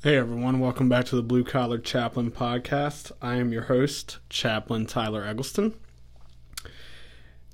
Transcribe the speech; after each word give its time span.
Hey 0.00 0.16
everyone, 0.16 0.60
welcome 0.60 0.88
back 0.88 1.06
to 1.06 1.16
the 1.16 1.24
Blue 1.24 1.42
Collar 1.42 1.76
Chaplain 1.76 2.30
podcast. 2.30 3.10
I 3.20 3.34
am 3.34 3.50
your 3.50 3.62
host, 3.62 4.18
Chaplain 4.30 4.86
Tyler 4.86 5.24
Eggleston. 5.24 5.74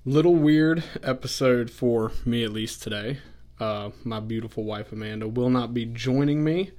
Little 0.04 0.34
weird 0.34 0.84
episode 1.02 1.70
for 1.70 2.12
me 2.26 2.44
at 2.44 2.52
least 2.52 2.82
today. 2.82 3.20
Uh, 3.58 3.92
my 4.04 4.20
beautiful 4.20 4.64
wife 4.64 4.92
Amanda 4.92 5.26
will 5.26 5.48
not 5.48 5.72
be 5.72 5.86
joining 5.86 6.44
me, 6.44 6.72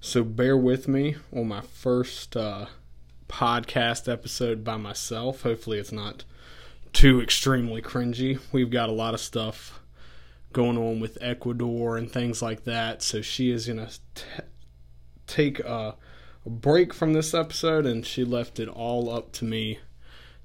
so 0.00 0.24
bear 0.24 0.56
with 0.56 0.88
me 0.88 1.14
on 1.32 1.46
my 1.46 1.60
first 1.60 2.36
uh, 2.36 2.66
podcast 3.28 4.12
episode 4.12 4.64
by 4.64 4.76
myself. 4.76 5.42
Hopefully, 5.42 5.78
it's 5.78 5.92
not 5.92 6.24
too 6.92 7.20
extremely 7.20 7.80
cringy. 7.80 8.40
We've 8.50 8.70
got 8.70 8.88
a 8.88 8.92
lot 8.92 9.14
of 9.14 9.20
stuff 9.20 9.78
going 10.52 10.76
on 10.76 10.98
with 10.98 11.16
Ecuador 11.20 11.96
and 11.96 12.10
things 12.10 12.42
like 12.42 12.64
that, 12.64 13.04
so 13.04 13.22
she 13.22 13.52
is 13.52 13.68
gonna. 13.68 13.88
Take 15.26 15.60
a, 15.60 15.96
break 16.46 16.94
from 16.94 17.12
this 17.12 17.34
episode, 17.34 17.86
and 17.86 18.06
she 18.06 18.24
left 18.24 18.60
it 18.60 18.68
all 18.68 19.10
up 19.10 19.32
to 19.32 19.44
me 19.44 19.80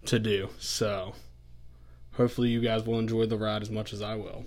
to 0.06 0.18
do. 0.18 0.50
So, 0.58 1.14
hopefully, 2.14 2.50
you 2.50 2.60
guys 2.60 2.86
will 2.86 3.00
enjoy 3.00 3.28
the 3.28 3.38
ride 3.38 3.62
as 3.62 3.70
much 3.70 3.94
as 3.94 4.02
I 4.02 4.16
will. 4.16 4.46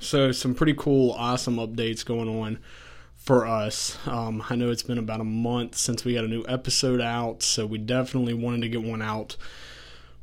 So, 0.00 0.32
some 0.32 0.54
pretty 0.54 0.74
cool, 0.74 1.12
awesome 1.12 1.56
updates 1.56 2.04
going 2.04 2.28
on 2.28 2.58
for 3.16 3.46
us. 3.46 3.98
Um, 4.06 4.42
I 4.48 4.56
know 4.56 4.70
it's 4.70 4.82
been 4.82 4.98
about 4.98 5.20
a 5.20 5.24
month 5.24 5.76
since 5.76 6.04
we 6.04 6.14
got 6.14 6.24
a 6.24 6.28
new 6.28 6.44
episode 6.48 7.00
out, 7.00 7.42
so 7.42 7.66
we 7.66 7.78
definitely 7.78 8.34
wanted 8.34 8.62
to 8.62 8.68
get 8.68 8.82
one 8.82 9.02
out 9.02 9.36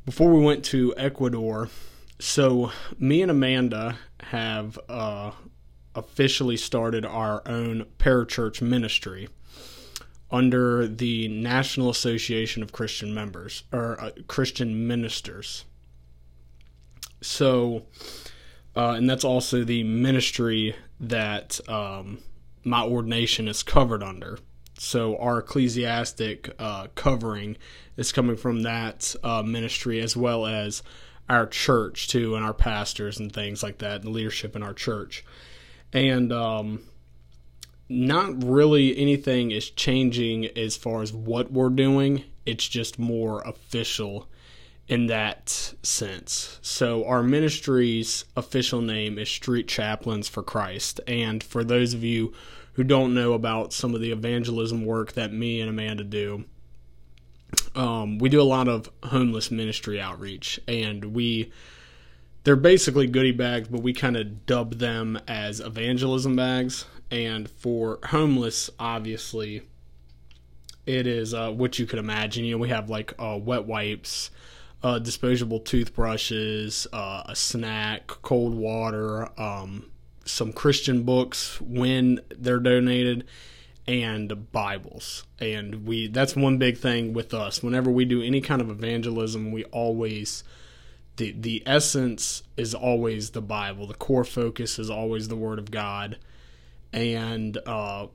before 0.04 0.32
we 0.32 0.44
went 0.44 0.64
to 0.66 0.94
Ecuador. 0.96 1.68
So, 2.18 2.72
me 2.98 3.22
and 3.22 3.30
Amanda 3.30 3.98
have 4.20 4.78
uh, 4.88 5.32
officially 5.94 6.56
started 6.56 7.04
our 7.04 7.42
own 7.46 7.86
parachurch 7.98 8.62
ministry 8.62 9.28
under 10.30 10.86
the 10.86 11.28
National 11.28 11.90
Association 11.90 12.62
of 12.62 12.72
Christian 12.72 13.12
Members 13.14 13.64
or 13.70 14.00
uh, 14.00 14.10
Christian 14.26 14.86
Ministers. 14.86 15.66
So, 17.20 17.84
uh, 18.74 18.94
and 18.96 19.08
that's 19.08 19.24
also 19.24 19.62
the 19.62 19.84
ministry 19.84 20.74
that 20.98 21.60
um, 21.68 22.20
my 22.64 22.82
ordination 22.82 23.46
is 23.46 23.62
covered 23.62 24.02
under. 24.02 24.38
So, 24.78 25.16
our 25.18 25.38
ecclesiastic 25.38 26.54
uh, 26.58 26.88
covering 26.94 27.56
is 27.96 28.10
coming 28.10 28.36
from 28.36 28.62
that 28.62 29.14
uh, 29.22 29.42
ministry 29.42 30.00
as 30.00 30.16
well 30.16 30.46
as 30.46 30.82
our 31.28 31.46
church, 31.46 32.08
too, 32.08 32.34
and 32.34 32.44
our 32.44 32.54
pastors 32.54 33.20
and 33.20 33.32
things 33.32 33.62
like 33.62 33.78
that, 33.78 34.02
and 34.02 34.12
leadership 34.12 34.56
in 34.56 34.62
our 34.62 34.74
church 34.74 35.24
and 35.92 36.32
um, 36.32 36.80
not 37.88 38.42
really 38.42 38.96
anything 38.96 39.50
is 39.50 39.70
changing 39.70 40.46
as 40.56 40.76
far 40.76 41.02
as 41.02 41.12
what 41.12 41.52
we're 41.52 41.68
doing. 41.70 42.24
It's 42.46 42.66
just 42.66 42.98
more 42.98 43.42
official 43.42 44.28
in 44.88 45.06
that 45.06 45.48
sense. 45.82 46.58
So, 46.60 47.04
our 47.06 47.22
ministry's 47.22 48.24
official 48.36 48.80
name 48.80 49.18
is 49.18 49.28
Street 49.28 49.68
Chaplains 49.68 50.28
for 50.28 50.42
Christ. 50.42 51.00
And 51.06 51.42
for 51.42 51.62
those 51.62 51.94
of 51.94 52.02
you 52.02 52.32
who 52.74 52.84
don't 52.84 53.14
know 53.14 53.34
about 53.34 53.72
some 53.72 53.94
of 53.94 54.00
the 54.00 54.12
evangelism 54.12 54.84
work 54.84 55.12
that 55.12 55.32
me 55.32 55.60
and 55.60 55.70
Amanda 55.70 56.04
do, 56.04 56.44
um, 57.74 58.18
we 58.18 58.28
do 58.28 58.40
a 58.40 58.44
lot 58.44 58.68
of 58.68 58.90
homeless 59.04 59.50
ministry 59.50 60.00
outreach, 60.00 60.58
and 60.66 61.14
we 61.14 61.52
they're 62.44 62.56
basically 62.56 63.06
goodie 63.06 63.32
bags, 63.32 63.68
but 63.68 63.82
we 63.82 63.92
kind 63.92 64.16
of 64.16 64.46
dub 64.46 64.74
them 64.74 65.18
as 65.28 65.60
evangelism 65.60 66.36
bags. 66.36 66.86
And 67.10 67.48
for 67.48 67.98
homeless, 68.06 68.70
obviously, 68.78 69.62
it 70.86 71.06
is 71.06 71.34
uh, 71.34 71.50
what 71.50 71.78
you 71.78 71.86
could 71.86 71.98
imagine. 71.98 72.44
You 72.44 72.52
know, 72.52 72.58
we 72.58 72.70
have 72.70 72.90
like 72.90 73.14
uh, 73.18 73.38
wet 73.40 73.64
wipes, 73.64 74.30
uh, 74.82 74.98
disposable 74.98 75.60
toothbrushes, 75.60 76.86
uh, 76.92 77.22
a 77.26 77.36
snack, 77.36 78.08
cold 78.08 78.54
water, 78.54 79.28
um, 79.40 79.90
some 80.24 80.52
Christian 80.52 81.02
books 81.02 81.60
when 81.60 82.20
they're 82.30 82.58
donated, 82.58 83.24
and 83.86 84.50
Bibles. 84.52 85.24
And 85.38 85.86
we 85.86 86.08
that's 86.08 86.34
one 86.34 86.58
big 86.58 86.78
thing 86.78 87.12
with 87.12 87.34
us. 87.34 87.62
Whenever 87.62 87.90
we 87.90 88.04
do 88.04 88.22
any 88.22 88.40
kind 88.40 88.60
of 88.60 88.70
evangelism, 88.70 89.52
we 89.52 89.64
always 89.66 90.44
the 91.16 91.32
the 91.32 91.62
essence 91.66 92.42
is 92.56 92.74
always 92.74 93.30
the 93.30 93.42
Bible. 93.42 93.86
The 93.86 93.94
core 93.94 94.24
focus 94.24 94.78
is 94.78 94.90
always 94.90 95.28
the 95.28 95.36
Word 95.36 95.58
of 95.58 95.70
God, 95.70 96.18
and 96.92 97.58
uh, 97.66 98.06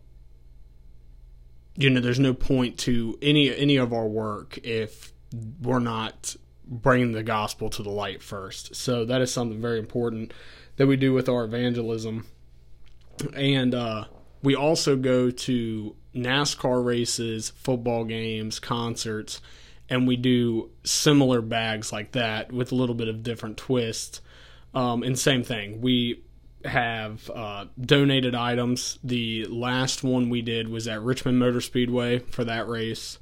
you 1.75 1.89
know, 1.89 2.01
there's 2.01 2.19
no 2.19 2.33
point 2.33 2.77
to 2.79 3.17
any 3.21 3.55
any 3.55 3.77
of 3.77 3.93
our 3.93 4.07
work 4.07 4.57
if 4.63 5.13
we're 5.61 5.79
not 5.79 6.35
bringing 6.65 7.11
the 7.11 7.23
gospel 7.23 7.69
to 7.69 7.83
the 7.83 7.89
light 7.89 8.21
first. 8.21 8.75
So 8.75 9.05
that 9.05 9.21
is 9.21 9.31
something 9.31 9.61
very 9.61 9.79
important 9.79 10.33
that 10.77 10.87
we 10.87 10.97
do 10.97 11.13
with 11.13 11.29
our 11.29 11.43
evangelism, 11.43 12.25
and 13.35 13.75
uh, 13.75 14.05
we 14.41 14.55
also 14.55 14.95
go 14.95 15.29
to 15.29 15.95
NASCAR 16.15 16.83
races, 16.83 17.51
football 17.51 18.05
games, 18.05 18.59
concerts 18.59 19.39
and 19.89 20.07
we 20.07 20.15
do 20.15 20.69
similar 20.83 21.41
bags 21.41 21.91
like 21.91 22.11
that 22.11 22.51
with 22.51 22.71
a 22.71 22.75
little 22.75 22.95
bit 22.95 23.07
of 23.07 23.23
different 23.23 23.57
twist. 23.57 24.21
Um, 24.73 25.03
and 25.03 25.17
same 25.17 25.43
thing, 25.43 25.81
we 25.81 26.23
have 26.65 27.29
uh, 27.33 27.65
donated 27.79 28.35
items. 28.35 28.99
The 29.03 29.45
last 29.45 30.03
one 30.03 30.29
we 30.29 30.41
did 30.41 30.69
was 30.69 30.87
at 30.87 31.01
Richmond 31.01 31.39
Motor 31.39 31.61
Speedway 31.61 32.19
for 32.19 32.43
that 32.43 32.67
race. 32.67 33.19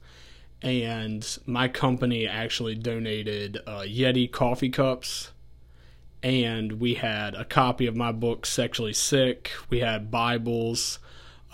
And 0.61 1.37
my 1.45 1.67
company 1.67 2.27
actually 2.27 2.75
donated 2.75 3.59
uh, 3.67 3.81
Yeti 3.81 4.31
coffee 4.31 4.69
cups. 4.69 5.31
And 6.23 6.79
we 6.79 6.95
had 6.95 7.35
a 7.35 7.45
copy 7.45 7.85
of 7.85 7.95
my 7.95 8.11
book, 8.11 8.47
Sexually 8.47 8.93
Sick. 8.93 9.51
We 9.69 9.81
had 9.81 10.09
Bibles. 10.09 10.97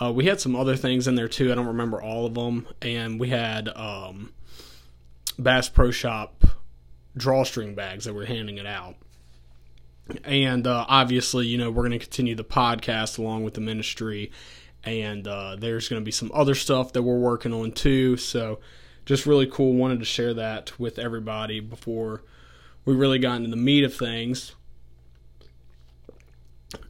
Uh, 0.00 0.12
we 0.12 0.24
had 0.24 0.40
some 0.40 0.56
other 0.56 0.76
things 0.76 1.06
in 1.06 1.14
there 1.14 1.28
too. 1.28 1.52
I 1.52 1.54
don't 1.54 1.66
remember 1.66 2.00
all 2.00 2.24
of 2.24 2.34
them. 2.34 2.66
And 2.80 3.20
we 3.20 3.28
had 3.28 3.68
um, 3.76 4.32
Bass 5.38 5.68
Pro 5.68 5.90
Shop 5.90 6.44
drawstring 7.16 7.74
bags 7.74 8.04
that 8.04 8.14
we're 8.14 8.26
handing 8.26 8.58
it 8.58 8.66
out. 8.66 8.96
And 10.24 10.66
uh, 10.66 10.84
obviously, 10.88 11.46
you 11.46 11.58
know, 11.58 11.70
we're 11.70 11.82
going 11.82 11.92
to 11.92 11.98
continue 11.98 12.34
the 12.34 12.44
podcast 12.44 13.18
along 13.18 13.44
with 13.44 13.54
the 13.54 13.60
ministry. 13.60 14.32
And 14.84 15.26
uh, 15.28 15.56
there's 15.56 15.88
going 15.88 16.00
to 16.00 16.04
be 16.04 16.10
some 16.10 16.30
other 16.34 16.54
stuff 16.54 16.92
that 16.92 17.02
we're 17.02 17.18
working 17.18 17.52
on 17.52 17.72
too. 17.72 18.16
So, 18.16 18.58
just 19.04 19.26
really 19.26 19.46
cool. 19.46 19.74
Wanted 19.74 20.00
to 20.00 20.04
share 20.04 20.34
that 20.34 20.78
with 20.78 20.98
everybody 20.98 21.60
before 21.60 22.22
we 22.84 22.94
really 22.94 23.18
got 23.18 23.36
into 23.36 23.50
the 23.50 23.56
meat 23.56 23.84
of 23.84 23.94
things. 23.94 24.54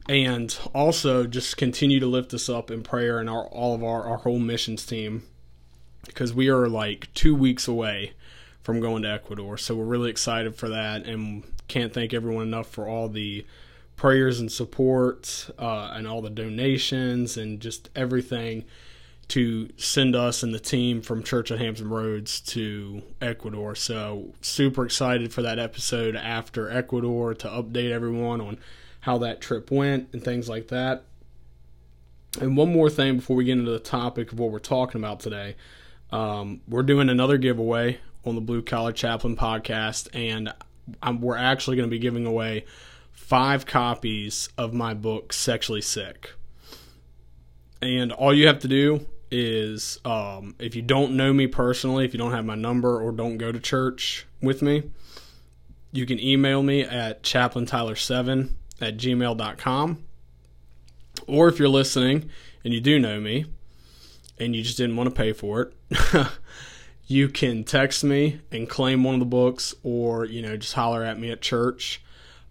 And 0.07 0.57
also, 0.73 1.25
just 1.25 1.57
continue 1.57 1.99
to 1.99 2.07
lift 2.07 2.33
us 2.33 2.49
up 2.49 2.71
in 2.71 2.83
prayer 2.83 3.19
and 3.19 3.29
our, 3.29 3.45
all 3.47 3.75
of 3.75 3.83
our, 3.83 4.03
our 4.03 4.17
whole 4.17 4.39
missions 4.39 4.85
team 4.85 5.23
because 6.05 6.33
we 6.33 6.49
are 6.49 6.67
like 6.67 7.13
two 7.13 7.35
weeks 7.35 7.67
away 7.67 8.13
from 8.63 8.79
going 8.79 9.03
to 9.03 9.09
Ecuador. 9.09 9.57
So 9.57 9.75
we're 9.75 9.83
really 9.85 10.09
excited 10.09 10.55
for 10.55 10.69
that 10.69 11.05
and 11.05 11.43
can't 11.67 11.93
thank 11.93 12.13
everyone 12.13 12.47
enough 12.47 12.67
for 12.67 12.87
all 12.87 13.09
the 13.09 13.45
prayers 13.95 14.39
and 14.39 14.51
support 14.51 15.49
uh, 15.59 15.91
and 15.93 16.07
all 16.07 16.21
the 16.21 16.29
donations 16.29 17.37
and 17.37 17.59
just 17.59 17.89
everything 17.95 18.65
to 19.29 19.69
send 19.77 20.15
us 20.15 20.43
and 20.43 20.53
the 20.53 20.59
team 20.59 21.01
from 21.01 21.23
Church 21.23 21.51
at 21.51 21.59
Hampton 21.59 21.89
Roads 21.89 22.39
to 22.41 23.01
Ecuador. 23.21 23.75
So 23.75 24.33
super 24.41 24.85
excited 24.85 25.33
for 25.33 25.41
that 25.41 25.59
episode 25.59 26.15
after 26.15 26.69
Ecuador 26.69 27.33
to 27.35 27.47
update 27.47 27.91
everyone 27.91 28.41
on 28.41 28.59
how 29.01 29.17
that 29.19 29.41
trip 29.41 29.71
went 29.71 30.09
and 30.13 30.23
things 30.23 30.49
like 30.49 30.69
that. 30.69 31.03
And 32.39 32.57
one 32.57 32.71
more 32.71 32.89
thing 32.89 33.17
before 33.17 33.35
we 33.35 33.45
get 33.45 33.57
into 33.57 33.71
the 33.71 33.79
topic 33.79 34.31
of 34.31 34.39
what 34.39 34.51
we're 34.51 34.59
talking 34.59 34.99
about 34.99 35.19
today. 35.19 35.55
Um, 36.11 36.61
we're 36.67 36.83
doing 36.83 37.09
another 37.09 37.37
giveaway 37.37 37.99
on 38.25 38.35
the 38.35 38.41
Blue 38.41 38.61
Collar 38.61 38.91
Chaplain 38.91 39.35
podcast, 39.35 40.07
and 40.13 40.53
I'm, 41.01 41.21
we're 41.21 41.37
actually 41.37 41.77
going 41.77 41.89
to 41.89 41.91
be 41.91 41.99
giving 41.99 42.25
away 42.25 42.65
five 43.11 43.65
copies 43.65 44.49
of 44.57 44.73
my 44.73 44.93
book, 44.93 45.33
Sexually 45.33 45.81
Sick. 45.81 46.31
And 47.81 48.11
all 48.11 48.33
you 48.33 48.47
have 48.47 48.59
to 48.59 48.67
do 48.67 49.05
is, 49.29 49.99
um, 50.05 50.55
if 50.59 50.75
you 50.75 50.81
don't 50.81 51.17
know 51.17 51.33
me 51.33 51.47
personally, 51.47 52.05
if 52.05 52.13
you 52.13 52.17
don't 52.17 52.31
have 52.31 52.45
my 52.45 52.55
number 52.55 53.01
or 53.01 53.11
don't 53.11 53.37
go 53.37 53.51
to 53.51 53.59
church 53.59 54.25
with 54.41 54.61
me, 54.61 54.83
you 55.91 56.05
can 56.05 56.19
email 56.19 56.63
me 56.63 56.81
at 56.81 57.23
chaplaintyler7 57.23 58.51
at 58.81 58.97
gmail.com. 58.97 60.03
Or 61.27 61.47
if 61.47 61.59
you're 61.59 61.69
listening 61.69 62.29
and 62.63 62.73
you 62.73 62.81
do 62.81 62.99
know 62.99 63.19
me 63.19 63.45
and 64.39 64.55
you 64.55 64.63
just 64.63 64.77
didn't 64.77 64.95
want 64.95 65.09
to 65.09 65.15
pay 65.15 65.33
for 65.33 65.61
it, 65.61 65.73
you 67.13 67.29
can 67.29 67.63
text 67.63 68.03
me 68.03 68.41
and 68.51 68.69
claim 68.69 69.03
one 69.03 69.13
of 69.13 69.19
the 69.19 69.25
books 69.25 69.73
or 69.83 70.25
you 70.25 70.41
know 70.41 70.57
just 70.57 70.73
holler 70.73 71.03
at 71.03 71.19
me 71.19 71.31
at 71.31 71.41
church 71.41 72.01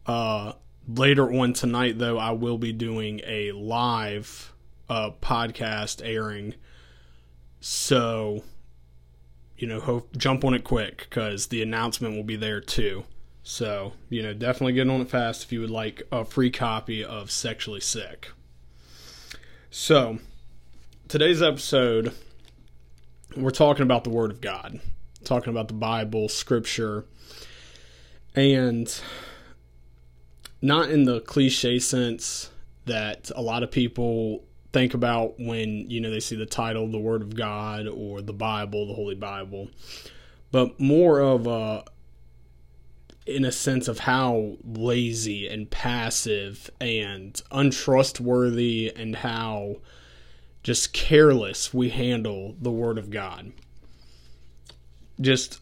uh, 0.07 0.53
later 0.89 1.33
on 1.33 1.53
tonight 1.53 1.99
though 1.99 2.19
i 2.19 2.31
will 2.31 2.59
be 2.59 2.73
doing 2.73 3.21
a 3.27 3.53
live 3.53 4.53
uh, 4.93 5.11
podcast 5.23 6.03
airing. 6.05 6.55
So, 7.61 8.45
you 9.57 9.67
know, 9.67 9.81
hope, 9.81 10.17
jump 10.19 10.45
on 10.45 10.53
it 10.53 10.65
quick 10.65 11.07
because 11.09 11.47
the 11.47 11.63
announcement 11.63 12.15
will 12.15 12.25
be 12.25 12.37
there 12.37 12.61
too. 12.61 13.05
So, 13.43 13.95
you 14.11 14.23
know, 14.23 14.35
definitely 14.35 14.75
get 14.75 14.91
on 14.91 15.01
it 15.01 15.09
fast 15.09 15.45
if 15.45 15.53
you 15.53 15.61
would 15.63 15.71
like 15.71 16.03
a 16.13 16.27
free 16.27 16.51
copy 16.51 17.03
of 17.03 17.31
Sexually 17.31 17.81
Sick. 17.81 18.31
So, 19.71 20.19
today's 21.09 21.41
episode, 21.41 22.13
we're 23.37 23.51
talking 23.51 23.83
about 23.83 24.05
the 24.05 24.11
Word 24.11 24.31
of 24.31 24.41
God, 24.41 24.81
talking 25.25 25.51
about 25.51 25.69
the 25.69 25.75
Bible, 25.75 26.29
Scripture, 26.29 27.07
and 28.35 29.01
not 30.61 30.91
in 30.91 31.05
the 31.05 31.21
cliche 31.21 31.79
sense 31.79 32.51
that 32.87 33.31
a 33.35 33.43
lot 33.43 33.63
of 33.63 33.71
people 33.71 34.45
think 34.73 34.95
about 34.95 35.39
when 35.39 35.91
you 35.91 36.01
know 36.01 36.11
they 36.11 36.21
see 36.21 36.37
the 36.37 36.47
title 36.47 36.91
the 36.91 36.99
word 36.99 37.21
of 37.21 37.37
god 37.37 37.87
or 37.87 38.23
the 38.23 38.33
bible 38.33 38.87
the 38.87 38.95
holy 38.95 39.15
bible 39.15 39.69
but 40.51 40.81
more 40.81 41.21
of 41.21 41.47
a 41.47 41.85
in 43.27 43.45
a 43.45 43.53
sense 43.53 43.87
of 43.87 44.01
how 44.01 44.57
lazy 44.65 45.47
and 45.47 45.71
passive 45.71 46.71
and 46.81 47.43
untrustworthy 47.53 48.93
and 48.97 49.15
how 49.17 49.77
just 50.63 50.93
careless 50.93 51.73
we 51.75 51.91
handle 51.91 52.57
the 52.61 52.71
word 52.71 52.99
of 52.99 53.11
god 53.11 53.53
just 55.21 55.61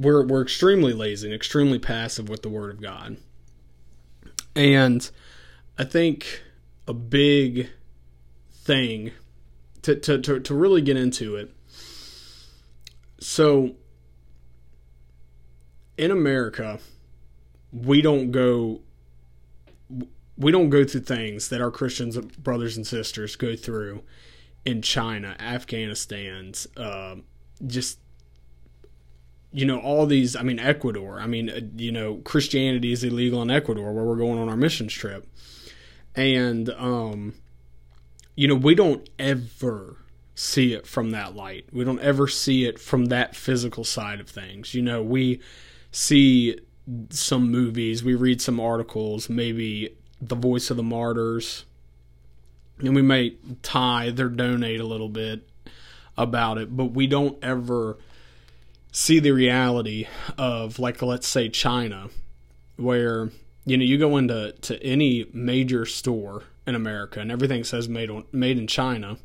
we're 0.00 0.24
we're 0.24 0.42
extremely 0.42 0.92
lazy 0.92 1.26
and 1.26 1.34
extremely 1.34 1.78
passive 1.78 2.28
with 2.28 2.42
the 2.42 2.48
word 2.48 2.70
of 2.70 2.80
God. 2.80 3.18
And 4.56 5.08
I 5.78 5.84
think 5.84 6.42
a 6.88 6.94
big 6.94 7.68
thing 8.50 9.12
to, 9.82 9.94
to, 9.94 10.18
to, 10.18 10.40
to 10.40 10.54
really 10.54 10.82
get 10.82 10.96
into 10.96 11.36
it. 11.36 11.54
So 13.20 13.76
in 15.96 16.10
America, 16.10 16.78
we 17.72 18.02
don't 18.02 18.30
go 18.30 18.80
we 20.40 20.50
don't 20.50 20.70
go 20.70 20.84
through 20.84 21.02
things 21.02 21.50
that 21.50 21.60
our 21.60 21.70
Christians 21.70 22.18
brothers 22.18 22.76
and 22.76 22.86
sisters 22.86 23.36
go 23.36 23.54
through 23.54 24.02
in 24.64 24.82
China, 24.82 25.36
Afghanistan, 25.38 26.52
uh, 26.76 27.16
just 27.66 27.98
you 29.52 29.66
know 29.66 29.80
all 29.80 30.06
these 30.06 30.36
i 30.36 30.42
mean 30.42 30.58
ecuador. 30.58 31.20
I 31.20 31.26
mean 31.26 31.50
uh, 31.50 31.60
you 31.76 31.92
know 31.92 32.16
christianity 32.18 32.92
is 32.92 33.02
illegal 33.02 33.42
in 33.42 33.50
ecuador 33.50 33.92
where 33.92 34.04
we're 34.04 34.16
going 34.16 34.38
on 34.38 34.48
our 34.48 34.56
missions 34.56 34.92
trip. 34.92 35.28
And 36.14 36.70
um 36.70 37.34
you 38.36 38.48
know 38.48 38.54
we 38.54 38.74
don't 38.74 39.08
ever 39.18 39.98
see 40.36 40.72
it 40.72 40.86
from 40.86 41.10
that 41.10 41.34
light. 41.34 41.66
We 41.72 41.84
don't 41.84 42.00
ever 42.00 42.28
see 42.28 42.64
it 42.64 42.78
from 42.78 43.06
that 43.06 43.34
physical 43.36 43.84
side 43.84 44.20
of 44.20 44.28
things. 44.28 44.72
You 44.72 44.82
know 44.82 45.02
we 45.02 45.40
see 45.90 46.58
some 47.10 47.50
movies 47.50 48.02
we 48.02 48.14
read 48.14 48.40
some 48.40 48.58
articles 48.58 49.28
maybe 49.28 49.96
the 50.20 50.34
voice 50.34 50.70
of 50.70 50.76
the 50.76 50.82
martyrs. 50.82 51.64
And 52.78 52.94
we 52.94 53.02
may 53.02 53.36
tithe 53.62 54.18
or 54.20 54.28
donate 54.28 54.80
a 54.80 54.86
little 54.86 55.08
bit 55.08 55.46
about 56.20 56.58
it 56.58 56.76
but 56.76 56.86
we 56.86 57.06
don't 57.06 57.42
ever 57.42 57.96
see 58.92 59.18
the 59.18 59.30
reality 59.30 60.06
of 60.36 60.78
like 60.78 61.00
let's 61.00 61.26
say 61.26 61.48
China 61.48 62.08
where 62.76 63.30
you 63.64 63.76
know 63.76 63.84
you 63.84 63.98
go 63.98 64.16
into 64.16 64.52
to 64.60 64.82
any 64.82 65.26
major 65.32 65.86
store 65.86 66.44
in 66.66 66.74
America 66.74 67.20
and 67.20 67.32
everything 67.32 67.64
says 67.64 67.88
made 67.88 68.10
on 68.10 68.24
made 68.32 68.58
in 68.58 68.66
China 68.66 69.16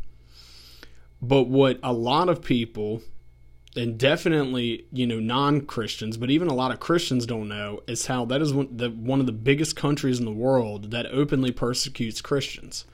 but 1.22 1.44
what 1.44 1.80
a 1.84 1.92
lot 1.92 2.30
of 2.30 2.42
people 2.42 3.02
and 3.76 3.98
definitely 3.98 4.86
you 4.92 5.06
know 5.06 5.20
non-Christians 5.20 6.18
but 6.18 6.30
even 6.30 6.48
a 6.48 6.54
lot 6.54 6.72
of 6.72 6.80
Christians 6.80 7.26
don't 7.26 7.50
know 7.50 7.82
is 7.88 8.08
how 8.08 8.26
that 8.26 8.42
is 8.42 8.54
one, 8.54 8.76
the, 8.76 8.90
one 8.90 9.20
of 9.20 9.26
the 9.26 9.32
biggest 9.32 9.76
countries 9.76 10.20
in 10.20 10.26
the 10.26 10.32
world 10.32 10.92
that 10.92 11.06
openly 11.08 11.52
persecutes 11.52 12.22
Christians. 12.22 12.86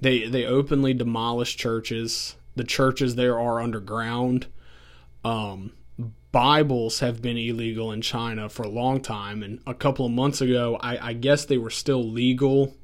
They 0.00 0.26
they 0.26 0.44
openly 0.44 0.94
demolish 0.94 1.56
churches. 1.56 2.36
The 2.56 2.64
churches 2.64 3.16
there 3.16 3.38
are 3.38 3.60
underground. 3.60 4.46
Um, 5.24 5.72
Bibles 6.30 6.98
have 6.98 7.22
been 7.22 7.38
illegal 7.38 7.92
in 7.92 8.02
China 8.02 8.48
for 8.48 8.64
a 8.64 8.68
long 8.68 9.00
time, 9.00 9.42
and 9.42 9.60
a 9.66 9.72
couple 9.72 10.04
of 10.04 10.10
months 10.10 10.40
ago, 10.40 10.76
I, 10.80 11.10
I 11.10 11.12
guess 11.12 11.44
they 11.44 11.58
were 11.58 11.70
still 11.70 12.02
legal, 12.02 12.74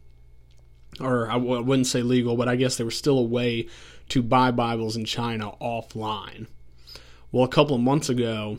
or 1.01 1.29
I 1.29 1.35
w- 1.35 1.61
wouldn't 1.61 1.89
say 1.89 2.03
legal, 2.03 2.37
but 2.37 2.49
I 2.49 2.55
guess 2.55 2.77
there 2.77 2.87
was 2.87 2.97
still 2.97 3.19
a 3.19 3.25
way 3.25 3.67
to 4.11 4.23
buy 4.23 4.53
Bibles 4.53 4.97
in 4.97 5.05
China 5.05 5.53
offline. 5.61 6.47
Well, 7.33 7.45
a 7.45 7.49
couple 7.49 7.77
of 7.77 7.83
months 7.83 8.09
ago, 8.09 8.59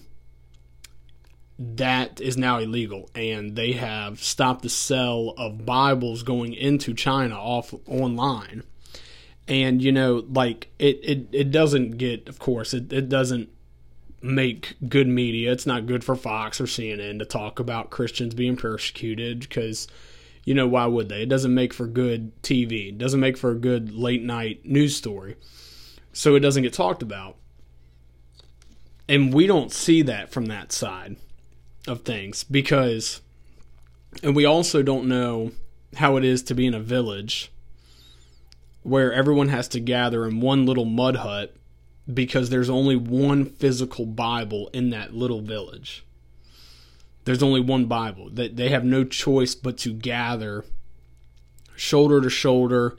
that 1.59 2.19
is 2.21 2.37
now 2.37 2.57
illegal, 2.57 3.09
and 3.13 3.55
they 3.55 3.73
have 3.73 4.21
stopped 4.21 4.63
the 4.63 4.69
sale 4.69 5.33
of 5.37 5.65
Bibles 5.65 6.23
going 6.23 6.53
into 6.53 6.93
China 6.93 7.35
off 7.35 7.73
online. 7.87 8.63
And 9.47 9.81
you 9.81 9.91
know, 9.91 10.25
like 10.29 10.69
it, 10.79 10.99
it, 11.03 11.27
it 11.31 11.51
doesn't 11.51 11.97
get, 11.97 12.29
of 12.29 12.39
course, 12.39 12.73
it, 12.73 12.91
it 12.93 13.09
doesn't 13.09 13.49
make 14.21 14.75
good 14.87 15.07
media. 15.07 15.51
It's 15.51 15.65
not 15.65 15.87
good 15.87 16.03
for 16.03 16.15
Fox 16.15 16.61
or 16.61 16.65
CNN 16.65 17.19
to 17.19 17.25
talk 17.25 17.59
about 17.59 17.89
Christians 17.89 18.33
being 18.33 18.55
persecuted 18.55 19.41
because, 19.41 19.87
you 20.45 20.53
know, 20.53 20.67
why 20.67 20.85
would 20.85 21.09
they? 21.09 21.23
It 21.23 21.29
doesn't 21.29 21.53
make 21.53 21.73
for 21.73 21.87
good 21.87 22.31
TV. 22.43 22.89
It 22.89 22.97
doesn't 22.97 23.19
make 23.19 23.37
for 23.37 23.51
a 23.51 23.55
good 23.55 23.93
late 23.93 24.23
night 24.23 24.61
news 24.63 24.95
story. 24.95 25.35
So 26.13 26.35
it 26.35 26.41
doesn't 26.41 26.63
get 26.63 26.73
talked 26.73 27.01
about. 27.01 27.37
And 29.11 29.33
we 29.33 29.45
don't 29.45 29.73
see 29.73 30.01
that 30.03 30.31
from 30.31 30.45
that 30.45 30.71
side 30.71 31.17
of 31.85 32.03
things 32.03 32.45
because, 32.45 33.19
and 34.23 34.33
we 34.33 34.45
also 34.45 34.81
don't 34.81 35.09
know 35.09 35.51
how 35.97 36.15
it 36.15 36.23
is 36.23 36.41
to 36.43 36.55
be 36.55 36.65
in 36.65 36.73
a 36.73 36.79
village 36.79 37.51
where 38.83 39.11
everyone 39.11 39.49
has 39.49 39.67
to 39.67 39.81
gather 39.81 40.25
in 40.25 40.39
one 40.39 40.65
little 40.65 40.85
mud 40.85 41.17
hut 41.17 41.53
because 42.13 42.49
there's 42.49 42.69
only 42.69 42.95
one 42.95 43.43
physical 43.43 44.05
Bible 44.05 44.69
in 44.71 44.91
that 44.91 45.13
little 45.13 45.41
village. 45.41 46.05
There's 47.25 47.43
only 47.43 47.59
one 47.59 47.87
Bible. 47.87 48.29
That 48.29 48.55
they 48.55 48.69
have 48.69 48.85
no 48.85 49.03
choice 49.03 49.55
but 49.55 49.77
to 49.79 49.91
gather 49.91 50.63
shoulder 51.75 52.21
to 52.21 52.29
shoulder, 52.29 52.95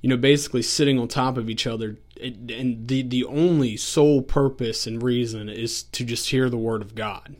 you 0.00 0.08
know, 0.08 0.16
basically 0.16 0.62
sitting 0.62 0.98
on 0.98 1.08
top 1.08 1.36
of 1.36 1.50
each 1.50 1.66
other. 1.66 1.96
And 2.20 2.88
the 2.88 3.02
the 3.02 3.24
only 3.24 3.76
sole 3.76 4.22
purpose 4.22 4.86
and 4.86 5.02
reason 5.02 5.48
is 5.48 5.84
to 5.84 6.04
just 6.04 6.30
hear 6.30 6.48
the 6.48 6.56
word 6.56 6.82
of 6.82 6.94
God 6.94 7.36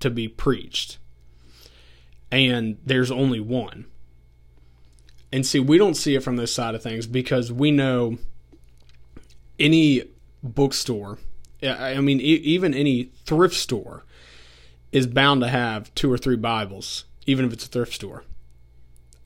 to 0.00 0.10
be 0.10 0.28
preached. 0.28 0.98
And 2.30 2.78
there's 2.84 3.10
only 3.10 3.40
one. 3.40 3.86
And 5.32 5.46
see, 5.46 5.60
we 5.60 5.78
don't 5.78 5.94
see 5.94 6.14
it 6.14 6.22
from 6.22 6.36
this 6.36 6.52
side 6.52 6.74
of 6.74 6.82
things 6.82 7.06
because 7.06 7.52
we 7.52 7.70
know 7.70 8.18
any 9.58 10.04
bookstore, 10.42 11.18
I 11.62 12.00
mean, 12.00 12.20
even 12.20 12.74
any 12.74 13.10
thrift 13.24 13.54
store 13.54 14.04
is 14.92 15.06
bound 15.06 15.40
to 15.42 15.48
have 15.48 15.94
two 15.94 16.12
or 16.12 16.18
three 16.18 16.36
Bibles, 16.36 17.04
even 17.26 17.44
if 17.44 17.52
it's 17.52 17.66
a 17.66 17.68
thrift 17.68 17.94
store. 17.94 18.24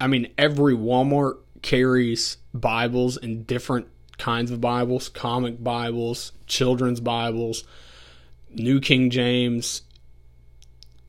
I 0.00 0.06
mean, 0.06 0.32
every 0.38 0.74
Walmart 0.74 1.38
carries 1.62 2.38
Bibles 2.52 3.16
and 3.16 3.46
different 3.46 3.86
kinds 4.18 4.50
of 4.50 4.60
Bibles, 4.60 5.08
comic 5.08 5.62
Bibles, 5.62 6.32
children's 6.46 7.00
Bibles, 7.00 7.64
New 8.50 8.80
King 8.80 9.10
James, 9.10 9.82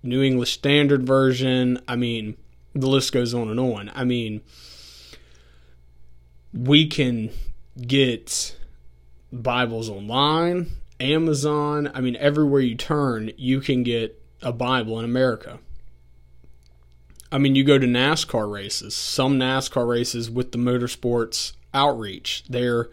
New 0.04 0.22
English 0.22 0.54
Standard 0.54 1.06
Version. 1.06 1.80
I 1.88 1.96
mean, 1.96 2.38
the 2.74 2.88
list 2.88 3.12
goes 3.12 3.34
on 3.34 3.50
and 3.50 3.60
on. 3.60 3.92
I 3.94 4.04
mean, 4.04 4.42
we 6.54 6.88
can 6.88 7.30
get 7.80 8.58
Bibles 9.32 9.90
online, 9.90 10.72
Amazon. 11.00 11.92
I 11.94 12.02
mean, 12.02 12.16
everywhere 12.18 12.62
you 12.62 12.76
turn, 12.76 13.32
you 13.38 13.62
can 13.62 13.84
get 13.84 14.22
a 14.42 14.52
Bible 14.52 15.00
in 15.00 15.06
America. 15.06 15.60
I 17.32 17.38
mean, 17.38 17.56
you 17.56 17.64
go 17.64 17.80
to 17.80 17.88
NASCAR 17.88 18.52
races, 18.52 18.94
some 18.94 19.40
NASCAR 19.40 19.88
races 19.88 20.30
with 20.30 20.52
the 20.52 20.58
motorsports 20.58 21.54
outreach, 21.74 22.44
they're 22.50 22.90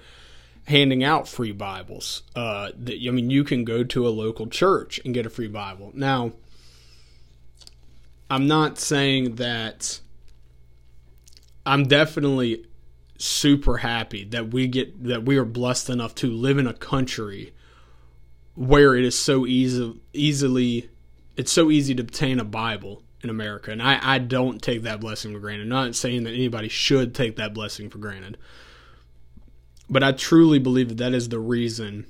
handing 0.68 1.02
out 1.02 1.26
free 1.26 1.52
Bibles. 1.52 2.22
Uh, 2.36 2.70
that, 2.76 2.98
I 3.06 3.10
mean, 3.10 3.30
you 3.30 3.42
can 3.42 3.64
go 3.64 3.82
to 3.82 4.06
a 4.06 4.10
local 4.10 4.46
church 4.46 5.00
and 5.04 5.12
get 5.12 5.26
a 5.26 5.30
free 5.30 5.48
Bible. 5.48 5.90
Now, 5.94 6.32
I'm 8.30 8.46
not 8.46 8.78
saying 8.78 9.36
that 9.36 10.00
I'm 11.64 11.84
definitely 11.84 12.66
super 13.16 13.78
happy 13.78 14.24
that 14.24 14.52
we 14.52 14.68
get 14.68 15.02
that 15.04 15.24
we 15.24 15.36
are 15.36 15.44
blessed 15.44 15.90
enough 15.90 16.14
to 16.14 16.30
live 16.30 16.56
in 16.56 16.68
a 16.68 16.74
country 16.74 17.52
where 18.54 18.94
it 18.94 19.04
is 19.04 19.18
so 19.18 19.44
easy 19.44 20.00
easily 20.12 20.88
it's 21.36 21.50
so 21.50 21.68
easy 21.68 21.96
to 21.96 22.02
obtain 22.02 22.38
a 22.38 22.44
Bible 22.44 23.02
in 23.22 23.30
America. 23.30 23.70
And 23.70 23.82
I, 23.82 23.98
I 24.00 24.18
don't 24.18 24.62
take 24.62 24.82
that 24.82 25.00
blessing 25.00 25.32
for 25.32 25.40
granted. 25.40 25.62
I'm 25.62 25.68
not 25.68 25.94
saying 25.96 26.24
that 26.24 26.34
anybody 26.34 26.68
should 26.68 27.14
take 27.14 27.36
that 27.36 27.54
blessing 27.54 27.90
for 27.90 27.98
granted. 27.98 28.36
But 29.90 30.02
I 30.02 30.12
truly 30.12 30.58
believe 30.58 30.88
that 30.88 30.98
that 30.98 31.14
is 31.14 31.28
the 31.28 31.38
reason 31.38 32.06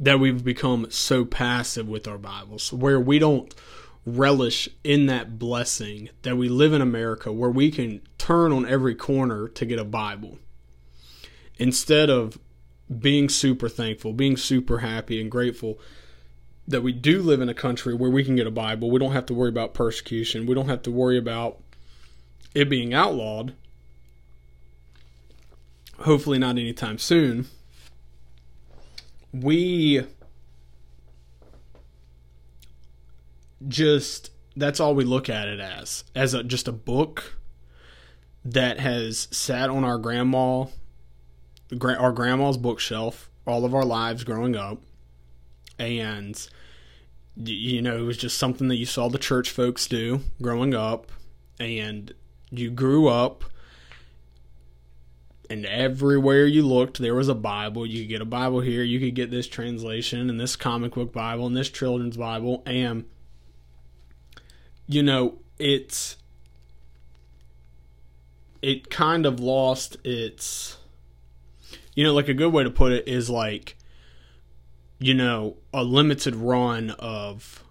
that 0.00 0.18
we've 0.18 0.44
become 0.44 0.90
so 0.90 1.24
passive 1.24 1.88
with 1.88 2.08
our 2.08 2.18
Bibles, 2.18 2.72
where 2.72 2.98
we 2.98 3.20
don't 3.20 3.54
relish 4.04 4.68
in 4.82 5.06
that 5.06 5.38
blessing 5.38 6.08
that 6.22 6.36
we 6.36 6.48
live 6.48 6.72
in 6.72 6.82
America, 6.82 7.32
where 7.32 7.50
we 7.50 7.70
can 7.70 8.00
turn 8.18 8.52
on 8.52 8.66
every 8.66 8.96
corner 8.96 9.46
to 9.46 9.64
get 9.64 9.78
a 9.78 9.84
Bible. 9.84 10.38
Instead 11.56 12.10
of 12.10 12.36
being 12.98 13.28
super 13.28 13.68
thankful, 13.68 14.12
being 14.12 14.36
super 14.36 14.78
happy 14.78 15.20
and 15.20 15.30
grateful 15.30 15.78
that 16.72 16.82
we 16.82 16.92
do 16.92 17.22
live 17.22 17.40
in 17.40 17.48
a 17.48 17.54
country 17.54 17.94
where 17.94 18.10
we 18.10 18.24
can 18.24 18.36
get 18.36 18.46
a 18.46 18.50
Bible. 18.50 18.90
We 18.90 18.98
don't 18.98 19.12
have 19.12 19.26
to 19.26 19.34
worry 19.34 19.48
about 19.48 19.74
persecution. 19.74 20.46
We 20.46 20.54
don't 20.54 20.68
have 20.68 20.82
to 20.82 20.90
worry 20.90 21.16
about 21.16 21.58
it 22.54 22.68
being 22.68 22.92
outlawed. 22.92 23.54
Hopefully, 26.00 26.38
not 26.38 26.58
anytime 26.58 26.98
soon. 26.98 27.46
We 29.32 30.04
just 33.68 34.30
that's 34.56 34.80
all 34.80 34.94
we 34.94 35.04
look 35.04 35.28
at 35.28 35.48
it 35.48 35.60
as 35.60 36.04
as 36.14 36.34
a, 36.34 36.42
just 36.42 36.68
a 36.68 36.72
book 36.72 37.38
that 38.44 38.80
has 38.80 39.28
sat 39.30 39.70
on 39.70 39.84
our 39.84 39.98
grandma 39.98 40.64
our 41.80 42.12
grandma's 42.12 42.56
bookshelf 42.56 43.30
all 43.46 43.64
of 43.64 43.72
our 43.74 43.84
lives 43.84 44.24
growing 44.24 44.56
up 44.56 44.82
and 45.78 46.48
you 47.36 47.80
know 47.80 47.96
it 47.96 48.02
was 48.02 48.16
just 48.16 48.36
something 48.36 48.68
that 48.68 48.76
you 48.76 48.86
saw 48.86 49.08
the 49.08 49.18
church 49.18 49.50
folks 49.50 49.86
do 49.86 50.20
growing 50.40 50.74
up 50.74 51.10
and 51.58 52.12
you 52.50 52.70
grew 52.70 53.08
up 53.08 53.44
and 55.48 55.64
everywhere 55.64 56.46
you 56.46 56.62
looked 56.62 56.98
there 56.98 57.14
was 57.14 57.28
a 57.28 57.34
bible. 57.34 57.86
You 57.86 58.02
could 58.02 58.08
get 58.08 58.20
a 58.20 58.26
bible 58.26 58.60
here 58.60 58.82
you 58.82 59.00
could 59.00 59.14
get 59.14 59.30
this 59.30 59.46
translation 59.46 60.28
and 60.28 60.38
this 60.38 60.56
comic 60.56 60.94
book 60.94 61.12
bible 61.12 61.46
and 61.46 61.56
this 61.56 61.70
children's 61.70 62.16
bible 62.16 62.62
and 62.66 63.06
you 64.86 65.02
know 65.02 65.38
it's 65.58 66.16
it 68.60 68.90
kind 68.90 69.24
of 69.24 69.40
lost 69.40 69.96
its 70.04 70.76
you 71.94 72.04
know 72.04 72.12
like 72.12 72.28
a 72.28 72.34
good 72.34 72.52
way 72.52 72.62
to 72.62 72.70
put 72.70 72.92
it 72.92 73.08
is 73.08 73.30
like 73.30 73.76
you 75.02 75.14
know, 75.14 75.56
a 75.74 75.82
limited 75.82 76.36
run 76.36 76.90
of 76.90 77.64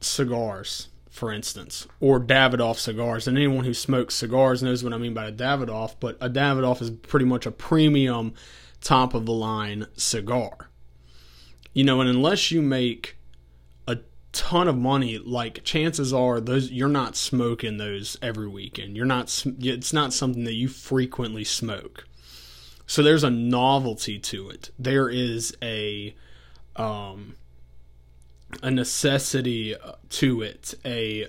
cigars, 0.00 0.88
for 1.10 1.30
instance, 1.30 1.86
or 2.00 2.18
Davidoff 2.18 2.76
cigars. 2.76 3.28
And 3.28 3.36
anyone 3.36 3.64
who 3.64 3.74
smokes 3.74 4.14
cigars 4.14 4.62
knows 4.62 4.82
what 4.82 4.94
I 4.94 4.98
mean 4.98 5.12
by 5.12 5.26
a 5.26 5.32
Davidoff, 5.32 5.96
but 6.00 6.16
a 6.22 6.30
Davidoff 6.30 6.80
is 6.80 6.90
pretty 6.90 7.26
much 7.26 7.44
a 7.44 7.50
premium, 7.50 8.32
top 8.80 9.12
of 9.12 9.26
the 9.26 9.32
line 9.32 9.86
cigar. 9.94 10.70
You 11.74 11.84
know, 11.84 12.00
and 12.00 12.08
unless 12.08 12.50
you 12.50 12.62
make 12.62 13.18
a 13.86 13.98
ton 14.32 14.68
of 14.68 14.78
money, 14.78 15.18
like 15.18 15.64
chances 15.64 16.14
are 16.14 16.40
those 16.40 16.70
you're 16.70 16.88
not 16.88 17.14
smoking 17.14 17.76
those 17.76 18.16
every 18.22 18.48
weekend. 18.48 18.96
You're 18.96 19.04
not 19.04 19.44
it's 19.44 19.92
not 19.92 20.14
something 20.14 20.44
that 20.44 20.54
you 20.54 20.66
frequently 20.68 21.44
smoke. 21.44 22.06
So 22.86 23.02
there's 23.02 23.22
a 23.22 23.30
novelty 23.30 24.18
to 24.18 24.48
it. 24.48 24.70
There 24.78 25.10
is 25.10 25.54
a 25.62 26.16
um, 26.78 27.34
a 28.62 28.70
necessity 28.70 29.74
to 30.10 30.42
it. 30.42 30.74
A 30.84 31.26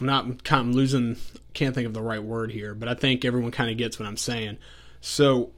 I'm 0.00 0.06
not 0.06 0.44
kind 0.44 0.70
of 0.70 0.74
losing 0.74 1.16
can't 1.52 1.74
think 1.74 1.86
of 1.86 1.94
the 1.94 2.02
right 2.02 2.22
word 2.22 2.52
here, 2.52 2.74
but 2.74 2.88
I 2.88 2.94
think 2.94 3.24
everyone 3.24 3.50
kind 3.50 3.70
of 3.70 3.76
gets 3.76 3.98
what 3.98 4.08
I'm 4.08 4.16
saying. 4.16 4.58
So 5.00 5.50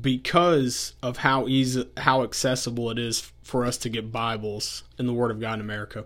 because 0.00 0.94
of 1.02 1.18
how 1.18 1.48
easy 1.48 1.88
how 1.96 2.22
accessible 2.22 2.90
it 2.90 2.98
is 2.98 3.30
for 3.42 3.64
us 3.64 3.76
to 3.78 3.88
get 3.88 4.12
Bibles 4.12 4.84
in 4.98 5.06
the 5.06 5.12
Word 5.12 5.30
of 5.30 5.40
God 5.40 5.54
in 5.54 5.60
America, 5.60 6.04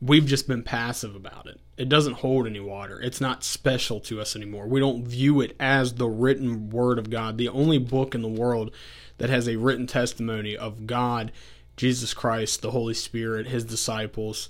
we've 0.00 0.26
just 0.26 0.48
been 0.48 0.62
passive 0.62 1.14
about 1.14 1.46
it. 1.46 1.60
It 1.76 1.88
doesn't 1.88 2.14
hold 2.14 2.46
any 2.46 2.60
water. 2.60 3.00
It's 3.00 3.20
not 3.20 3.44
special 3.44 4.00
to 4.00 4.20
us 4.20 4.34
anymore. 4.34 4.66
We 4.66 4.80
don't 4.80 5.06
view 5.06 5.40
it 5.40 5.54
as 5.60 5.94
the 5.94 6.08
written 6.08 6.70
Word 6.70 6.98
of 6.98 7.10
God, 7.10 7.38
the 7.38 7.48
only 7.48 7.78
book 7.78 8.14
in 8.14 8.22
the 8.22 8.28
world 8.28 8.72
that 9.18 9.30
has 9.30 9.48
a 9.48 9.56
written 9.56 9.86
testimony 9.86 10.56
of 10.56 10.86
God, 10.86 11.32
Jesus 11.76 12.14
Christ, 12.14 12.62
the 12.62 12.70
Holy 12.70 12.94
Spirit, 12.94 13.48
his 13.48 13.64
disciples. 13.64 14.48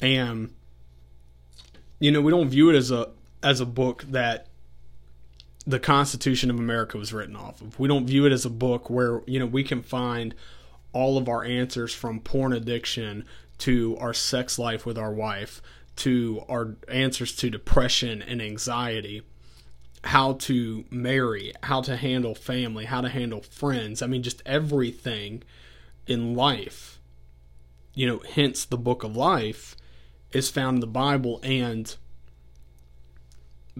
And 0.00 0.52
you 1.98 2.10
know, 2.10 2.20
we 2.20 2.30
don't 2.30 2.48
view 2.48 2.70
it 2.70 2.76
as 2.76 2.90
a 2.90 3.10
as 3.42 3.60
a 3.60 3.66
book 3.66 4.04
that 4.08 4.46
the 5.66 5.78
Constitution 5.78 6.50
of 6.50 6.58
America 6.58 6.98
was 6.98 7.12
written 7.12 7.36
off 7.36 7.60
of. 7.60 7.78
We 7.78 7.88
don't 7.88 8.06
view 8.06 8.26
it 8.26 8.32
as 8.32 8.44
a 8.44 8.50
book 8.50 8.90
where, 8.90 9.22
you 9.26 9.38
know, 9.38 9.46
we 9.46 9.62
can 9.62 9.82
find 9.82 10.34
all 10.92 11.18
of 11.18 11.28
our 11.28 11.44
answers 11.44 11.94
from 11.94 12.20
porn 12.20 12.52
addiction 12.52 13.24
to 13.58 13.96
our 13.98 14.14
sex 14.14 14.58
life 14.58 14.86
with 14.86 14.98
our 14.98 15.12
wife 15.12 15.60
to 15.96 16.42
our 16.48 16.76
answers 16.88 17.36
to 17.36 17.50
depression 17.50 18.22
and 18.22 18.40
anxiety 18.40 19.22
how 20.04 20.34
to 20.34 20.84
marry, 20.90 21.52
how 21.62 21.82
to 21.82 21.96
handle 21.96 22.34
family, 22.34 22.86
how 22.86 23.00
to 23.00 23.08
handle 23.08 23.42
friends. 23.42 24.02
I 24.02 24.06
mean, 24.06 24.22
just 24.22 24.42
everything 24.46 25.42
in 26.06 26.34
life. 26.34 26.98
You 27.94 28.06
know, 28.06 28.22
hence 28.34 28.64
the 28.64 28.78
book 28.78 29.02
of 29.04 29.16
life 29.16 29.76
is 30.32 30.48
found 30.48 30.76
in 30.76 30.80
the 30.80 30.86
Bible. 30.86 31.40
And 31.42 31.94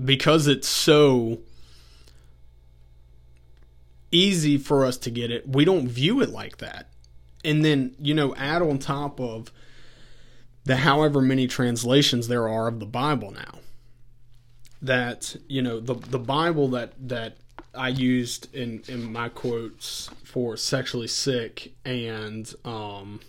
because 0.03 0.47
it's 0.47 0.69
so 0.69 1.39
easy 4.11 4.59
for 4.59 4.85
us 4.85 4.99
to 4.99 5.11
get 5.11 5.31
it, 5.31 5.49
we 5.49 5.65
don't 5.65 5.89
view 5.89 6.21
it 6.21 6.31
like 6.31 6.59
that. 6.59 6.89
And 7.43 7.65
then, 7.65 7.95
you 7.99 8.13
know, 8.13 8.35
add 8.35 8.61
on 8.61 8.79
top 8.79 9.19
of 9.21 9.51
the 10.65 10.77
however 10.77 11.23
many 11.23 11.47
translations 11.47 12.29
there 12.29 12.47
are 12.47 12.69
of 12.69 12.79
the 12.79 12.87
Bible 12.87 13.31
now 13.31 13.61
that 14.83 15.37
you 15.49 15.63
know 15.63 15.81
the 15.81 15.95
the 15.95 16.19
Bible 16.19 16.69
that 16.69 16.93
that 17.09 17.37
I 17.75 17.89
used 17.89 18.55
in 18.55 18.83
in 18.89 19.13
my 19.13 19.29
quotes 19.29 20.11
for 20.25 20.57
sexually 20.57 21.09
sick 21.09 21.73
and 21.85 22.53
um 22.65 23.21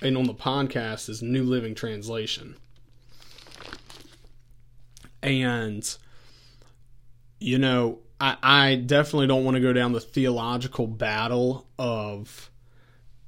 and 0.00 0.16
on 0.16 0.24
the 0.24 0.34
podcast 0.34 1.08
is 1.08 1.22
New 1.22 1.44
Living 1.44 1.74
Translation. 1.74 2.56
And 5.22 5.96
you 7.38 7.58
know, 7.58 7.98
I, 8.20 8.36
I 8.42 8.74
definitely 8.76 9.28
don't 9.28 9.44
want 9.44 9.56
to 9.56 9.60
go 9.60 9.72
down 9.72 9.92
the 9.92 10.00
theological 10.00 10.86
battle 10.86 11.66
of 11.78 12.50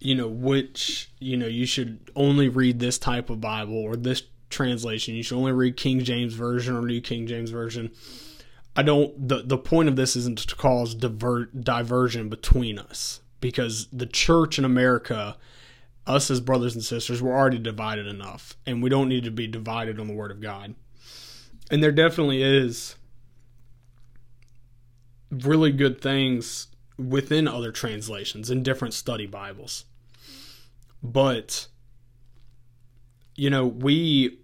you 0.00 0.14
know 0.14 0.28
which 0.28 1.10
you 1.18 1.36
know 1.36 1.46
you 1.46 1.64
should 1.66 2.10
only 2.14 2.48
read 2.48 2.78
this 2.78 2.98
type 2.98 3.30
of 3.30 3.40
Bible 3.40 3.76
or 3.76 3.96
this 3.96 4.22
translation. 4.54 5.14
You 5.14 5.22
should 5.22 5.36
only 5.36 5.52
read 5.52 5.76
King 5.76 6.02
James 6.02 6.32
Version 6.32 6.76
or 6.76 6.82
New 6.82 7.00
King 7.00 7.26
James 7.26 7.50
Version. 7.50 7.90
I 8.76 8.82
don't. 8.82 9.28
the 9.28 9.42
The 9.42 9.58
point 9.58 9.88
of 9.88 9.96
this 9.96 10.16
isn't 10.16 10.38
to 10.38 10.56
cause 10.56 10.94
divert 10.94 11.62
diversion 11.62 12.28
between 12.28 12.78
us 12.78 13.20
because 13.40 13.88
the 13.92 14.06
church 14.06 14.58
in 14.58 14.64
America, 14.64 15.36
us 16.06 16.30
as 16.30 16.40
brothers 16.40 16.74
and 16.74 16.84
sisters, 16.84 17.22
we're 17.22 17.36
already 17.36 17.58
divided 17.58 18.06
enough, 18.06 18.56
and 18.66 18.82
we 18.82 18.88
don't 18.88 19.08
need 19.08 19.24
to 19.24 19.30
be 19.30 19.46
divided 19.46 20.00
on 20.00 20.06
the 20.06 20.14
Word 20.14 20.30
of 20.30 20.40
God. 20.40 20.74
And 21.70 21.82
there 21.82 21.92
definitely 21.92 22.42
is 22.42 22.96
really 25.30 25.72
good 25.72 26.00
things 26.00 26.68
within 26.96 27.48
other 27.48 27.72
translations 27.72 28.50
and 28.50 28.64
different 28.64 28.94
study 28.94 29.26
Bibles. 29.26 29.84
But 31.02 31.68
you 33.36 33.50
know, 33.50 33.66
we 33.66 34.38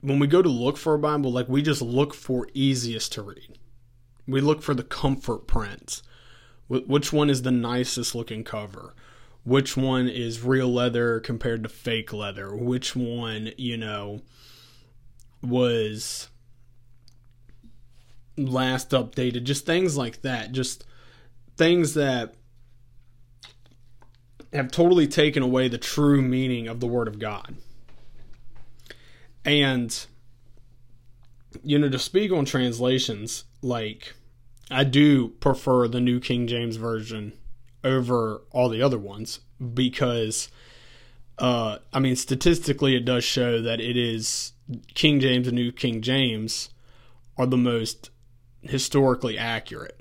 when 0.00 0.18
we 0.18 0.26
go 0.26 0.42
to 0.42 0.48
look 0.48 0.76
for 0.76 0.94
a 0.94 0.98
Bible, 0.98 1.30
like 1.30 1.48
we 1.48 1.62
just 1.62 1.82
look 1.82 2.14
for 2.14 2.48
easiest 2.54 3.12
to 3.12 3.22
read. 3.22 3.58
We 4.26 4.40
look 4.40 4.62
for 4.62 4.74
the 4.74 4.84
comfort 4.84 5.46
prints. 5.46 6.02
Which 6.68 7.12
one 7.12 7.30
is 7.30 7.42
the 7.42 7.50
nicest 7.50 8.14
looking 8.14 8.44
cover? 8.44 8.94
Which 9.44 9.76
one 9.76 10.08
is 10.08 10.42
real 10.42 10.72
leather 10.72 11.18
compared 11.18 11.62
to 11.64 11.68
fake 11.68 12.12
leather? 12.12 12.54
Which 12.54 12.94
one, 12.94 13.50
you 13.56 13.76
know, 13.76 14.20
was 15.42 16.28
last 18.36 18.90
updated? 18.90 19.44
Just 19.44 19.66
things 19.66 19.96
like 19.96 20.22
that. 20.22 20.52
Just 20.52 20.84
things 21.56 21.94
that 21.94 22.34
have 24.52 24.70
totally 24.70 25.08
taken 25.08 25.42
away 25.42 25.68
the 25.68 25.78
true 25.78 26.22
meaning 26.22 26.68
of 26.68 26.80
the 26.80 26.86
Word 26.86 27.08
of 27.08 27.18
God. 27.18 27.56
And 29.44 30.06
you 31.62 31.78
know, 31.78 31.88
to 31.88 31.98
speak 31.98 32.32
on 32.32 32.44
translations, 32.44 33.44
like 33.62 34.14
I 34.70 34.84
do 34.84 35.28
prefer 35.28 35.88
the 35.88 36.00
New 36.00 36.20
King 36.20 36.46
James 36.46 36.76
Version 36.76 37.32
over 37.82 38.42
all 38.50 38.68
the 38.68 38.82
other 38.82 38.98
ones 38.98 39.40
because 39.74 40.50
uh, 41.40 41.78
I 41.92 41.98
mean, 42.00 42.16
statistically, 42.16 42.94
it 42.94 43.06
does 43.06 43.24
show 43.24 43.62
that 43.62 43.80
it 43.80 43.96
is 43.96 44.52
King 44.94 45.20
James 45.20 45.48
and 45.48 45.56
New 45.56 45.72
King 45.72 46.02
James 46.02 46.68
are 47.38 47.46
the 47.46 47.56
most 47.56 48.10
historically 48.60 49.38
accurate. 49.38 49.98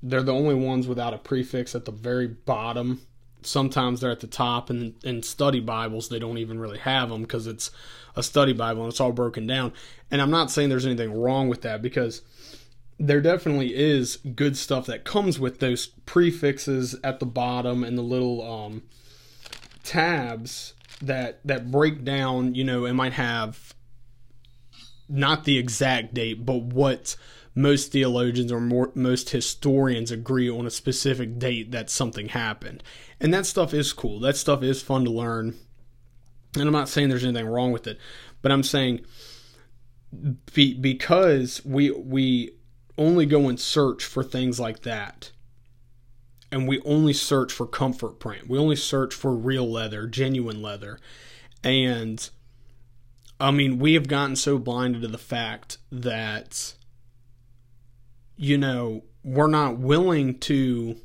They're 0.00 0.22
the 0.22 0.32
only 0.32 0.54
ones 0.54 0.86
without 0.86 1.12
a 1.12 1.18
prefix 1.18 1.74
at 1.74 1.84
the 1.84 1.92
very 1.92 2.28
bottom. 2.28 3.02
Sometimes 3.42 4.00
they're 4.00 4.10
at 4.10 4.20
the 4.20 4.26
top, 4.26 4.70
and 4.70 4.94
in 5.04 5.22
study 5.22 5.60
Bibles, 5.60 6.08
they 6.08 6.18
don't 6.18 6.38
even 6.38 6.58
really 6.58 6.78
have 6.78 7.10
them 7.10 7.22
because 7.22 7.46
it's 7.46 7.70
a 8.16 8.22
study 8.22 8.52
Bible 8.52 8.82
and 8.82 8.90
it's 8.90 9.00
all 9.00 9.12
broken 9.12 9.46
down. 9.46 9.72
And 10.10 10.20
I'm 10.20 10.30
not 10.30 10.50
saying 10.50 10.68
there's 10.68 10.86
anything 10.86 11.12
wrong 11.12 11.48
with 11.48 11.62
that 11.62 11.82
because 11.82 12.22
there 12.98 13.20
definitely 13.20 13.74
is 13.74 14.18
good 14.34 14.56
stuff 14.56 14.86
that 14.86 15.04
comes 15.04 15.40
with 15.40 15.58
those 15.60 15.86
prefixes 15.86 16.94
at 17.02 17.18
the 17.18 17.26
bottom 17.26 17.82
and 17.82 17.96
the 17.96 18.02
little 18.02 18.42
um, 18.42 18.82
tabs 19.82 20.74
that 21.00 21.40
that 21.44 21.70
break 21.70 22.04
down. 22.04 22.54
You 22.54 22.64
know, 22.64 22.84
it 22.84 22.92
might 22.92 23.14
have 23.14 23.74
not 25.08 25.44
the 25.44 25.58
exact 25.58 26.14
date, 26.14 26.44
but 26.44 26.62
what 26.62 27.16
most 27.54 27.92
theologians 27.92 28.52
or 28.52 28.60
more, 28.60 28.92
most 28.94 29.30
historians 29.30 30.10
agree 30.10 30.48
on 30.48 30.66
a 30.66 30.70
specific 30.70 31.38
date 31.38 31.72
that 31.72 31.90
something 31.90 32.28
happened. 32.28 32.82
And 33.20 33.34
that 33.34 33.46
stuff 33.46 33.74
is 33.74 33.92
cool. 33.92 34.20
That 34.20 34.36
stuff 34.36 34.62
is 34.62 34.82
fun 34.82 35.04
to 35.04 35.10
learn. 35.10 35.56
And 36.54 36.62
I'm 36.64 36.72
not 36.72 36.88
saying 36.88 37.08
there's 37.08 37.24
anything 37.24 37.46
wrong 37.46 37.72
with 37.72 37.86
it, 37.86 37.98
but 38.42 38.52
I'm 38.52 38.62
saying 38.62 39.04
be, 40.52 40.74
because 40.74 41.64
we 41.64 41.90
we 41.90 42.52
only 42.98 43.26
go 43.26 43.48
and 43.48 43.58
search 43.58 44.04
for 44.04 44.22
things 44.22 44.58
like 44.58 44.80
that. 44.82 45.30
And 46.52 46.66
we 46.66 46.80
only 46.80 47.12
search 47.12 47.52
for 47.52 47.66
comfort 47.66 48.18
print. 48.18 48.48
We 48.48 48.58
only 48.58 48.74
search 48.74 49.14
for 49.14 49.32
real 49.34 49.70
leather, 49.70 50.08
genuine 50.08 50.60
leather. 50.60 50.98
And 51.62 52.28
I 53.38 53.52
mean, 53.52 53.78
we 53.78 53.94
have 53.94 54.08
gotten 54.08 54.34
so 54.34 54.58
blinded 54.58 55.02
to 55.02 55.08
the 55.08 55.16
fact 55.16 55.78
that 55.92 56.74
you 58.40 58.56
know, 58.56 59.04
we're 59.22 59.46
not 59.46 59.78
willing 59.78 60.38
to, 60.38 60.96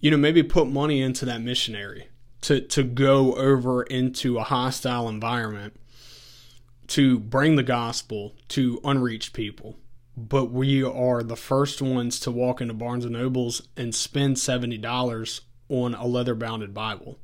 you 0.00 0.10
know, 0.10 0.16
maybe 0.16 0.42
put 0.42 0.66
money 0.66 1.02
into 1.02 1.26
that 1.26 1.42
missionary 1.42 2.08
to, 2.40 2.62
to 2.62 2.82
go 2.82 3.34
over 3.34 3.82
into 3.82 4.38
a 4.38 4.42
hostile 4.42 5.10
environment 5.10 5.76
to 6.86 7.18
bring 7.18 7.56
the 7.56 7.62
gospel 7.62 8.34
to 8.48 8.80
unreached 8.82 9.34
people. 9.34 9.76
But 10.16 10.46
we 10.46 10.82
are 10.82 11.22
the 11.22 11.36
first 11.36 11.82
ones 11.82 12.18
to 12.20 12.30
walk 12.30 12.62
into 12.62 12.72
Barnes 12.72 13.04
and 13.04 13.12
Nobles 13.12 13.68
and 13.76 13.94
spend 13.94 14.36
$70 14.36 15.40
on 15.68 15.94
a 15.94 16.06
leather 16.06 16.34
bounded 16.34 16.72
Bible. 16.72 17.18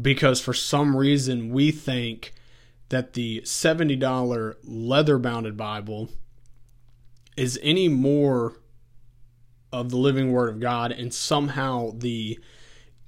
Because 0.00 0.40
for 0.40 0.54
some 0.54 0.96
reason 0.96 1.52
we 1.52 1.70
think 1.70 2.34
that 2.88 3.12
the 3.12 3.42
$70 3.42 4.56
leather 4.64 5.18
bounded 5.18 5.56
Bible 5.56 6.08
is 7.38 7.58
any 7.62 7.88
more 7.88 8.56
of 9.72 9.90
the 9.90 9.96
living 9.96 10.32
word 10.32 10.48
of 10.48 10.60
God 10.60 10.92
and 10.92 11.12
somehow 11.12 11.92
the 11.94 12.38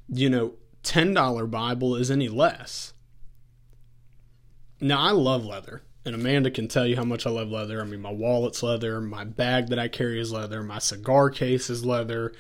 you 0.09 0.31
know 0.31 0.55
$10 0.85 1.51
Bible 1.51 1.97
is 1.97 2.11
any 2.11 2.29
less. 2.29 2.93
Now 4.81 5.01
I 5.01 5.11
love 5.11 5.45
leather 5.45 5.83
and 6.07 6.15
Amanda 6.15 6.51
can 6.51 6.69
tell 6.69 6.87
you 6.87 6.97
how 6.97 7.05
much 7.05 7.27
I 7.27 7.31
love 7.31 7.51
leather. 7.51 7.81
I 7.81 7.85
mean 7.85 8.01
my 8.01 8.13
wallet's 8.13 8.63
leather, 8.63 9.01
my 9.01 9.25
bag 9.25 9.69
that 9.69 9.79
I 9.79 9.89
carry 9.89 10.21
is 10.21 10.33
leather, 10.33 10.63
my 10.63 10.79
cigar 10.79 11.31
case 11.31 11.69
is 11.69 11.85
leather. 11.85 12.33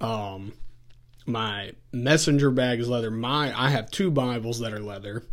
Um 0.00 0.54
my 1.26 1.72
messenger 1.92 2.50
bag 2.50 2.80
is 2.80 2.88
leather. 2.88 3.10
My 3.10 3.52
I 3.58 3.68
have 3.70 3.90
two 3.90 4.10
Bibles 4.10 4.60
that 4.60 4.72
are 4.72 4.80
leather. 4.80 5.24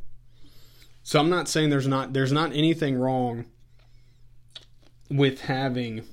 So 1.04 1.20
I'm 1.20 1.30
not 1.30 1.48
saying 1.48 1.70
there's 1.70 1.88
not 1.88 2.14
there's 2.14 2.34
not 2.34 2.52
anything 2.54 2.98
wrong 2.98 3.46
with 5.10 5.42
having 5.42 6.04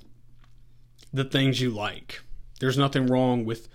the 1.13 1.25
things 1.25 1.61
you 1.61 1.71
like. 1.71 2.23
There's 2.61 2.79
nothing 2.79 3.07
wrong 3.07 3.45
with, 3.45 3.69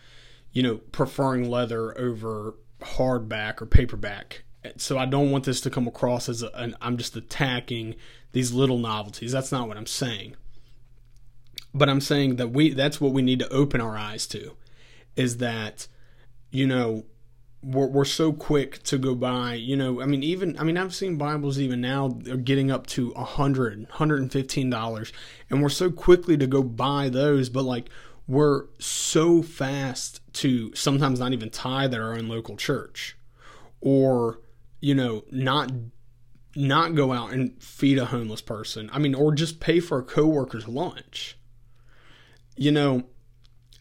you 0.51 0.63
know, 0.63 0.77
preferring 0.91 1.49
leather 1.49 1.97
over 1.97 2.55
hardback 2.79 3.61
or 3.61 3.65
paperback. 3.65 4.43
So 4.77 4.97
I 4.97 5.05
don't 5.05 5.31
want 5.31 5.45
this 5.45 5.61
to 5.61 5.69
come 5.69 5.87
across 5.87 6.27
as 6.29 6.43
a, 6.43 6.49
an, 6.53 6.75
I'm 6.81 6.97
just 6.97 7.15
attacking 7.15 7.95
these 8.31 8.53
little 8.53 8.77
novelties. 8.77 9.31
That's 9.31 9.51
not 9.51 9.67
what 9.67 9.77
I'm 9.77 9.85
saying. 9.85 10.35
But 11.73 11.89
I'm 11.89 12.01
saying 12.01 12.37
that 12.37 12.49
we 12.49 12.73
that's 12.73 12.99
what 12.99 13.13
we 13.13 13.21
need 13.21 13.39
to 13.39 13.49
open 13.49 13.81
our 13.81 13.97
eyes 13.97 14.25
to 14.27 14.55
is 15.15 15.37
that 15.37 15.87
you 16.49 16.65
know 16.65 17.05
we're, 17.67 17.87
we're 17.87 18.05
so 18.05 18.31
quick 18.31 18.81
to 18.83 18.97
go 18.97 19.13
by 19.13 19.53
you 19.53 19.75
know 19.75 20.01
i 20.01 20.05
mean 20.05 20.23
even 20.23 20.57
i 20.57 20.63
mean 20.63 20.77
i've 20.77 20.95
seen 20.95 21.17
bibles 21.17 21.59
even 21.59 21.81
now 21.81 22.07
getting 22.07 22.71
up 22.71 22.87
to 22.87 23.11
a 23.11 23.23
hundred 23.23 23.79
115 23.79 24.69
dollars 24.69 25.11
and 25.49 25.61
we're 25.61 25.69
so 25.69 25.91
quickly 25.91 26.37
to 26.37 26.47
go 26.47 26.63
buy 26.63 27.09
those 27.09 27.49
but 27.49 27.63
like 27.63 27.89
we're 28.27 28.65
so 28.79 29.41
fast 29.41 30.21
to 30.33 30.73
sometimes 30.73 31.19
not 31.19 31.33
even 31.33 31.49
tithe 31.49 31.93
at 31.93 31.99
our 31.99 32.13
own 32.13 32.27
local 32.29 32.55
church 32.55 33.17
or 33.81 34.39
you 34.79 34.95
know 34.95 35.23
not 35.31 35.71
not 36.55 36.95
go 36.95 37.11
out 37.11 37.31
and 37.33 37.61
feed 37.61 37.97
a 37.97 38.05
homeless 38.05 38.41
person 38.41 38.89
i 38.93 38.99
mean 38.99 39.13
or 39.13 39.33
just 39.33 39.59
pay 39.59 39.79
for 39.79 39.99
a 39.99 40.03
coworker's 40.03 40.67
lunch 40.67 41.37
you 42.55 42.71
know 42.71 43.03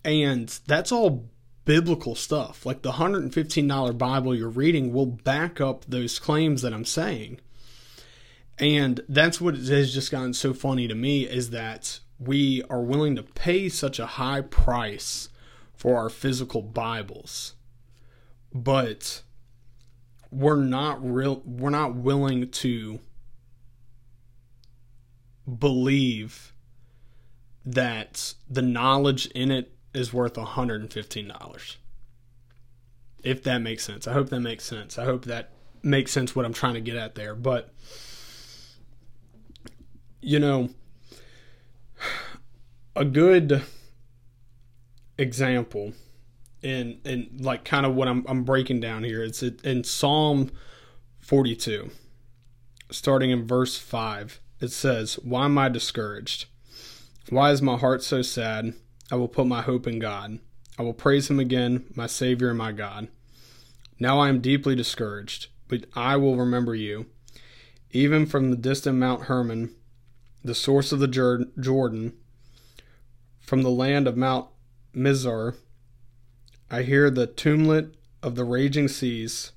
and 0.04 0.60
that's 0.66 0.90
all 0.90 1.28
biblical 1.66 2.14
stuff. 2.14 2.64
Like 2.64 2.80
the 2.80 2.92
$115 2.92 3.98
Bible 3.98 4.34
you're 4.34 4.48
reading 4.48 4.94
will 4.94 5.04
back 5.04 5.60
up 5.60 5.84
those 5.84 6.18
claims 6.18 6.62
that 6.62 6.72
I'm 6.72 6.86
saying. 6.86 7.40
And 8.58 9.02
that's 9.06 9.38
what 9.38 9.54
has 9.56 9.92
just 9.92 10.10
gotten 10.10 10.32
so 10.32 10.54
funny 10.54 10.88
to 10.88 10.94
me 10.94 11.28
is 11.28 11.50
that 11.50 12.00
we 12.18 12.62
are 12.70 12.80
willing 12.80 13.14
to 13.16 13.22
pay 13.22 13.68
such 13.68 13.98
a 13.98 14.06
high 14.06 14.40
price 14.40 15.28
for 15.74 15.98
our 15.98 16.08
physical 16.08 16.62
Bibles. 16.62 17.54
But 18.54 19.22
we're 20.30 20.56
not 20.56 20.98
real 21.04 21.42
we're 21.44 21.70
not 21.70 21.94
willing 21.94 22.50
to 22.50 22.98
believe 25.58 26.54
that 27.64 28.34
the 28.48 28.62
knowledge 28.62 29.26
in 29.26 29.50
it 29.50 29.75
is 29.96 30.12
worth 30.12 30.34
$115. 30.34 31.76
If 33.24 33.42
that 33.42 33.58
makes 33.58 33.82
sense. 33.82 34.06
I 34.06 34.12
hope 34.12 34.28
that 34.28 34.40
makes 34.40 34.64
sense. 34.64 34.98
I 34.98 35.04
hope 35.04 35.24
that 35.24 35.50
makes 35.82 36.12
sense 36.12 36.36
what 36.36 36.44
I'm 36.44 36.52
trying 36.52 36.74
to 36.74 36.80
get 36.80 36.96
at 36.96 37.14
there. 37.14 37.34
But, 37.34 37.72
you 40.20 40.38
know, 40.38 40.68
a 42.94 43.04
good 43.04 43.62
example 45.18 45.94
in 46.62 47.00
in 47.04 47.30
like 47.38 47.64
kind 47.64 47.86
of 47.86 47.94
what 47.94 48.06
I'm 48.06 48.24
I'm 48.28 48.44
breaking 48.44 48.80
down 48.80 49.02
here. 49.02 49.22
It's 49.22 49.42
in 49.42 49.82
Psalm 49.82 50.50
42, 51.20 51.90
starting 52.90 53.30
in 53.30 53.46
verse 53.46 53.78
5. 53.78 54.40
It 54.60 54.72
says, 54.72 55.14
"Why 55.22 55.46
am 55.46 55.56
I 55.56 55.68
discouraged? 55.68 56.46
Why 57.30 57.50
is 57.50 57.62
my 57.62 57.76
heart 57.76 58.02
so 58.02 58.22
sad? 58.22 58.74
I 59.10 59.14
will 59.14 59.28
put 59.28 59.46
my 59.46 59.62
hope 59.62 59.86
in 59.86 59.98
God. 59.98 60.40
I 60.78 60.82
will 60.82 60.92
praise 60.92 61.30
him 61.30 61.38
again, 61.38 61.84
my 61.94 62.06
Savior 62.06 62.48
and 62.48 62.58
my 62.58 62.72
God. 62.72 63.08
Now 63.98 64.18
I 64.18 64.28
am 64.28 64.40
deeply 64.40 64.74
discouraged, 64.74 65.46
but 65.68 65.84
I 65.94 66.16
will 66.16 66.36
remember 66.36 66.74
you. 66.74 67.06
Even 67.92 68.26
from 68.26 68.50
the 68.50 68.56
distant 68.56 68.98
Mount 68.98 69.22
Hermon, 69.22 69.74
the 70.44 70.54
source 70.54 70.92
of 70.92 70.98
the 70.98 71.08
Jordan, 71.08 72.12
from 73.40 73.62
the 73.62 73.70
land 73.70 74.06
of 74.06 74.16
Mount 74.16 74.48
Mizar, 74.94 75.54
I 76.70 76.82
hear 76.82 77.10
the 77.10 77.26
tumult 77.26 77.86
of 78.22 78.34
the 78.34 78.44
raging 78.44 78.88
seas 78.88 79.52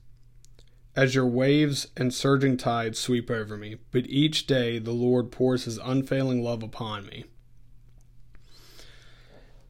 as 0.96 1.16
your 1.16 1.26
waves 1.26 1.88
and 1.98 2.14
surging 2.14 2.56
tides 2.56 3.00
sweep 3.00 3.32
over 3.32 3.58
me. 3.58 3.78
But 3.92 4.06
each 4.08 4.48
day 4.48 4.80
the 4.80 4.92
Lord 4.92 5.32
pours 5.32 5.66
his 5.66 5.80
unfailing 5.80 6.44
love 6.44 6.62
upon 6.62 7.08
me. 7.08 7.26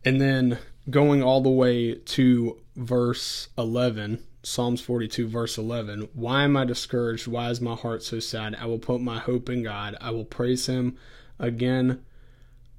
And 0.06 0.22
then 0.22 0.60
going 0.90 1.22
all 1.22 1.42
the 1.42 1.50
way 1.50 1.96
to 1.96 2.60
verse 2.76 3.50
11, 3.58 4.24
Psalms 4.44 4.82
42, 4.82 5.28
verse 5.28 5.58
11. 5.58 6.10
Why 6.14 6.44
am 6.44 6.56
I 6.56 6.66
discouraged? 6.66 7.28
Why 7.28 7.50
is 7.50 7.60
my 7.60 7.76
heart 7.76 8.04
so 8.04 8.20
sad? 8.20 8.56
I 8.56 8.66
will 8.66 8.80
put 8.80 9.02
my 9.02 9.20
hope 9.20 9.50
in 9.50 9.64
God. 9.64 9.98
I 10.00 10.12
will 10.12 10.26
praise 10.26 10.68
Him 10.68 10.98
again, 11.38 12.04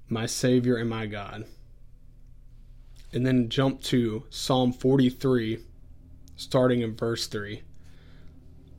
my 0.09 0.27
Savior 0.27 0.77
and 0.77 0.89
my 0.89 1.07
God. 1.07 1.45
And 3.13 3.27
then 3.27 3.51
jump 3.51 3.83
to 3.85 4.25
Psalm 4.31 4.73
43, 4.73 5.59
starting 6.37 6.81
in 6.81 6.97
verse 6.97 7.27
3. 7.27 7.63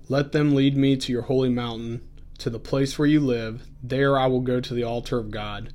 Let 0.10 0.32
them 0.32 0.56
lead 0.56 0.76
me 0.76 0.98
to 0.98 1.12
your 1.12 1.24
holy 1.24 1.50
mountain, 1.50 2.08
to 2.40 2.50
the 2.50 2.60
place 2.60 2.98
where 2.98 3.08
you 3.08 3.20
live. 3.20 3.68
There 3.84 4.18
I 4.18 4.26
will 4.26 4.42
go 4.42 4.60
to 4.60 4.74
the 4.74 4.84
altar 4.84 5.20
of 5.20 5.32
God 5.32 5.74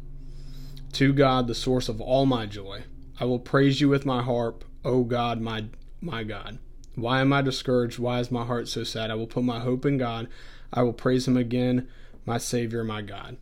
to 0.96 1.12
God, 1.12 1.46
the 1.46 1.54
source 1.54 1.90
of 1.90 2.00
all 2.00 2.24
my 2.24 2.46
joy. 2.46 2.84
I 3.20 3.26
will 3.26 3.38
praise 3.38 3.82
you 3.82 3.90
with 3.90 4.06
my 4.06 4.22
harp, 4.22 4.64
O 4.82 5.04
God, 5.04 5.42
my 5.42 5.66
my 6.00 6.24
God. 6.24 6.58
Why 6.94 7.20
am 7.20 7.34
I 7.34 7.42
discouraged? 7.42 7.98
Why 7.98 8.18
is 8.18 8.30
my 8.30 8.46
heart 8.46 8.66
so 8.66 8.82
sad? 8.82 9.10
I 9.10 9.14
will 9.14 9.26
put 9.26 9.44
my 9.44 9.60
hope 9.60 9.84
in 9.84 9.98
God. 9.98 10.26
I 10.72 10.82
will 10.82 10.94
praise 10.94 11.28
him 11.28 11.36
again, 11.36 11.86
my 12.24 12.38
Savior, 12.38 12.82
my 12.82 13.02
God. 13.02 13.36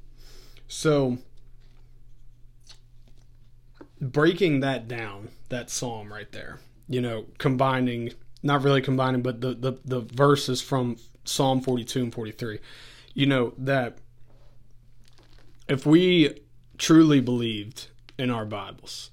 So, 0.67 1.19
breaking 4.01 4.59
that 4.59 4.88
down, 4.88 5.29
that 5.49 5.71
psalm 5.71 6.12
right 6.12 6.31
there, 6.33 6.59
you 6.88 7.01
know, 7.01 7.27
combining, 7.38 8.14
not 8.43 8.64
really 8.64 8.83
combining, 8.83 9.23
but 9.23 9.40
the, 9.40 9.55
the, 9.55 9.79
the 9.85 10.01
verses 10.01 10.61
from 10.61 10.97
Psalm 11.25 11.61
42 11.61 12.03
and 12.03 12.12
43, 12.12 12.59
you 13.14 13.27
know, 13.27 13.55
that 13.59 13.99
if 15.69 15.87
we 15.87 16.40
truly 16.79 17.21
believed 17.21 17.89
in 18.19 18.31
our 18.31 18.45
Bibles 18.45 19.11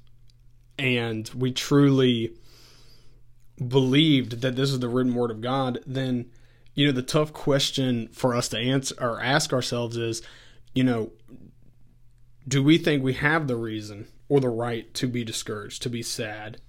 and 0.82 1.30
we 1.36 1.52
truly 1.52 2.34
believed 3.68 4.42
that 4.42 4.56
this 4.56 4.72
is 4.72 4.80
the 4.80 4.90
written 4.90 5.14
word 5.14 5.30
of 5.30 5.42
God, 5.42 5.80
then 5.86 6.32
you 6.74 6.88
know 6.88 6.92
the 6.92 7.04
tough 7.04 7.32
question 7.34 8.10
for 8.12 8.36
us 8.36 8.50
to 8.50 8.58
answer 8.58 8.96
or 9.00 9.22
ask 9.22 9.54
ourselves 9.54 9.96
is, 9.96 10.22
you 10.74 10.84
know, 10.84 11.12
do 12.48 12.64
we 12.64 12.78
think 12.78 13.04
we 13.04 13.14
have 13.14 13.48
the 13.48 13.56
reason 13.56 14.08
or 14.28 14.40
the 14.40 14.50
right 14.50 14.92
to 14.96 15.08
be 15.08 15.24
discouraged, 15.24 15.84
to 15.84 15.90
be 15.90 16.02
sad? 16.02 16.60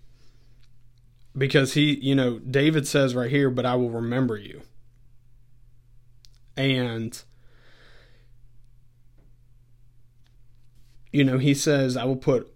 Because 1.37 1.73
he, 1.73 1.99
you 2.01 2.15
know, 2.15 2.39
David 2.39 2.87
says 2.87 3.15
right 3.15 3.31
here, 3.31 3.49
but 3.49 3.65
I 3.65 3.77
will 3.77 3.89
remember 3.89 4.37
you. 4.37 4.61
And 6.55 7.23
you 11.13 11.25
know, 11.25 11.39
he 11.39 11.55
says, 11.55 11.97
I 11.97 12.05
will 12.05 12.17
put 12.17 12.53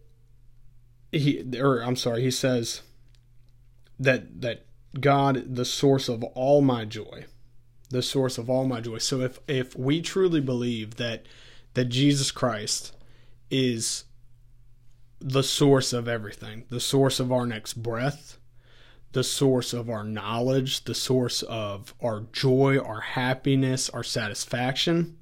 he 1.13 1.45
or 1.59 1.81
I'm 1.83 1.97
sorry, 1.97 2.23
he 2.23 2.31
says 2.31 2.83
that 3.99 4.41
that 4.41 4.67
God 4.99 5.55
the 5.55 5.65
source 5.65 6.09
of 6.09 6.25
all 6.25 6.63
my 6.63 6.85
joy. 6.85 7.27
The 7.91 8.03
source 8.03 8.37
of 8.37 8.51
all 8.51 8.67
my 8.67 8.81
joy. 8.81 8.99
So 8.99 9.21
if 9.21 9.39
if 9.47 9.77
we 9.77 10.01
truly 10.03 10.41
believe 10.41 10.97
that 10.97 11.27
that 11.75 11.87
Jesus 11.87 12.31
Christ 12.31 12.95
is 13.51 14.05
the 15.21 15.43
source 15.43 15.93
of 15.93 16.09
everything, 16.09 16.65
the 16.69 16.81
source 16.81 17.21
of 17.21 17.31
our 17.31 17.47
next 17.47 17.75
breath, 17.75 18.39
the 19.13 19.25
source 19.25 19.73
of 19.73 19.89
our 19.89 20.05
knowledge, 20.05 20.85
the 20.85 20.95
source 20.95 21.43
of 21.43 21.95
our 22.01 22.25
joy, 22.33 22.79
our 22.79 23.01
happiness, 23.01 23.89
our 23.91 24.03
satisfaction, 24.03 25.17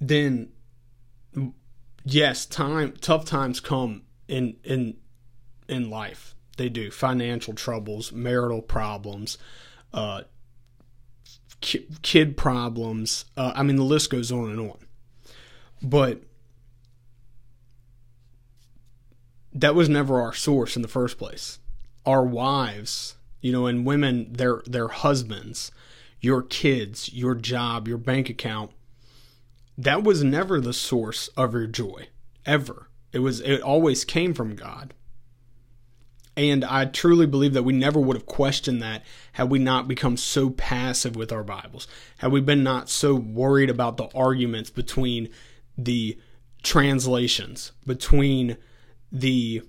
then 0.00 0.48
yes, 2.04 2.46
time 2.46 2.94
tough 3.00 3.24
times 3.24 3.60
come 3.60 4.02
in 4.28 4.56
in 4.64 4.96
in 5.68 5.90
life. 5.90 6.34
They 6.56 6.68
do 6.68 6.90
financial 6.90 7.54
troubles, 7.54 8.12
marital 8.12 8.62
problems, 8.62 9.38
uh, 9.92 10.22
kid 11.60 12.36
problems. 12.36 13.24
Uh, 13.36 13.52
I 13.54 13.62
mean, 13.62 13.76
the 13.76 13.84
list 13.84 14.10
goes 14.10 14.30
on 14.30 14.50
and 14.50 14.60
on. 14.60 14.78
But 15.82 16.22
that 19.52 19.74
was 19.74 19.88
never 19.88 20.20
our 20.20 20.32
source 20.32 20.76
in 20.76 20.82
the 20.82 20.88
first 20.88 21.18
place. 21.18 21.58
Our 22.04 22.24
wives, 22.24 23.16
you 23.40 23.52
know, 23.52 23.66
and 23.66 23.86
women, 23.86 24.32
their 24.32 24.62
their 24.66 24.88
husbands, 24.88 25.72
your 26.20 26.42
kids, 26.42 27.12
your 27.12 27.34
job, 27.34 27.88
your 27.88 27.98
bank 27.98 28.28
account 28.28 28.72
that 29.82 30.04
was 30.04 30.22
never 30.22 30.60
the 30.60 30.72
source 30.72 31.28
of 31.28 31.54
your 31.54 31.66
joy 31.66 32.08
ever. 32.46 32.88
It 33.12 33.18
was 33.18 33.40
it 33.40 33.60
always 33.60 34.04
came 34.04 34.32
from 34.34 34.56
god. 34.56 34.94
And 36.34 36.64
i 36.64 36.86
truly 36.86 37.26
believe 37.26 37.52
that 37.52 37.64
we 37.64 37.74
never 37.74 38.00
would 38.00 38.16
have 38.16 38.24
questioned 38.24 38.80
that 38.80 39.02
had 39.32 39.50
we 39.50 39.58
not 39.58 39.86
become 39.86 40.16
so 40.16 40.48
passive 40.48 41.14
with 41.14 41.30
our 41.30 41.44
bibles 41.44 41.86
had 42.18 42.32
we 42.32 42.40
been 42.40 42.62
not 42.62 42.88
so 42.88 43.14
worried 43.14 43.68
about 43.68 43.98
the 43.98 44.08
arguments 44.14 44.70
between 44.70 45.28
the 45.76 46.18
translations 46.62 47.72
between 47.86 48.56
the 49.10 49.60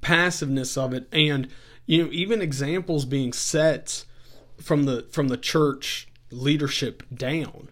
passiveness 0.00 0.78
of 0.78 0.94
it 0.94 1.06
and 1.12 1.48
you 1.84 2.02
know 2.02 2.10
even 2.12 2.40
examples 2.40 3.04
being 3.04 3.34
set 3.34 4.06
from 4.58 4.84
the 4.84 5.06
from 5.10 5.28
the 5.28 5.36
church 5.36 6.08
leadership 6.30 7.02
down 7.14 7.68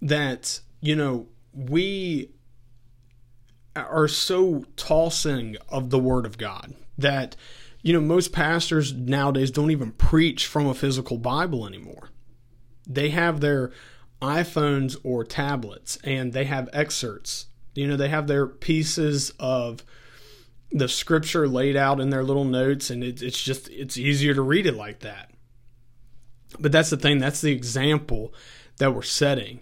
that 0.00 0.60
you 0.80 0.94
know 0.94 1.26
we 1.52 2.30
are 3.76 4.08
so 4.08 4.64
tossing 4.76 5.56
of 5.68 5.90
the 5.90 5.98
word 5.98 6.26
of 6.26 6.38
God 6.38 6.74
that 6.96 7.36
you 7.82 7.92
know 7.92 8.00
most 8.00 8.32
pastors 8.32 8.92
nowadays 8.92 9.50
don't 9.50 9.70
even 9.70 9.92
preach 9.92 10.46
from 10.46 10.66
a 10.66 10.74
physical 10.74 11.18
Bible 11.18 11.66
anymore. 11.66 12.10
They 12.86 13.10
have 13.10 13.40
their 13.40 13.72
iPhones 14.20 14.96
or 15.04 15.24
tablets 15.24 15.98
and 16.02 16.32
they 16.32 16.44
have 16.44 16.68
excerpts. 16.72 17.46
You 17.74 17.86
know, 17.86 17.96
they 17.96 18.08
have 18.08 18.26
their 18.26 18.46
pieces 18.46 19.32
of 19.38 19.84
the 20.70 20.88
scripture 20.88 21.46
laid 21.46 21.76
out 21.76 22.00
in 22.00 22.10
their 22.10 22.24
little 22.24 22.44
notes 22.44 22.90
and 22.90 23.04
it, 23.04 23.22
it's 23.22 23.42
just 23.42 23.68
it's 23.70 23.96
easier 23.96 24.34
to 24.34 24.42
read 24.42 24.66
it 24.66 24.74
like 24.74 25.00
that. 25.00 25.30
But 26.58 26.72
that's 26.72 26.90
the 26.90 26.96
thing, 26.96 27.18
that's 27.18 27.40
the 27.40 27.52
example 27.52 28.34
that 28.78 28.94
we're 28.94 29.02
setting 29.02 29.60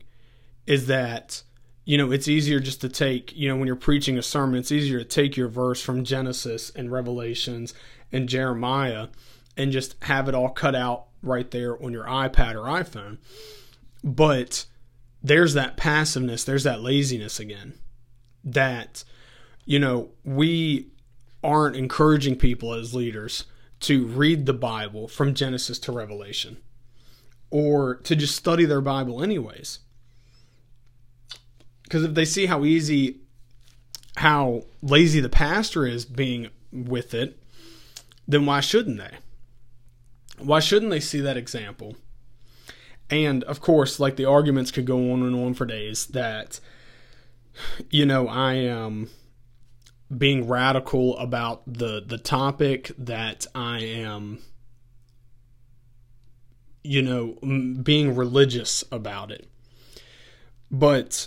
is 0.67 0.87
that 0.87 1.43
you 1.85 1.97
know 1.97 2.11
it's 2.11 2.29
easier 2.29 2.61
just 2.61 2.81
to 2.81 2.89
take 2.89 3.35
you 3.37 3.49
know 3.49 3.57
when 3.57 3.67
you're 3.67 3.77
preaching 3.77 4.19
a 4.19 4.23
sermon 4.23 4.59
it's 4.59 4.73
easier 4.73 4.99
to 4.99 5.05
take 5.05 5.37
your 5.37 5.49
verse 5.49 5.81
from 5.81 6.05
genesis 6.05 6.71
and 6.75 6.91
revelations 6.91 7.75
and 8.13 8.29
jeremiah 8.29 9.09
and 9.57 9.73
just 9.73 9.97
have 10.05 10.29
it 10.29 10.35
all 10.35 10.51
cut 10.51 10.75
out 10.75 11.07
right 11.23 11.51
there 11.51 11.83
on 11.83 11.93
your 11.93 12.05
ipad 12.05 12.55
or 12.55 12.67
iphone. 12.83 13.19
But 14.05 14.67
there's 15.23 15.55
that 15.55 15.77
passiveness 15.77 16.45
there's 16.45 16.63
that 16.63 16.81
laziness 16.81 17.41
again 17.41 17.75
that 18.45 19.03
you 19.65 19.79
know 19.79 20.11
we 20.25 20.89
aren't 21.43 21.75
encouraging 21.75 22.37
people 22.37 22.73
as 22.73 22.95
leaders 22.95 23.45
to 23.81 24.07
read 24.07 24.47
the 24.47 24.53
bible 24.53 25.09
from 25.09 25.35
genesis 25.35 25.79
to 25.81 25.91
revelation 25.91 26.59
or 27.51 27.97
to 27.97 28.15
just 28.15 28.37
study 28.37 28.65
their 28.65 28.81
bible 28.81 29.23
anyways 29.23 29.81
because 31.87 32.03
if 32.03 32.15
they 32.15 32.25
see 32.25 32.47
how 32.47 32.65
easy, 32.65 33.21
how 34.17 34.65
lazy 34.83 35.21
the 35.21 35.29
pastor 35.29 35.87
is 35.87 36.05
being 36.05 36.49
with 36.73 37.15
it, 37.15 37.41
then 38.27 38.45
why 38.45 38.61
shouldn't 38.61 38.99
they? 38.99 39.19
Why 40.39 40.59
shouldn't 40.59 40.91
they 40.91 41.01
see 41.01 41.21
that 41.21 41.37
example? 41.37 41.97
And 43.09 43.45
of 43.45 43.61
course, 43.61 44.01
like 44.01 44.17
the 44.17 44.25
arguments 44.25 44.73
could 44.73 44.85
go 44.85 45.13
on 45.13 45.23
and 45.23 45.37
on 45.37 45.55
for 45.55 45.65
days 45.65 46.07
that, 46.09 46.59
you 47.89 48.05
know, 48.05 48.27
I 48.27 48.55
am 48.55 49.09
being 50.15 50.49
radical 50.49 51.17
about 51.19 51.63
the 51.67 52.03
the 52.05 52.19
topic 52.19 52.93
that 52.99 53.47
I 53.55 53.81
am 53.81 54.39
you 56.85 57.03
know 57.03 57.33
being 57.83 58.15
religious 58.15 58.85
about 58.93 59.33
it 59.33 59.49
but 60.71 61.27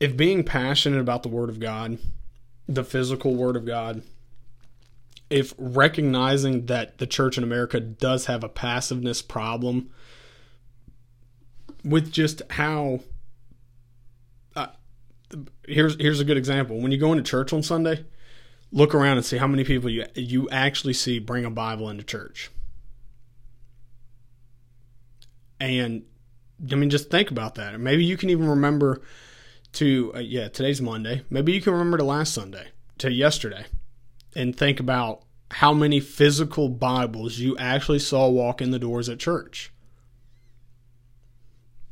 if 0.00 0.16
being 0.16 0.44
passionate 0.44 1.00
about 1.00 1.22
the 1.22 1.28
Word 1.28 1.48
of 1.48 1.60
God, 1.60 1.98
the 2.68 2.84
physical 2.84 3.34
Word 3.34 3.56
of 3.56 3.66
God, 3.66 4.02
if 5.30 5.52
recognizing 5.58 6.66
that 6.66 6.98
the 6.98 7.06
church 7.06 7.36
in 7.36 7.44
America 7.44 7.80
does 7.80 8.26
have 8.26 8.42
a 8.42 8.48
passiveness 8.48 9.20
problem 9.20 9.90
with 11.84 12.10
just 12.10 12.42
how 12.50 13.00
uh, 14.56 14.68
here's 15.66 16.00
here's 16.00 16.20
a 16.20 16.24
good 16.24 16.36
example. 16.36 16.80
When 16.80 16.92
you 16.92 16.98
go 16.98 17.12
into 17.12 17.24
church 17.24 17.52
on 17.52 17.62
Sunday 17.62 18.04
look 18.72 18.94
around 18.94 19.16
and 19.16 19.24
see 19.24 19.38
how 19.38 19.46
many 19.46 19.64
people 19.64 19.90
you 19.90 20.04
you 20.14 20.48
actually 20.50 20.92
see 20.92 21.18
bring 21.18 21.44
a 21.44 21.50
Bible 21.50 21.88
into 21.88 22.04
church. 22.04 22.50
And 25.60 26.04
I 26.70 26.74
mean 26.74 26.90
just 26.90 27.10
think 27.10 27.30
about 27.30 27.56
that. 27.56 27.78
Maybe 27.80 28.04
you 28.04 28.16
can 28.16 28.30
even 28.30 28.48
remember 28.48 29.02
to 29.72 30.12
uh, 30.14 30.18
yeah 30.18 30.48
today's 30.48 30.80
monday. 30.80 31.22
Maybe 31.30 31.52
you 31.52 31.60
can 31.60 31.72
remember 31.72 31.98
to 31.98 32.04
last 32.04 32.34
sunday 32.34 32.68
to 32.98 33.12
yesterday 33.12 33.66
and 34.34 34.56
think 34.56 34.80
about 34.80 35.22
how 35.52 35.72
many 35.72 36.00
physical 36.00 36.68
bibles 36.68 37.38
you 37.38 37.56
actually 37.58 37.98
saw 37.98 38.28
walk 38.28 38.60
in 38.60 38.70
the 38.70 38.78
doors 38.78 39.08
at 39.08 39.18
church. 39.18 39.72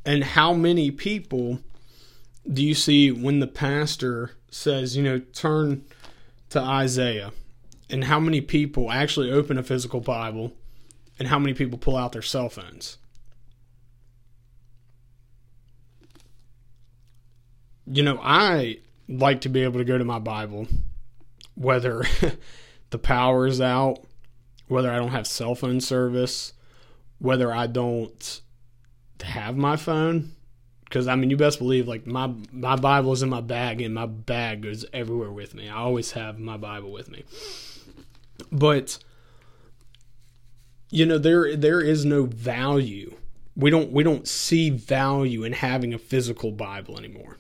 And 0.05 0.23
how 0.23 0.53
many 0.53 0.91
people 0.91 1.61
do 2.51 2.62
you 2.62 2.75
see 2.75 3.11
when 3.11 3.41
the 3.41 3.47
pastor 3.47 4.33
says 4.51 4.97
you 4.97 5.03
know 5.03 5.19
turn 5.19 5.85
to 6.51 6.61
isaiah? 6.61 7.33
And 7.89 8.05
how 8.05 8.19
many 8.19 8.41
people 8.41 8.91
actually 8.91 9.31
open 9.31 9.59
a 9.59 9.62
physical 9.62 10.01
bible 10.01 10.53
and 11.19 11.29
how 11.29 11.39
many 11.39 11.55
people 11.55 11.79
pull 11.79 11.97
out 11.97 12.12
their 12.12 12.23
cell 12.23 12.49
phones 12.49 12.99
you 17.87 18.03
know, 18.03 18.18
I 18.22 18.79
like 19.09 19.42
to 19.42 19.49
be 19.49 19.62
able 19.62 19.79
to 19.79 19.85
go 19.85 19.99
to 19.99 20.05
my 20.05 20.18
Bible, 20.18 20.66
whether 21.55 22.05
the 22.90 22.99
power 22.99 23.46
is 23.46 23.61
out, 23.61 24.01
whether 24.68 24.90
I 24.90 24.96
don't 24.96 25.11
have 25.11 25.27
cell 25.27 25.55
phone 25.55 25.81
service, 25.81 26.53
whether 27.18 27.53
I 27.53 27.66
don't 27.66 28.40
have 29.22 29.57
my 29.57 29.77
phone. 29.77 30.33
Because 30.85 31.09
I 31.09 31.16
mean, 31.16 31.31
you 31.31 31.37
best 31.37 31.59
believe 31.59 31.88
like 31.88 32.07
my 32.07 32.33
my 32.53 32.77
Bible 32.77 33.12
is 33.12 33.22
in 33.22 33.29
my 33.29 33.40
bag, 33.40 33.81
and 33.81 33.94
my 33.94 34.07
bag 34.07 34.62
goes 34.62 34.85
everywhere 34.92 35.33
with 35.33 35.55
me. 35.55 35.68
I 35.68 35.77
always 35.77 36.12
have 36.12 36.38
my 36.38 36.57
Bible 36.57 36.92
with 36.92 37.11
me. 37.11 37.25
But 38.53 38.99
you 40.90 41.05
know, 41.07 41.18
there 41.18 41.57
there 41.57 41.81
is 41.81 42.05
no 42.05 42.25
value. 42.25 43.16
We 43.57 43.70
don't 43.70 43.90
we 43.90 44.05
don't 44.05 44.29
see 44.29 44.70
value 44.70 45.42
in 45.42 45.55
having 45.55 45.92
a 45.92 45.99
physical 45.99 46.53
Bible 46.53 46.99
anymore. 46.99 47.38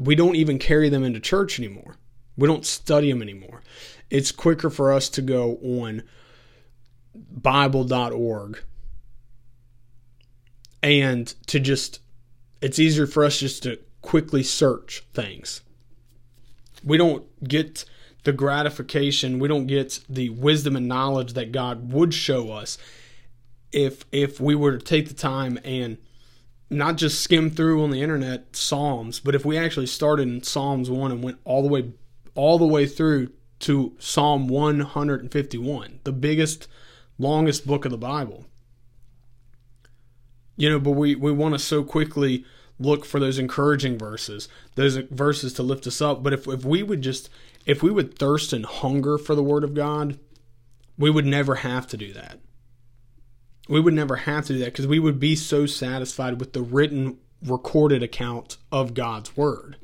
We 0.00 0.14
don't 0.14 0.34
even 0.34 0.58
carry 0.58 0.88
them 0.88 1.04
into 1.04 1.20
church 1.20 1.60
anymore. 1.60 1.96
We 2.36 2.48
don't 2.48 2.64
study 2.64 3.12
them 3.12 3.20
anymore. 3.20 3.62
It's 4.08 4.32
quicker 4.32 4.70
for 4.70 4.92
us 4.92 5.08
to 5.10 5.22
go 5.22 5.58
on 5.62 6.02
bible.org 7.14 8.62
and 10.82 11.26
to 11.46 11.60
just 11.60 12.00
it's 12.62 12.78
easier 12.78 13.06
for 13.06 13.24
us 13.24 13.38
just 13.38 13.62
to 13.64 13.78
quickly 14.00 14.42
search 14.42 15.04
things. 15.12 15.60
We 16.82 16.96
don't 16.96 17.26
get 17.46 17.84
the 18.24 18.32
gratification, 18.32 19.38
we 19.38 19.48
don't 19.48 19.66
get 19.66 20.00
the 20.08 20.30
wisdom 20.30 20.76
and 20.76 20.88
knowledge 20.88 21.34
that 21.34 21.52
God 21.52 21.92
would 21.92 22.14
show 22.14 22.52
us 22.52 22.78
if 23.72 24.04
if 24.12 24.40
we 24.40 24.54
were 24.54 24.72
to 24.72 24.84
take 24.84 25.08
the 25.08 25.14
time 25.14 25.58
and 25.64 25.98
not 26.70 26.96
just 26.96 27.20
skim 27.20 27.50
through 27.50 27.82
on 27.82 27.90
the 27.90 28.02
internet 28.02 28.54
Psalms, 28.54 29.18
but 29.20 29.34
if 29.34 29.44
we 29.44 29.58
actually 29.58 29.86
started 29.86 30.28
in 30.28 30.42
Psalms 30.42 30.88
1 30.88 31.10
and 31.10 31.22
went 31.22 31.38
all 31.44 31.62
the 31.62 31.68
way 31.68 31.90
all 32.34 32.58
the 32.58 32.66
way 32.66 32.86
through 32.86 33.30
to 33.58 33.94
Psalm 33.98 34.48
151, 34.48 36.00
the 36.04 36.12
biggest 36.12 36.68
longest 37.18 37.66
book 37.66 37.84
of 37.84 37.90
the 37.90 37.98
Bible. 37.98 38.46
You 40.56 40.70
know, 40.70 40.78
but 40.78 40.92
we, 40.92 41.14
we 41.14 41.32
want 41.32 41.54
to 41.54 41.58
so 41.58 41.82
quickly 41.82 42.44
look 42.78 43.04
for 43.04 43.20
those 43.20 43.38
encouraging 43.38 43.98
verses, 43.98 44.48
those 44.74 44.96
verses 44.96 45.52
to 45.54 45.62
lift 45.62 45.86
us 45.86 46.00
up. 46.00 46.22
But 46.22 46.32
if, 46.32 46.46
if 46.46 46.64
we 46.64 46.82
would 46.82 47.02
just, 47.02 47.28
if 47.66 47.82
we 47.82 47.90
would 47.90 48.18
thirst 48.18 48.52
and 48.52 48.64
hunger 48.64 49.18
for 49.18 49.34
the 49.34 49.42
Word 49.42 49.64
of 49.64 49.74
God, 49.74 50.18
we 50.96 51.10
would 51.10 51.26
never 51.26 51.56
have 51.56 51.86
to 51.88 51.96
do 51.96 52.12
that. 52.12 52.40
We 53.70 53.80
would 53.80 53.94
never 53.94 54.16
have 54.16 54.46
to 54.46 54.54
do 54.54 54.58
that 54.58 54.66
because 54.66 54.88
we 54.88 54.98
would 54.98 55.20
be 55.20 55.36
so 55.36 55.64
satisfied 55.64 56.40
with 56.40 56.54
the 56.54 56.60
written, 56.60 57.18
recorded 57.40 58.02
account 58.02 58.56
of 58.72 58.94
God's 58.94 59.36
Word. 59.36 59.76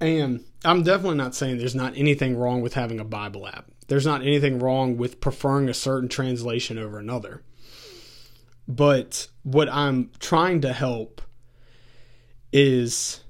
And 0.00 0.44
I'm 0.64 0.84
definitely 0.84 1.18
not 1.18 1.34
saying 1.34 1.58
there's 1.58 1.74
not 1.74 1.96
anything 1.96 2.36
wrong 2.36 2.60
with 2.60 2.74
having 2.74 3.00
a 3.00 3.04
Bible 3.04 3.48
app. 3.48 3.68
There's 3.88 4.06
not 4.06 4.22
anything 4.22 4.60
wrong 4.60 4.96
with 4.96 5.20
preferring 5.20 5.68
a 5.68 5.74
certain 5.74 6.08
translation 6.08 6.78
over 6.78 7.00
another. 7.00 7.42
But 8.68 9.26
what 9.42 9.68
I'm 9.68 10.12
trying 10.20 10.60
to 10.60 10.72
help 10.72 11.20
is 12.52 13.24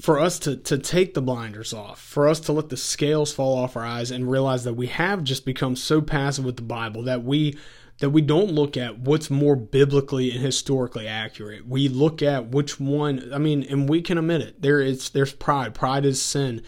for 0.00 0.18
us 0.18 0.38
to, 0.40 0.56
to 0.56 0.78
take 0.78 1.14
the 1.14 1.22
blinders 1.22 1.72
off, 1.72 2.00
for 2.00 2.26
us 2.26 2.40
to 2.40 2.52
let 2.52 2.70
the 2.70 2.76
scales 2.76 3.32
fall 3.32 3.56
off 3.58 3.76
our 3.76 3.84
eyes 3.84 4.10
and 4.10 4.30
realize 4.30 4.64
that 4.64 4.74
we 4.74 4.86
have 4.86 5.22
just 5.22 5.44
become 5.44 5.76
so 5.76 6.00
passive 6.00 6.44
with 6.44 6.56
the 6.56 6.62
Bible 6.62 7.02
that 7.02 7.22
we 7.22 7.58
that 7.98 8.10
we 8.10 8.22
don't 8.22 8.50
look 8.50 8.78
at 8.78 8.98
what's 8.98 9.28
more 9.28 9.54
biblically 9.54 10.30
and 10.30 10.40
historically 10.40 11.06
accurate. 11.06 11.68
We 11.68 11.86
look 11.88 12.22
at 12.22 12.48
which 12.48 12.80
one 12.80 13.30
I 13.32 13.38
mean, 13.38 13.62
and 13.64 13.88
we 13.88 14.00
can 14.00 14.16
admit 14.16 14.40
it. 14.40 14.62
There 14.62 14.80
is 14.80 15.10
there's 15.10 15.34
pride. 15.34 15.74
Pride 15.74 16.04
is 16.04 16.20
sin. 16.20 16.62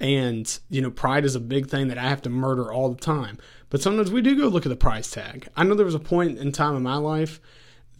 And, 0.00 0.58
you 0.68 0.82
know, 0.82 0.90
pride 0.90 1.24
is 1.24 1.36
a 1.36 1.40
big 1.40 1.68
thing 1.68 1.88
that 1.88 1.98
I 1.98 2.08
have 2.08 2.20
to 2.22 2.28
murder 2.28 2.70
all 2.70 2.90
the 2.90 3.00
time. 3.00 3.38
But 3.70 3.80
sometimes 3.80 4.10
we 4.10 4.20
do 4.20 4.36
go 4.36 4.48
look 4.48 4.66
at 4.66 4.68
the 4.68 4.76
price 4.76 5.10
tag. 5.10 5.48
I 5.56 5.64
know 5.64 5.74
there 5.74 5.86
was 5.86 5.94
a 5.94 6.00
point 6.00 6.36
in 6.36 6.52
time 6.52 6.76
in 6.76 6.82
my 6.82 6.96
life 6.96 7.40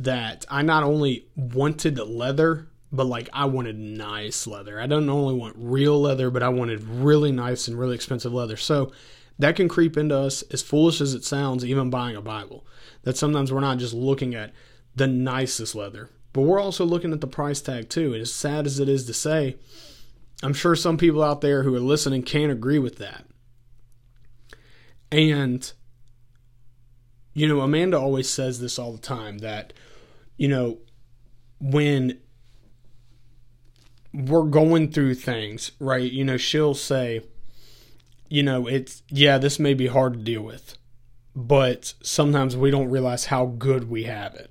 that 0.01 0.45
I 0.51 0.63
not 0.63 0.83
only 0.83 1.29
wanted 1.37 1.99
leather, 1.99 2.69
but 2.95 3.07
like 3.07 3.29
I 3.33 3.47
wanted 3.47 3.79
nice 3.79 4.47
leather. 4.47 4.81
I 4.81 4.87
don't 4.87 5.09
only 5.09 5.35
want 5.35 5.57
real 5.59 6.01
leather, 6.01 6.31
but 6.31 6.43
I 6.43 6.49
wanted 6.49 6.83
really 6.85 7.33
nice 7.33 7.67
and 7.67 7.79
really 7.79 7.95
expensive 7.95 8.33
leather. 8.33 8.57
So 8.57 8.93
that 9.39 9.57
can 9.57 9.69
creep 9.69 9.97
into 9.97 10.17
us, 10.17 10.43
as 10.53 10.63
foolish 10.63 11.01
as 11.01 11.15
it 11.15 11.25
sounds, 11.25 11.65
even 11.65 11.91
buying 11.91 12.17
a 12.17 12.23
Bible. 12.23 12.67
That 13.03 13.17
sometimes 13.17 13.53
we're 13.53 13.61
not 13.61 13.79
just 13.79 13.95
looking 13.95 14.35
at 14.35 14.53
the 14.95 15.09
nicest 15.09 15.75
leather, 15.75 16.09
but 16.33 16.43
we're 16.43 16.61
also 16.61 16.85
looking 16.85 17.13
at 17.13 17.21
the 17.21 17.27
price 17.27 17.61
tag 17.61 17.89
too. 17.89 18.13
And 18.13 18.23
as 18.23 18.33
sad 18.33 18.65
as 18.65 18.79
it 18.79 18.89
is 18.89 19.07
to 19.07 19.15
say, 19.15 19.57
I'm 20.43 20.55
sure 20.55 20.77
some 20.77 20.97
people 20.97 21.23
out 21.23 21.41
there 21.41 21.65
who 21.65 21.75
are 21.75 21.81
listening 21.81 22.23
can't 22.23 22.53
agree 22.53 22.79
with 22.79 22.99
that. 22.99 23.25
And, 25.11 25.73
you 27.33 27.49
know, 27.49 27.61
Amanda 27.61 27.99
always 27.99 28.29
says 28.29 28.61
this 28.61 28.79
all 28.79 28.93
the 28.93 28.99
time 28.99 29.39
that, 29.39 29.73
you 30.37 30.49
know, 30.49 30.79
when 31.61 32.19
we're 34.15 34.45
going 34.45 34.91
through 34.91 35.17
things, 35.17 35.73
right? 35.81 36.11
You 36.11 36.25
know, 36.25 36.37
she'll 36.37 36.75
say, 36.75 37.23
you 38.29 38.43
know, 38.43 38.67
it's, 38.67 39.03
yeah, 39.09 39.39
this 39.39 39.59
may 39.59 39.75
be 39.75 39.89
hard 39.89 40.15
to 40.15 40.21
deal 40.21 40.43
with, 40.43 40.79
but 41.35 41.95
sometimes 42.03 42.57
we 42.57 42.71
don't 42.71 42.91
realize 42.91 43.27
how 43.27 43.47
good 43.47 43.91
we 43.91 44.05
have 44.05 44.35
it. 44.35 44.51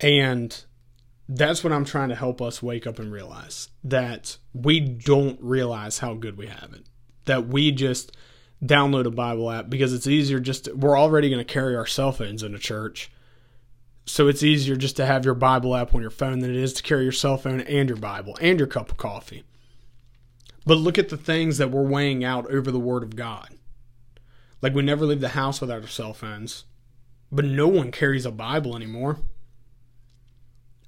And 0.00 0.64
that's 1.28 1.62
what 1.62 1.72
I'm 1.72 1.84
trying 1.84 2.08
to 2.08 2.14
help 2.14 2.40
us 2.40 2.62
wake 2.62 2.86
up 2.86 2.98
and 2.98 3.12
realize 3.12 3.68
that 3.84 4.38
we 4.52 4.80
don't 4.80 5.38
realize 5.40 5.98
how 5.98 6.14
good 6.14 6.38
we 6.38 6.46
have 6.46 6.72
it. 6.72 6.86
That 7.24 7.48
we 7.48 7.70
just, 7.70 8.16
download 8.62 9.06
a 9.06 9.10
Bible 9.10 9.50
app 9.50 9.68
because 9.68 9.92
it's 9.92 10.06
easier 10.06 10.38
just 10.38 10.66
to, 10.66 10.72
we're 10.74 10.98
already 10.98 11.28
going 11.28 11.44
to 11.44 11.52
carry 11.52 11.74
our 11.76 11.86
cell 11.86 12.12
phones 12.12 12.42
into 12.42 12.58
church. 12.58 13.10
So 14.04 14.28
it's 14.28 14.42
easier 14.42 14.76
just 14.76 14.96
to 14.96 15.06
have 15.06 15.24
your 15.24 15.34
Bible 15.34 15.76
app 15.76 15.94
on 15.94 16.00
your 16.00 16.10
phone 16.10 16.40
than 16.40 16.50
it 16.50 16.56
is 16.56 16.72
to 16.74 16.82
carry 16.82 17.04
your 17.04 17.12
cell 17.12 17.36
phone 17.36 17.60
and 17.60 17.88
your 17.88 17.98
Bible 17.98 18.36
and 18.40 18.58
your 18.58 18.66
cup 18.66 18.90
of 18.90 18.96
coffee. 18.96 19.44
But 20.66 20.78
look 20.78 20.98
at 20.98 21.08
the 21.08 21.16
things 21.16 21.58
that 21.58 21.70
we're 21.70 21.82
weighing 21.82 22.24
out 22.24 22.50
over 22.50 22.70
the 22.70 22.80
Word 22.80 23.02
of 23.02 23.16
God. 23.16 23.48
Like 24.60 24.74
we 24.74 24.82
never 24.82 25.04
leave 25.04 25.20
the 25.20 25.30
house 25.30 25.60
without 25.60 25.82
our 25.82 25.88
cell 25.88 26.12
phones, 26.12 26.64
but 27.30 27.44
no 27.44 27.68
one 27.68 27.90
carries 27.90 28.26
a 28.26 28.30
Bible 28.30 28.76
anymore. 28.76 29.18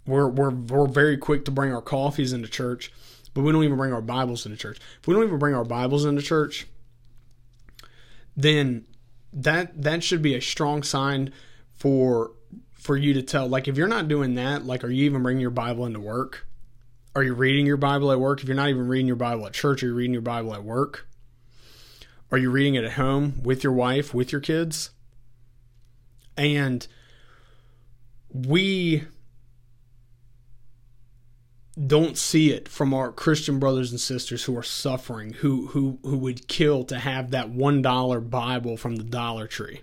We're, 0.06 0.28
we're, 0.28 0.50
we're 0.50 0.86
very 0.86 1.16
quick 1.16 1.44
to 1.46 1.50
bring 1.50 1.72
our 1.72 1.82
coffees 1.82 2.32
into 2.32 2.48
church, 2.48 2.92
but 3.32 3.42
we 3.42 3.52
don't 3.52 3.64
even 3.64 3.78
bring 3.78 3.92
our 3.92 4.02
Bibles 4.02 4.44
into 4.44 4.58
church. 4.58 4.78
If 5.00 5.08
we 5.08 5.14
don't 5.14 5.24
even 5.24 5.38
bring 5.38 5.54
our 5.54 5.64
Bibles 5.64 6.04
into 6.04 6.22
church, 6.22 6.66
then 8.36 8.84
that 9.32 9.82
that 9.82 10.04
should 10.04 10.22
be 10.22 10.34
a 10.34 10.40
strong 10.40 10.82
sign 10.82 11.32
for 11.72 12.32
for 12.84 12.98
you 12.98 13.14
to 13.14 13.22
tell 13.22 13.48
like 13.48 13.66
if 13.66 13.78
you're 13.78 13.88
not 13.88 14.08
doing 14.08 14.34
that 14.34 14.66
like 14.66 14.84
are 14.84 14.90
you 14.90 15.06
even 15.06 15.22
bringing 15.22 15.40
your 15.40 15.50
bible 15.50 15.86
into 15.86 15.98
work? 15.98 16.46
Are 17.16 17.22
you 17.22 17.32
reading 17.32 17.64
your 17.64 17.78
bible 17.78 18.12
at 18.12 18.20
work? 18.20 18.42
If 18.42 18.46
you're 18.46 18.56
not 18.56 18.68
even 18.68 18.86
reading 18.86 19.06
your 19.06 19.16
bible 19.16 19.46
at 19.46 19.54
church 19.54 19.82
are 19.82 19.86
you 19.86 19.94
reading 19.94 20.12
your 20.12 20.22
bible 20.22 20.54
at 20.54 20.62
work? 20.62 21.08
Are 22.30 22.36
you 22.36 22.50
reading 22.50 22.74
it 22.74 22.84
at 22.84 22.92
home 22.92 23.42
with 23.42 23.64
your 23.64 23.72
wife 23.72 24.12
with 24.12 24.32
your 24.32 24.40
kids? 24.42 24.90
And 26.36 26.86
we 28.28 29.04
don't 31.86 32.18
see 32.18 32.52
it 32.52 32.68
from 32.68 32.92
our 32.92 33.10
Christian 33.12 33.58
brothers 33.58 33.92
and 33.92 34.00
sisters 34.00 34.44
who 34.44 34.56
are 34.58 34.62
suffering, 34.62 35.32
who 35.32 35.68
who 35.68 35.98
who 36.02 36.18
would 36.18 36.48
kill 36.48 36.84
to 36.84 36.98
have 36.98 37.30
that 37.30 37.48
one 37.48 37.80
dollar 37.80 38.20
Bible 38.20 38.76
from 38.76 38.96
the 38.96 39.04
Dollar 39.04 39.46
Tree. 39.46 39.80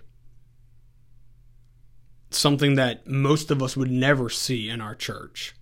Something 2.34 2.74
that 2.76 3.06
most 3.06 3.50
of 3.50 3.62
us 3.62 3.76
would 3.76 3.90
never 3.90 4.28
see 4.28 4.68
in 4.68 4.80
our 4.80 4.94
church. 4.94 5.54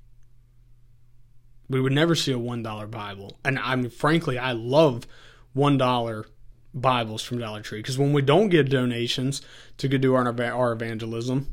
We 1.69 1.81
would 1.81 1.93
never 1.93 2.15
see 2.15 2.33
a 2.33 2.39
one 2.39 2.63
dollar 2.63 2.87
Bible, 2.87 3.39
and 3.45 3.59
I 3.59 3.77
mean, 3.77 3.91
frankly, 3.91 4.39
I 4.39 4.53
love 4.53 5.07
one 5.53 5.79
dollar 5.79 6.27
Bibles 6.75 7.23
from 7.23 7.39
Dollar 7.39 7.63
Tree 7.63 7.81
because 7.81 7.99
when 7.99 8.13
we 8.13 8.23
don't 8.23 8.49
get 8.49 8.71
donations 8.71 9.43
to 9.79 9.89
do 9.89 10.15
our 10.15 10.43
our 10.43 10.73
evangelism, 10.73 11.53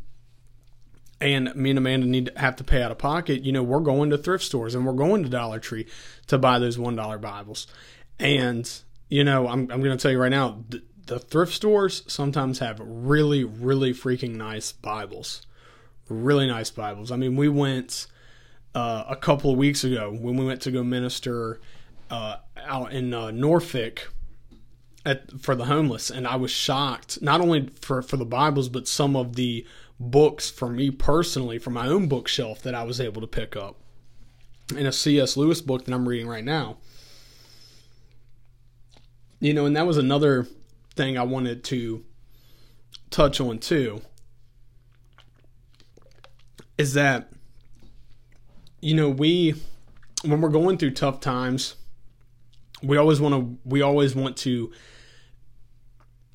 and 1.19 1.53
me 1.56 1.71
and 1.71 1.80
Amanda 1.80 2.06
need 2.06 2.27
to 2.27 2.39
have 2.39 2.56
to 2.58 2.63
pay 2.63 2.84
out 2.84 2.91
of 2.91 2.97
pocket, 2.97 3.43
you 3.43 3.51
know, 3.51 3.63
we're 3.63 3.80
going 3.80 4.10
to 4.12 4.17
thrift 4.17 4.43
stores 4.43 4.75
and 4.75 4.86
we're 4.86 4.93
going 4.93 5.23
to 5.23 5.30
Dollar 5.30 5.60
Tree 5.60 5.88
to 6.27 6.38
buy 6.38 6.60
those 6.60 6.77
one 6.77 6.95
dollar 6.95 7.17
Bibles. 7.17 7.67
And 8.19 8.69
you 9.10 9.23
know, 9.23 9.47
I'm 9.47 9.71
I'm 9.71 9.82
going 9.82 9.97
to 9.97 10.01
tell 10.01 10.12
you 10.12 10.19
right 10.19 10.30
now, 10.30 10.63
the, 10.69 10.84
the 11.08 11.20
thrift 11.20 11.54
stores 11.54 12.04
sometimes 12.08 12.60
have 12.60 12.80
really 12.80 13.43
really 13.43 13.93
freaking 13.93 14.36
nice 14.36 14.72
Bibles, 14.72 15.46
really 16.10 16.48
nice 16.48 16.70
Bibles. 16.70 17.12
I 17.12 17.15
mean, 17.15 17.36
we 17.36 17.50
went 17.50 18.08
uh, 18.76 19.06
a 19.08 19.15
couple 19.15 19.52
of 19.52 19.58
weeks 19.58 19.84
ago 19.84 20.12
when 20.12 20.38
we 20.38 20.46
went 20.46 20.62
to 20.63 20.72
go 20.72 20.84
minister 20.84 21.60
uh, 22.10 22.38
out 22.58 22.91
in 22.91 23.13
uh, 23.13 23.32
Norfolk. 23.32 24.13
At, 25.06 25.39
for 25.39 25.56
the 25.56 25.63
homeless, 25.63 26.10
and 26.10 26.28
I 26.28 26.36
was 26.36 26.52
shocked 26.52 27.22
not 27.22 27.39
only 27.39 27.70
for 27.80 28.02
for 28.02 28.17
the 28.17 28.26
Bibles, 28.26 28.67
but 28.67 28.89
some 28.89 29.15
of 29.15 29.38
the 29.38 29.65
books 30.00 30.50
for 30.50 30.70
me 30.70 30.91
personally 30.91 31.60
for 31.60 31.70
my 31.70 31.88
own 31.88 32.08
bookshelf 32.08 32.62
that 32.63 32.76
I 32.76 32.84
was 32.84 33.00
able 33.00 33.22
to 33.22 33.28
pick 33.28 33.56
up. 33.56 33.78
In 34.76 34.86
a 34.86 34.91
C.S. 34.91 35.38
Lewis 35.38 35.62
book 35.62 35.86
that 35.86 35.93
I'm 35.93 36.10
reading 36.10 36.28
right 36.28 36.43
now. 36.43 36.76
you 39.39 39.54
know, 39.54 39.65
and 39.65 39.78
that 39.78 39.88
was 39.88 39.98
another 39.98 40.46
thing 40.98 41.18
I 41.18 41.24
wanted 41.24 41.64
to 41.66 42.04
touch 43.10 43.40
on 43.40 43.60
too. 43.60 44.02
Is 46.78 46.94
that, 46.94 47.32
you 48.82 48.96
know, 48.96 49.10
we, 49.10 49.56
when 50.24 50.42
we're 50.42 50.50
going 50.50 50.78
through 50.78 50.92
tough 50.92 51.20
times, 51.20 51.76
we 52.84 52.98
always 52.98 53.20
want 53.20 53.34
to, 53.34 53.58
we 53.64 53.82
always 53.82 54.16
want 54.16 54.38
to 54.38 54.72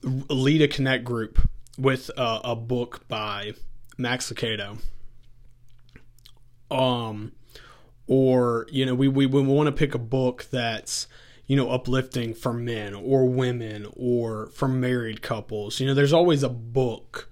lead 0.03 0.63
a 0.63 0.69
connect 0.69 1.05
group 1.05 1.39
with 1.79 2.11
a, 2.17 2.41
a 2.45 2.57
book 2.57 3.07
by 3.09 3.53
Max 3.99 4.33
Lucado. 4.33 4.79
Um, 6.71 7.33
or 8.07 8.67
you 8.71 8.85
know, 8.85 8.95
we 8.95 9.09
we, 9.09 9.27
we 9.27 9.43
want 9.43 9.67
to 9.67 9.73
pick 9.73 9.95
a 9.95 9.99
book 9.99 10.47
that's 10.51 11.07
you 11.47 11.57
know 11.57 11.71
uplifting 11.71 12.35
for 12.35 12.53
men 12.53 12.95
or 12.95 13.29
women 13.29 13.87
or 13.97 14.47
for 14.49 14.69
married 14.69 15.23
couples. 15.23 15.81
You 15.81 15.87
know, 15.87 15.95
there's 15.95 16.13
always 16.13 16.43
a 16.43 16.49
book, 16.49 17.29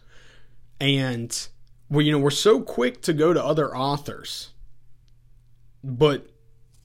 and 0.80 1.48
we 1.88 2.06
you 2.06 2.12
know 2.12 2.18
we're 2.18 2.30
so 2.30 2.60
quick 2.60 3.02
to 3.02 3.12
go 3.12 3.32
to 3.32 3.44
other 3.44 3.74
authors, 3.76 4.50
but 5.82 6.26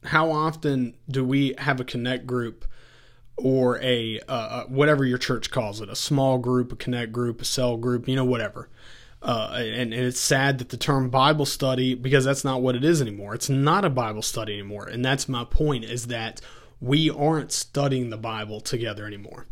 how 0.05 0.31
often 0.31 0.95
do 1.09 1.25
we 1.25 1.55
have 1.57 1.79
a 1.79 1.83
connect 1.83 2.27
group 2.27 2.65
or 3.37 3.81
a 3.81 4.19
uh, 4.27 4.63
whatever 4.65 5.03
your 5.03 5.17
church 5.17 5.51
calls 5.51 5.81
it 5.81 5.89
a 5.89 5.95
small 5.95 6.37
group 6.37 6.71
a 6.71 6.75
connect 6.75 7.11
group 7.11 7.41
a 7.41 7.45
cell 7.45 7.77
group 7.77 8.07
you 8.07 8.15
know 8.15 8.25
whatever. 8.25 8.69
Uh, 9.21 9.55
and, 9.55 9.91
and, 9.91 10.05
it's 10.05 10.19
sad 10.19 10.59
that 10.59 10.69
the 10.69 10.77
term 10.77 11.09
bible 11.09 11.47
study 11.47 11.95
because 11.95 12.23
that's 12.23 12.43
not 12.43 12.61
what 12.61 12.75
it 12.75 12.83
is 12.83 13.01
anymore. 13.01 13.33
It's 13.33 13.49
not 13.49 13.83
a 13.83 13.89
bible 13.89 14.21
study 14.21 14.53
anymore. 14.53 14.85
And 14.87 15.03
that's 15.03 15.27
my 15.27 15.43
point 15.43 15.83
is 15.83 16.07
that 16.07 16.41
we 16.79 17.09
aren't 17.09 17.51
studying 17.51 18.09
the 18.09 18.17
bible 18.17 18.59
together 18.59 19.05
anymore 19.05 19.47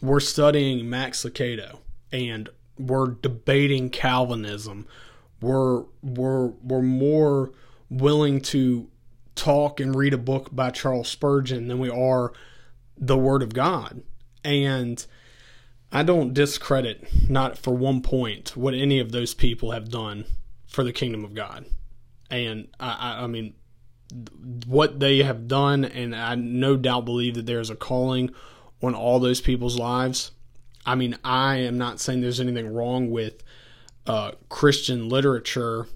we're 0.00 0.20
studying 0.20 0.88
max 0.88 1.24
lucado 1.24 1.78
and 2.10 2.48
we're 2.78 3.08
debating 3.08 3.90
calvinism 3.90 4.86
we're 5.40 5.84
we're 6.02 6.48
we're 6.62 6.82
more 6.82 7.50
willing 7.90 8.40
to 8.40 8.88
talk 9.34 9.80
and 9.80 9.94
read 9.94 10.14
a 10.14 10.18
book 10.18 10.48
by 10.52 10.70
charles 10.70 11.08
spurgeon 11.08 11.68
than 11.68 11.78
we 11.78 11.90
are 11.90 12.32
the 12.96 13.18
Word 13.18 13.42
of 13.42 13.52
God. 13.52 14.02
And 14.44 15.04
I 15.90 16.02
don't 16.02 16.32
discredit, 16.32 17.28
not 17.28 17.58
for 17.58 17.74
one 17.74 18.00
point, 18.00 18.56
what 18.56 18.74
any 18.74 18.98
of 18.98 19.12
those 19.12 19.34
people 19.34 19.72
have 19.72 19.90
done 19.90 20.24
for 20.66 20.84
the 20.84 20.92
kingdom 20.92 21.24
of 21.24 21.34
God. 21.34 21.66
And 22.30 22.68
I, 22.80 23.24
I 23.24 23.26
mean, 23.26 23.54
what 24.66 25.00
they 25.00 25.18
have 25.22 25.48
done, 25.48 25.84
and 25.84 26.14
I 26.14 26.34
no 26.34 26.76
doubt 26.76 27.04
believe 27.04 27.34
that 27.34 27.46
there's 27.46 27.70
a 27.70 27.76
calling 27.76 28.30
on 28.82 28.94
all 28.94 29.18
those 29.18 29.40
people's 29.40 29.78
lives. 29.78 30.32
I 30.84 30.94
mean, 30.94 31.16
I 31.24 31.56
am 31.56 31.78
not 31.78 32.00
saying 32.00 32.20
there's 32.20 32.40
anything 32.40 32.72
wrong 32.72 33.10
with 33.10 33.42
uh, 34.06 34.32
Christian 34.48 35.08
literature 35.08 35.86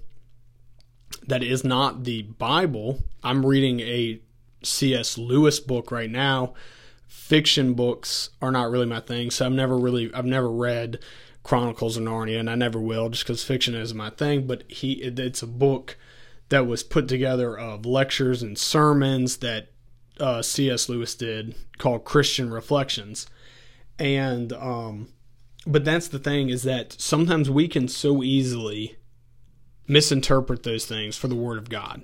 that 1.27 1.43
is 1.43 1.63
not 1.63 2.05
the 2.05 2.21
Bible. 2.23 3.03
I'm 3.23 3.45
reading 3.45 3.81
a 3.81 4.21
C.S. 4.63 5.17
Lewis 5.17 5.59
book 5.59 5.91
right 5.91 6.09
now 6.09 6.53
fiction 7.07 7.73
books 7.73 8.29
are 8.41 8.51
not 8.51 8.69
really 8.69 8.85
my 8.85 8.99
thing. 8.99 9.31
So 9.31 9.45
I've 9.45 9.51
never 9.51 9.77
really 9.77 10.13
I've 10.13 10.25
never 10.25 10.49
read 10.49 10.99
Chronicles 11.43 11.97
of 11.97 12.03
Narnia, 12.03 12.39
and 12.39 12.49
I 12.49 12.55
never 12.55 12.79
will, 12.79 13.09
just 13.09 13.23
because 13.23 13.43
fiction 13.43 13.75
is 13.75 13.93
my 13.93 14.09
thing. 14.09 14.47
But 14.47 14.63
he 14.69 14.93
it's 14.93 15.41
a 15.41 15.47
book 15.47 15.97
that 16.49 16.67
was 16.67 16.83
put 16.83 17.07
together 17.07 17.57
of 17.57 17.85
lectures 17.85 18.41
and 18.41 18.57
sermons 18.57 19.37
that 19.37 19.69
uh, 20.19 20.41
C.S. 20.41 20.89
Lewis 20.89 21.15
did 21.15 21.55
called 21.77 22.05
Christian 22.05 22.51
Reflections, 22.51 23.27
and 23.99 24.53
um, 24.53 25.09
but 25.65 25.85
that's 25.85 26.07
the 26.07 26.19
thing 26.19 26.49
is 26.49 26.63
that 26.63 26.93
sometimes 26.99 27.49
we 27.49 27.67
can 27.67 27.87
so 27.87 28.23
easily 28.23 28.97
misinterpret 29.87 30.63
those 30.63 30.85
things 30.85 31.15
for 31.17 31.27
the 31.27 31.35
Word 31.35 31.57
of 31.57 31.69
God 31.69 32.03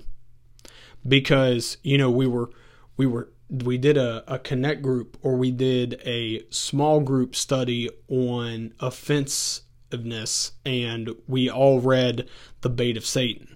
because 1.06 1.76
you 1.82 1.98
know 1.98 2.10
we 2.10 2.26
were 2.26 2.50
we 2.96 3.06
were 3.06 3.30
we 3.50 3.78
did 3.78 3.96
a, 3.96 4.24
a 4.32 4.38
connect 4.38 4.82
group 4.82 5.18
or 5.22 5.36
we 5.36 5.50
did 5.50 6.00
a 6.04 6.42
small 6.50 7.00
group 7.00 7.36
study 7.36 7.90
on 8.08 8.72
offensiveness 8.80 10.52
and 10.64 11.10
we 11.28 11.50
all 11.50 11.80
read 11.80 12.28
the 12.62 12.70
bait 12.70 12.96
of 12.96 13.04
satan 13.04 13.53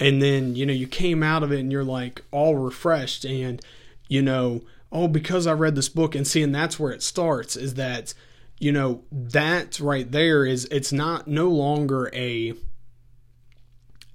and 0.00 0.20
then 0.20 0.54
you 0.56 0.66
know 0.66 0.72
you 0.72 0.86
came 0.86 1.22
out 1.22 1.42
of 1.42 1.52
it 1.52 1.60
and 1.60 1.70
you're 1.70 1.84
like 1.84 2.22
all 2.30 2.56
refreshed 2.56 3.24
and 3.24 3.62
you 4.08 4.20
know 4.20 4.62
oh 4.92 5.08
because 5.08 5.46
i 5.46 5.52
read 5.52 5.74
this 5.74 5.88
book 5.88 6.14
and 6.14 6.26
seeing 6.26 6.52
that's 6.52 6.78
where 6.78 6.92
it 6.92 7.02
starts 7.02 7.56
is 7.56 7.74
that 7.74 8.12
you 8.58 8.72
know 8.72 9.02
that 9.12 9.78
right 9.80 10.10
there 10.12 10.44
is 10.44 10.64
it's 10.66 10.92
not 10.92 11.28
no 11.28 11.48
longer 11.48 12.10
a 12.12 12.54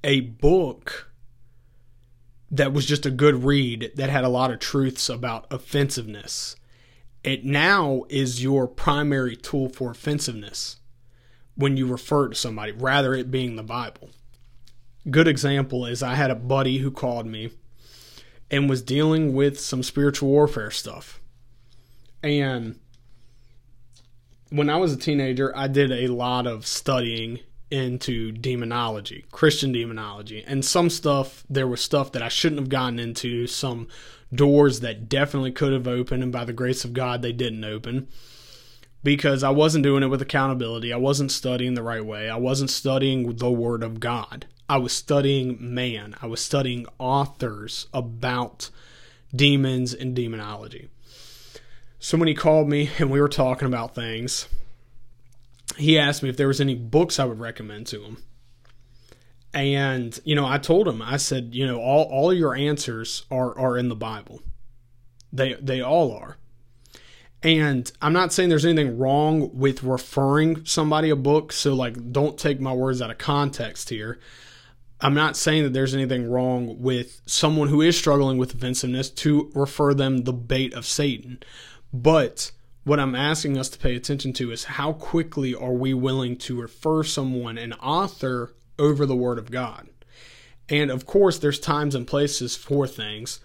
a 0.03 0.21
book 0.21 1.09
that 2.51 2.73
was 2.73 2.85
just 2.85 3.05
a 3.05 3.11
good 3.11 3.43
read 3.43 3.91
that 3.95 4.09
had 4.09 4.23
a 4.23 4.29
lot 4.29 4.51
of 4.51 4.59
truths 4.59 5.09
about 5.09 5.45
offensiveness. 5.51 6.55
It 7.23 7.45
now 7.45 8.03
is 8.09 8.41
your 8.41 8.67
primary 8.67 9.35
tool 9.35 9.69
for 9.69 9.91
offensiveness 9.91 10.77
when 11.55 11.77
you 11.77 11.85
refer 11.85 12.29
to 12.29 12.35
somebody, 12.35 12.71
rather 12.71 13.13
it 13.13 13.29
being 13.29 13.55
the 13.55 13.63
Bible. 13.63 14.09
Good 15.09 15.27
example 15.27 15.85
is 15.85 16.03
I 16.03 16.15
had 16.15 16.31
a 16.31 16.35
buddy 16.35 16.79
who 16.79 16.91
called 16.91 17.25
me 17.25 17.51
and 18.51 18.69
was 18.69 18.81
dealing 18.81 19.33
with 19.33 19.59
some 19.59 19.83
spiritual 19.83 20.29
warfare 20.29 20.71
stuff. 20.71 21.19
And 22.21 22.79
when 24.49 24.69
I 24.69 24.77
was 24.77 24.93
a 24.93 24.97
teenager, 24.97 25.55
I 25.55 25.67
did 25.67 25.91
a 25.91 26.07
lot 26.07 26.47
of 26.47 26.65
studying 26.65 27.39
into 27.71 28.31
demonology, 28.31 29.25
Christian 29.31 29.71
demonology. 29.71 30.43
And 30.45 30.65
some 30.65 30.89
stuff, 30.89 31.43
there 31.49 31.67
was 31.67 31.81
stuff 31.81 32.11
that 32.13 32.23
I 32.23 32.27
shouldn't 32.27 32.59
have 32.59 32.69
gotten 32.69 32.99
into, 32.99 33.47
some 33.47 33.87
doors 34.33 34.79
that 34.81 35.07
definitely 35.07 35.51
could 35.51 35.73
have 35.73 35.87
opened, 35.87 36.23
and 36.23 36.31
by 36.31 36.45
the 36.45 36.53
grace 36.53 36.83
of 36.83 36.93
God, 36.93 37.21
they 37.21 37.31
didn't 37.31 37.63
open 37.63 38.07
because 39.03 39.43
I 39.43 39.49
wasn't 39.49 39.83
doing 39.83 40.03
it 40.03 40.07
with 40.07 40.21
accountability. 40.21 40.91
I 40.91 40.97
wasn't 40.97 41.31
studying 41.31 41.75
the 41.75 41.83
right 41.83 42.03
way. 42.03 42.29
I 42.29 42.37
wasn't 42.37 42.69
studying 42.69 43.35
the 43.37 43.51
Word 43.51 43.83
of 43.83 43.99
God. 43.99 44.47
I 44.69 44.77
was 44.77 44.93
studying 44.93 45.57
man. 45.73 46.15
I 46.21 46.27
was 46.27 46.39
studying 46.39 46.85
authors 46.99 47.87
about 47.93 48.69
demons 49.35 49.93
and 49.93 50.15
demonology. 50.15 50.89
So 51.99 52.17
when 52.17 52.27
he 52.27 52.35
called 52.35 52.69
me 52.69 52.91
and 52.99 53.09
we 53.09 53.19
were 53.19 53.27
talking 53.27 53.67
about 53.67 53.95
things, 53.95 54.47
he 55.77 55.97
asked 55.97 56.23
me 56.23 56.29
if 56.29 56.37
there 56.37 56.47
was 56.47 56.61
any 56.61 56.75
books 56.75 57.19
I 57.19 57.25
would 57.25 57.39
recommend 57.39 57.87
to 57.87 58.03
him. 58.03 58.17
And, 59.53 60.19
you 60.23 60.35
know, 60.35 60.45
I 60.45 60.59
told 60.59 60.87
him, 60.87 61.01
I 61.01 61.17
said, 61.17 61.55
you 61.55 61.65
know, 61.65 61.81
all, 61.81 62.03
all 62.03 62.31
your 62.31 62.53
answers 62.53 63.25
are, 63.31 63.57
are 63.57 63.77
in 63.77 63.89
the 63.89 63.95
Bible. 63.95 64.41
They 65.33 65.53
they 65.55 65.81
all 65.81 66.11
are. 66.11 66.37
And 67.41 67.91
I'm 68.01 68.13
not 68.13 68.33
saying 68.33 68.49
there's 68.49 68.65
anything 68.65 68.97
wrong 68.97 69.57
with 69.57 69.83
referring 69.83 70.65
somebody 70.65 71.09
a 71.09 71.15
book, 71.15 71.51
so 71.51 71.73
like 71.73 72.11
don't 72.11 72.37
take 72.37 72.59
my 72.59 72.73
words 72.73 73.01
out 73.01 73.11
of 73.11 73.17
context 73.17 73.89
here. 73.89 74.19
I'm 75.01 75.13
not 75.13 75.37
saying 75.37 75.63
that 75.63 75.73
there's 75.73 75.93
anything 75.93 76.29
wrong 76.29 76.81
with 76.81 77.21
someone 77.25 77.69
who 77.69 77.81
is 77.81 77.97
struggling 77.97 78.37
with 78.37 78.53
offensiveness 78.53 79.09
to 79.11 79.49
refer 79.55 79.93
them 79.93 80.19
the 80.19 80.33
bait 80.33 80.73
of 80.73 80.85
Satan. 80.85 81.41
But 81.93 82.51
what 82.83 82.99
I'm 82.99 83.15
asking 83.15 83.57
us 83.57 83.69
to 83.69 83.79
pay 83.79 83.95
attention 83.95 84.33
to 84.33 84.51
is 84.51 84.65
how 84.65 84.93
quickly 84.93 85.55
are 85.55 85.73
we 85.73 85.93
willing 85.93 86.35
to 86.37 86.59
refer 86.59 87.03
someone, 87.03 87.57
an 87.57 87.73
author, 87.73 88.55
over 88.77 89.05
the 89.05 89.15
Word 89.15 89.37
of 89.37 89.51
God? 89.51 89.87
And 90.67 90.91
of 90.91 91.05
course, 91.05 91.39
there's 91.39 91.59
times 91.59 91.95
and 91.95 92.05
places 92.05 92.55
for 92.55 92.85
things. 92.85 93.39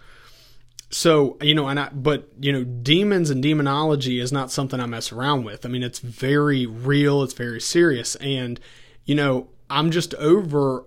So, 0.90 1.36
you 1.40 1.54
know, 1.54 1.68
and 1.68 1.80
I, 1.80 1.88
but, 1.92 2.28
you 2.38 2.52
know, 2.52 2.64
demons 2.64 3.30
and 3.30 3.42
demonology 3.42 4.20
is 4.20 4.32
not 4.32 4.50
something 4.50 4.80
I 4.80 4.86
mess 4.86 5.10
around 5.12 5.44
with. 5.44 5.64
I 5.64 5.68
mean, 5.68 5.82
it's 5.82 5.98
very 5.98 6.66
real, 6.66 7.22
it's 7.22 7.32
very 7.32 7.60
serious. 7.60 8.16
And, 8.16 8.60
you 9.04 9.14
know, 9.14 9.48
I'm 9.70 9.90
just 9.90 10.14
over 10.14 10.84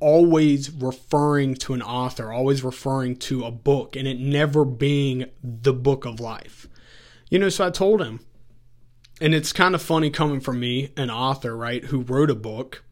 always 0.00 0.70
referring 0.70 1.54
to 1.54 1.74
an 1.74 1.82
author, 1.82 2.32
always 2.32 2.64
referring 2.64 3.16
to 3.16 3.44
a 3.44 3.50
book, 3.50 3.94
and 3.96 4.08
it 4.08 4.18
never 4.18 4.64
being 4.64 5.26
the 5.42 5.74
book 5.74 6.04
of 6.04 6.18
life. 6.18 6.66
You 7.28 7.38
know, 7.38 7.48
so 7.48 7.66
I 7.66 7.70
told 7.70 8.02
him. 8.02 8.20
And 9.20 9.34
it's 9.34 9.52
kind 9.52 9.74
of 9.74 9.82
funny 9.82 10.08
coming 10.08 10.40
from 10.40 10.58
me, 10.58 10.92
an 10.96 11.10
author, 11.10 11.54
right, 11.54 11.84
who 11.84 12.00
wrote 12.00 12.30
a 12.30 12.34
book. 12.34 12.82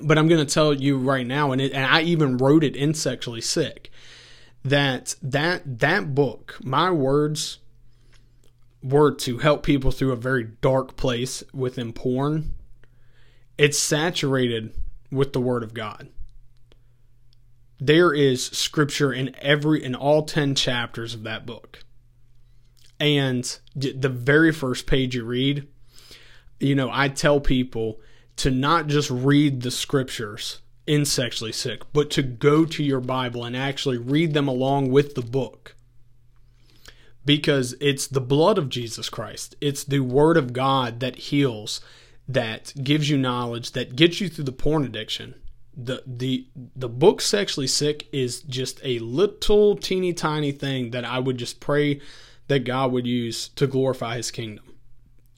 But 0.00 0.16
I'm 0.16 0.28
going 0.28 0.44
to 0.44 0.52
tell 0.52 0.72
you 0.72 0.98
right 0.98 1.26
now, 1.26 1.52
and, 1.52 1.60
it, 1.60 1.72
and 1.72 1.84
I 1.84 2.00
even 2.02 2.38
wrote 2.38 2.64
it 2.64 2.74
in 2.74 2.94
Sexually 2.94 3.42
Sick, 3.42 3.90
that 4.64 5.14
that 5.22 5.78
that 5.80 6.14
book, 6.14 6.58
my 6.62 6.90
words 6.90 7.58
were 8.82 9.12
to 9.14 9.38
help 9.38 9.62
people 9.62 9.90
through 9.90 10.12
a 10.12 10.16
very 10.16 10.44
dark 10.44 10.96
place 10.96 11.42
within 11.52 11.92
porn. 11.92 12.54
It's 13.58 13.78
saturated 13.78 14.74
with 15.10 15.32
the 15.32 15.40
Word 15.40 15.62
of 15.62 15.74
God. 15.74 16.08
There 17.78 18.12
is 18.12 18.46
scripture 18.46 19.12
in 19.12 19.34
every 19.40 19.84
in 19.84 19.94
all 19.94 20.24
10 20.24 20.54
chapters 20.54 21.14
of 21.14 21.22
that 21.24 21.44
book. 21.44 21.80
And 22.98 23.58
the 23.74 24.08
very 24.08 24.52
first 24.52 24.86
page 24.86 25.14
you 25.14 25.24
read, 25.24 25.68
you 26.58 26.74
know, 26.74 26.88
I 26.90 27.08
tell 27.08 27.40
people 27.40 28.00
to 28.36 28.50
not 28.50 28.86
just 28.86 29.10
read 29.10 29.62
the 29.62 29.70
scriptures 29.70 30.60
in 30.86 31.04
Sexually 31.04 31.52
Sick, 31.52 31.82
but 31.92 32.10
to 32.12 32.22
go 32.22 32.64
to 32.64 32.82
your 32.82 33.00
Bible 33.00 33.44
and 33.44 33.56
actually 33.56 33.98
read 33.98 34.34
them 34.34 34.48
along 34.48 34.90
with 34.90 35.14
the 35.14 35.22
book. 35.22 35.74
Because 37.24 37.74
it's 37.80 38.06
the 38.06 38.20
blood 38.20 38.56
of 38.56 38.68
Jesus 38.68 39.08
Christ, 39.08 39.56
it's 39.60 39.82
the 39.84 40.00
Word 40.00 40.36
of 40.36 40.52
God 40.52 41.00
that 41.00 41.16
heals, 41.16 41.80
that 42.28 42.72
gives 42.82 43.08
you 43.08 43.16
knowledge, 43.16 43.72
that 43.72 43.96
gets 43.96 44.20
you 44.20 44.28
through 44.28 44.44
the 44.44 44.52
porn 44.52 44.84
addiction. 44.84 45.34
The, 45.78 46.02
the 46.06 46.46
the 46.74 46.88
book 46.88 47.20
sexually 47.20 47.66
sick 47.66 48.08
is 48.10 48.40
just 48.40 48.80
a 48.82 48.98
little 49.00 49.76
teeny 49.76 50.14
tiny 50.14 50.50
thing 50.50 50.90
that 50.92 51.04
I 51.04 51.18
would 51.18 51.36
just 51.36 51.60
pray 51.60 52.00
that 52.48 52.60
God 52.60 52.92
would 52.92 53.06
use 53.06 53.48
to 53.48 53.66
glorify 53.66 54.16
his 54.16 54.30
kingdom 54.30 54.64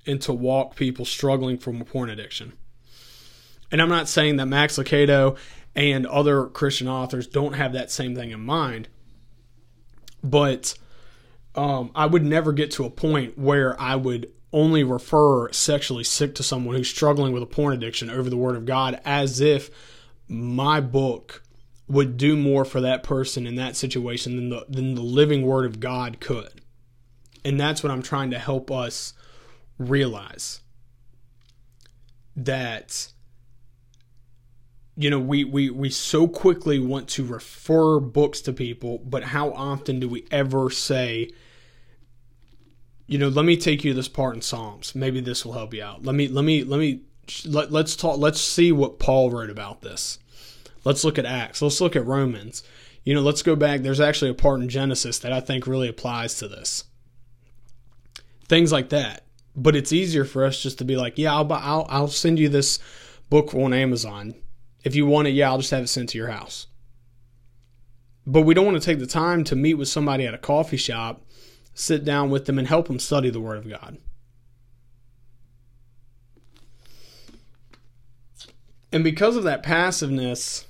and 0.06 0.22
to 0.22 0.32
walk 0.32 0.76
people 0.76 1.04
struggling 1.04 1.58
from 1.58 1.80
a 1.80 1.84
porn 1.84 2.08
addiction. 2.08 2.52
And 3.72 3.82
I'm 3.82 3.88
not 3.88 4.08
saying 4.08 4.36
that 4.36 4.46
Max 4.46 4.78
Lucado 4.78 5.36
and 5.74 6.06
other 6.06 6.46
Christian 6.46 6.88
authors 6.88 7.26
don't 7.26 7.54
have 7.54 7.72
that 7.72 7.90
same 7.90 8.14
thing 8.14 8.30
in 8.30 8.40
mind, 8.40 8.88
but 10.22 10.74
um, 11.54 11.90
I 11.94 12.06
would 12.06 12.24
never 12.24 12.52
get 12.52 12.70
to 12.72 12.84
a 12.84 12.90
point 12.90 13.38
where 13.38 13.80
I 13.80 13.96
would 13.96 14.32
only 14.52 14.82
refer 14.82 15.52
sexually 15.52 16.04
sick 16.04 16.34
to 16.36 16.42
someone 16.42 16.74
who's 16.74 16.88
struggling 16.88 17.32
with 17.32 17.42
a 17.42 17.46
porn 17.46 17.74
addiction 17.74 18.10
over 18.10 18.30
the 18.30 18.36
Word 18.36 18.56
of 18.56 18.64
God 18.64 19.00
as 19.04 19.40
if 19.40 19.70
my 20.28 20.80
book 20.80 21.42
would 21.86 22.16
do 22.16 22.36
more 22.36 22.64
for 22.64 22.80
that 22.82 23.02
person 23.02 23.46
in 23.46 23.54
that 23.56 23.76
situation 23.76 24.36
than 24.36 24.48
the 24.50 24.66
than 24.68 24.94
the 24.94 25.02
living 25.02 25.42
Word 25.42 25.66
of 25.66 25.80
God 25.80 26.20
could. 26.20 26.60
And 27.44 27.58
that's 27.58 27.82
what 27.82 27.90
I'm 27.90 28.02
trying 28.02 28.30
to 28.30 28.38
help 28.38 28.70
us 28.70 29.14
realize 29.78 30.60
that 32.36 33.08
you 34.98 35.08
know 35.08 35.20
we, 35.20 35.44
we 35.44 35.70
we 35.70 35.88
so 35.88 36.26
quickly 36.26 36.80
want 36.80 37.08
to 37.08 37.24
refer 37.24 38.00
books 38.00 38.40
to 38.40 38.52
people 38.52 38.98
but 38.98 39.22
how 39.22 39.52
often 39.52 40.00
do 40.00 40.08
we 40.08 40.26
ever 40.32 40.70
say 40.70 41.30
you 43.06 43.16
know 43.16 43.28
let 43.28 43.44
me 43.44 43.56
take 43.56 43.84
you 43.84 43.94
this 43.94 44.08
part 44.08 44.34
in 44.34 44.42
psalms. 44.42 44.94
Maybe 44.94 45.20
this 45.20 45.44
will 45.44 45.54
help 45.54 45.72
you 45.72 45.82
out. 45.82 46.04
Let 46.04 46.14
me 46.16 46.28
let 46.28 46.44
me 46.44 46.64
let 46.64 46.78
me 46.78 47.02
let, 47.46 47.70
let's 47.70 47.94
talk 47.94 48.18
let's 48.18 48.40
see 48.40 48.72
what 48.72 48.98
paul 48.98 49.30
wrote 49.30 49.50
about 49.50 49.82
this. 49.82 50.18
Let's 50.84 51.04
look 51.04 51.16
at 51.16 51.24
acts. 51.24 51.62
Let's 51.62 51.80
look 51.80 51.94
at 51.94 52.04
romans. 52.04 52.64
You 53.04 53.14
know 53.14 53.22
let's 53.22 53.42
go 53.42 53.54
back. 53.54 53.80
There's 53.80 54.00
actually 54.00 54.32
a 54.32 54.34
part 54.34 54.60
in 54.60 54.68
genesis 54.68 55.20
that 55.20 55.32
i 55.32 55.40
think 55.40 55.66
really 55.66 55.88
applies 55.88 56.36
to 56.38 56.48
this. 56.48 56.84
Things 58.48 58.72
like 58.72 58.88
that. 58.88 59.24
But 59.54 59.76
it's 59.76 59.92
easier 59.92 60.24
for 60.24 60.44
us 60.44 60.60
just 60.60 60.78
to 60.78 60.84
be 60.84 60.96
like, 60.96 61.18
yeah, 61.18 61.34
I'll 61.34 61.50
I'll 61.52 61.86
I'll 61.88 62.08
send 62.08 62.40
you 62.40 62.48
this 62.48 62.80
book 63.30 63.54
on 63.54 63.72
Amazon. 63.72 64.34
If 64.88 64.94
you 64.94 65.04
want 65.04 65.28
it, 65.28 65.32
yeah, 65.32 65.50
I'll 65.50 65.58
just 65.58 65.70
have 65.70 65.84
it 65.84 65.88
sent 65.88 66.08
to 66.08 66.18
your 66.18 66.28
house. 66.28 66.66
But 68.26 68.40
we 68.40 68.54
don't 68.54 68.64
want 68.64 68.80
to 68.80 68.84
take 68.84 69.00
the 69.00 69.06
time 69.06 69.44
to 69.44 69.54
meet 69.54 69.74
with 69.74 69.88
somebody 69.88 70.26
at 70.26 70.32
a 70.32 70.38
coffee 70.38 70.78
shop, 70.78 71.26
sit 71.74 72.06
down 72.06 72.30
with 72.30 72.46
them 72.46 72.58
and 72.58 72.66
help 72.66 72.86
them 72.86 72.98
study 72.98 73.28
the 73.28 73.38
word 73.38 73.58
of 73.58 73.68
God. 73.68 73.98
And 78.90 79.04
because 79.04 79.36
of 79.36 79.44
that 79.44 79.62
passiveness, 79.62 80.66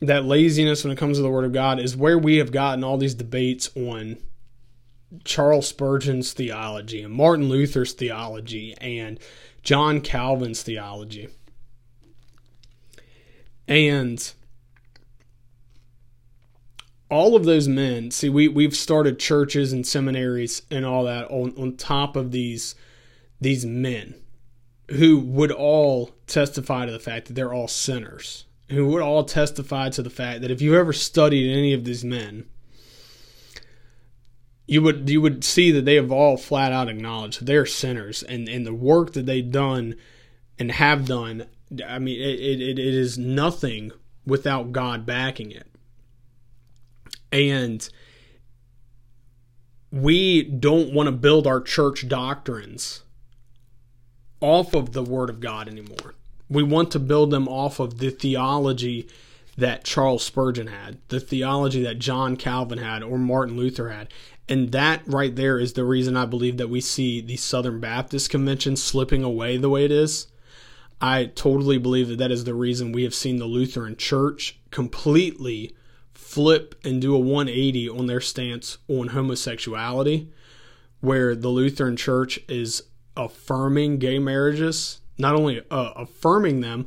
that 0.00 0.24
laziness 0.24 0.82
when 0.82 0.92
it 0.92 0.98
comes 0.98 1.18
to 1.18 1.22
the 1.22 1.30
word 1.30 1.44
of 1.44 1.52
God 1.52 1.78
is 1.78 1.96
where 1.96 2.18
we 2.18 2.38
have 2.38 2.50
gotten 2.50 2.82
all 2.82 2.98
these 2.98 3.14
debates 3.14 3.70
on 3.76 4.16
Charles 5.22 5.68
Spurgeon's 5.68 6.32
theology 6.32 7.00
and 7.00 7.14
Martin 7.14 7.48
Luther's 7.48 7.92
theology 7.92 8.74
and 8.80 9.20
John 9.62 10.00
Calvin's 10.00 10.64
theology. 10.64 11.28
And 13.68 14.32
all 17.10 17.36
of 17.36 17.44
those 17.44 17.68
men, 17.68 18.10
see, 18.10 18.28
we, 18.28 18.48
we've 18.48 18.76
started 18.76 19.18
churches 19.18 19.72
and 19.72 19.86
seminaries 19.86 20.62
and 20.70 20.84
all 20.84 21.04
that 21.04 21.30
on, 21.30 21.54
on 21.56 21.76
top 21.76 22.16
of 22.16 22.32
these 22.32 22.74
these 23.38 23.66
men 23.66 24.14
who 24.92 25.18
would 25.18 25.52
all 25.52 26.10
testify 26.26 26.86
to 26.86 26.92
the 26.92 26.98
fact 26.98 27.26
that 27.26 27.34
they're 27.34 27.52
all 27.52 27.68
sinners, 27.68 28.46
who 28.70 28.86
would 28.88 29.02
all 29.02 29.24
testify 29.24 29.90
to 29.90 30.02
the 30.02 30.10
fact 30.10 30.40
that 30.40 30.50
if 30.50 30.62
you 30.62 30.74
ever 30.74 30.92
studied 30.92 31.52
any 31.52 31.74
of 31.74 31.84
these 31.84 32.04
men, 32.04 32.46
you 34.66 34.80
would 34.82 35.08
you 35.08 35.20
would 35.20 35.44
see 35.44 35.70
that 35.70 35.84
they 35.84 35.94
have 35.96 36.10
all 36.10 36.36
flat 36.36 36.72
out 36.72 36.88
acknowledged 36.88 37.46
they're 37.46 37.66
sinners 37.66 38.22
and 38.22 38.48
and 38.48 38.66
the 38.66 38.74
work 38.74 39.12
that 39.12 39.26
they've 39.26 39.50
done 39.50 39.94
and 40.58 40.72
have 40.72 41.04
done 41.04 41.46
i 41.86 41.98
mean 41.98 42.20
it, 42.20 42.40
it, 42.40 42.78
it 42.78 42.78
is 42.78 43.18
nothing 43.18 43.92
without 44.26 44.72
god 44.72 45.06
backing 45.06 45.50
it 45.50 45.66
and 47.32 47.88
we 49.90 50.42
don't 50.42 50.92
want 50.92 51.06
to 51.06 51.12
build 51.12 51.46
our 51.46 51.60
church 51.60 52.08
doctrines 52.08 53.02
off 54.40 54.74
of 54.74 54.92
the 54.92 55.02
word 55.02 55.30
of 55.30 55.40
god 55.40 55.68
anymore 55.68 56.14
we 56.48 56.62
want 56.62 56.90
to 56.92 56.98
build 56.98 57.30
them 57.30 57.48
off 57.48 57.80
of 57.80 57.98
the 57.98 58.10
theology 58.10 59.08
that 59.56 59.84
Charles 59.84 60.24
Spurgeon 60.24 60.66
had, 60.68 60.98
the 61.08 61.20
theology 61.20 61.82
that 61.82 61.98
John 61.98 62.36
Calvin 62.36 62.78
had, 62.78 63.02
or 63.02 63.18
Martin 63.18 63.56
Luther 63.56 63.90
had. 63.90 64.08
And 64.48 64.70
that 64.72 65.02
right 65.06 65.34
there 65.34 65.58
is 65.58 65.72
the 65.72 65.84
reason 65.84 66.16
I 66.16 66.26
believe 66.26 66.56
that 66.58 66.68
we 66.68 66.80
see 66.80 67.20
the 67.20 67.36
Southern 67.36 67.80
Baptist 67.80 68.30
Convention 68.30 68.76
slipping 68.76 69.24
away 69.24 69.56
the 69.56 69.70
way 69.70 69.84
it 69.84 69.90
is. 69.90 70.28
I 71.00 71.26
totally 71.26 71.78
believe 71.78 72.08
that 72.08 72.18
that 72.18 72.30
is 72.30 72.44
the 72.44 72.54
reason 72.54 72.92
we 72.92 73.02
have 73.04 73.14
seen 73.14 73.36
the 73.36 73.44
Lutheran 73.44 73.96
Church 73.96 74.58
completely 74.70 75.74
flip 76.14 76.74
and 76.84 77.00
do 77.00 77.14
a 77.14 77.18
180 77.18 77.88
on 77.88 78.06
their 78.06 78.20
stance 78.20 78.78
on 78.88 79.08
homosexuality, 79.08 80.28
where 81.00 81.34
the 81.34 81.48
Lutheran 81.48 81.96
Church 81.96 82.40
is 82.48 82.84
affirming 83.16 83.98
gay 83.98 84.18
marriages, 84.18 85.00
not 85.18 85.34
only 85.34 85.62
uh, 85.70 85.92
affirming 85.96 86.60
them, 86.60 86.86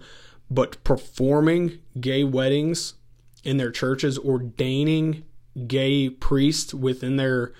but 0.49 0.83
performing 0.83 1.79
gay 1.99 2.23
weddings 2.23 2.95
in 3.43 3.57
their 3.57 3.71
churches, 3.71 4.17
ordaining 4.17 5.23
gay 5.67 6.09
priests 6.09 6.73
within 6.73 7.15
their 7.15 7.53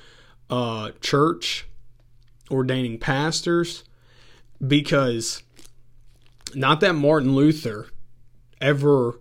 uh, 0.50 0.92
church, 1.02 1.68
ordaining 2.50 2.98
pastors, 2.98 3.84
because 4.66 5.44
not 6.56 6.80
that 6.82 6.94
Martin 6.94 7.36
Luther 7.36 7.88
ever 8.62 9.20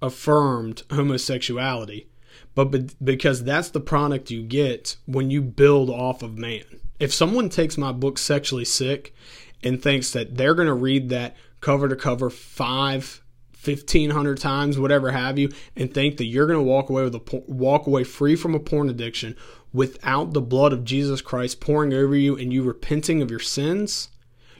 affirmed 0.00 0.82
homosexuality, 0.90 2.08
but 2.54 3.04
because 3.04 3.44
that's 3.44 3.70
the 3.70 3.80
product 3.80 4.30
you 4.30 4.42
get 4.42 4.96
when 5.06 5.30
you 5.30 5.42
build 5.42 5.90
off 5.90 6.22
of 6.22 6.38
man. 6.38 6.64
If 6.98 7.12
someone 7.12 7.48
takes 7.48 7.78
my 7.78 7.92
book 7.92 8.18
Sexually 8.18 8.64
Sick 8.64 9.14
and 9.62 9.82
thinks 9.82 10.12
that 10.12 10.36
they're 10.36 10.54
going 10.54 10.68
to 10.68 10.74
read 10.74 11.08
that 11.08 11.36
cover 11.60 11.88
to 11.88 11.96
cover 11.96 12.30
five 12.30 13.22
1500 13.64 14.38
times 14.38 14.78
whatever 14.78 15.10
have 15.10 15.36
you 15.36 15.50
and 15.74 15.92
think 15.92 16.16
that 16.16 16.26
you're 16.26 16.46
going 16.46 16.58
to 16.58 16.62
walk 16.62 16.88
away 16.88 17.02
with 17.02 17.14
a 17.14 17.42
walk 17.48 17.88
away 17.88 18.04
free 18.04 18.36
from 18.36 18.54
a 18.54 18.60
porn 18.60 18.88
addiction 18.88 19.36
without 19.72 20.32
the 20.32 20.40
blood 20.40 20.72
of 20.72 20.84
Jesus 20.84 21.20
Christ 21.20 21.60
pouring 21.60 21.92
over 21.92 22.14
you 22.14 22.36
and 22.36 22.52
you 22.52 22.62
repenting 22.62 23.20
of 23.20 23.30
your 23.30 23.40
sins 23.40 24.10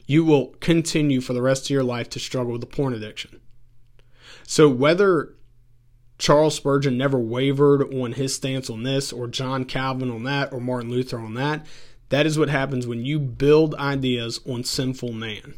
you 0.09 0.25
will 0.25 0.49
continue 0.61 1.21
for 1.21 1.35
the 1.35 1.43
rest 1.43 1.67
of 1.67 1.71
your 1.71 1.85
life 1.85 2.11
to 2.11 2.19
struggle 2.19 2.53
with 2.53 2.63
a 2.65 2.67
porn 2.67 2.93
addiction 2.93 3.41
so 4.43 4.69
whether 4.69 5.35
Charles 6.19 6.57
Spurgeon 6.57 6.99
never 6.99 7.17
wavered 7.17 7.95
on 7.95 8.15
his 8.15 8.35
stance 8.35 8.69
on 8.69 8.83
this 8.83 9.13
or 9.13 9.29
John 9.29 9.65
Calvin 9.65 10.11
on 10.11 10.25
that 10.25 10.53
or 10.53 10.61
Martin 10.61 10.91
Luther 10.91 11.21
on 11.21 11.35
that 11.35 11.65
that 12.09 12.27
is 12.27 12.37
what 12.37 12.49
happens 12.49 12.89
when 12.89 13.05
you 13.05 13.21
build 13.21 13.77
ideas 13.77 14.41
on 14.45 14.65
sinful 14.65 15.13
man 15.13 15.55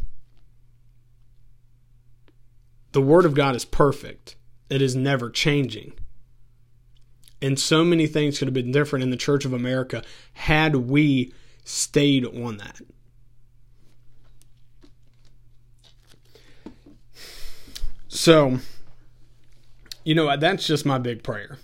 the 2.93 3.01
Word 3.01 3.25
of 3.25 3.35
God 3.35 3.55
is 3.55 3.65
perfect, 3.65 4.37
it 4.69 4.83
is 4.83 4.97
never 4.97 5.31
changing. 5.31 5.93
And 7.43 7.59
so 7.59 7.85
many 7.85 8.07
things 8.07 8.39
could 8.39 8.49
have 8.49 8.55
been 8.55 8.73
different 8.73 9.03
in 9.03 9.11
the 9.11 9.17
Church 9.17 9.45
of 9.45 9.53
America 9.53 10.03
had 10.35 10.77
we 10.77 11.33
stayed 11.65 12.27
on 12.27 12.59
that. 12.59 12.81
So, 18.21 18.59
you 20.05 20.15
know, 20.15 20.37
that's 20.37 20.67
just 20.67 20.85
my 20.85 20.99
big 20.99 21.23
prayer 21.23 21.57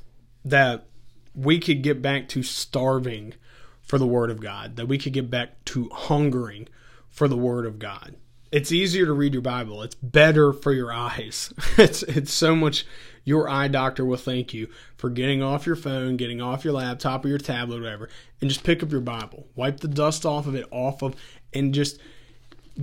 that 0.43 0.87
we 1.35 1.59
could 1.59 1.83
get 1.83 2.01
back 2.01 2.31
to 2.31 2.43
starving 2.43 3.35
for 3.83 3.99
the 3.99 4.07
Word 4.07 4.31
of 4.31 4.41
God, 4.41 4.77
that 4.77 4.87
we 4.87 4.97
could 4.97 5.13
get 5.13 5.31
back 5.31 5.63
to 5.67 5.91
hungering 5.91 6.67
for 7.11 7.29
the 7.29 7.37
Word 7.37 7.67
of 7.67 7.79
God 7.79 8.17
it's 8.53 8.73
easier 8.73 9.07
to 9.07 9.13
read 9.13 9.33
your 9.33 9.43
Bible. 9.43 9.83
It's 9.83 9.95
better 9.97 10.53
for 10.53 10.73
your 10.73 10.93
eyes. 10.93 11.53
It's 11.79 12.03
it's 12.05 12.33
so 12.33 12.57
much 12.57 12.87
your 13.23 13.51
eye 13.51 13.69
doctor 13.69 14.05
will 14.05 14.17
thank 14.17 14.55
you 14.55 14.69
for 14.97 15.11
getting 15.11 15.43
off 15.43 15.67
your 15.67 15.77
phone, 15.77 16.17
getting 16.17 16.41
off 16.41 16.65
your 16.65 16.73
laptop 16.73 17.25
or 17.25 17.29
your 17.29 17.39
tablet, 17.39 17.83
whatever, 17.83 18.09
and 18.41 18.49
just 18.49 18.65
pick 18.65 18.83
up 18.83 18.93
your 18.93 19.03
Bible. 19.03 19.47
Wipe 19.55 19.81
the 19.81 19.89
dust 19.89 20.25
off 20.25 20.47
of 20.47 20.55
it, 20.55 20.65
off 20.71 21.03
of, 21.03 21.17
and 21.53 21.75
just 21.75 21.99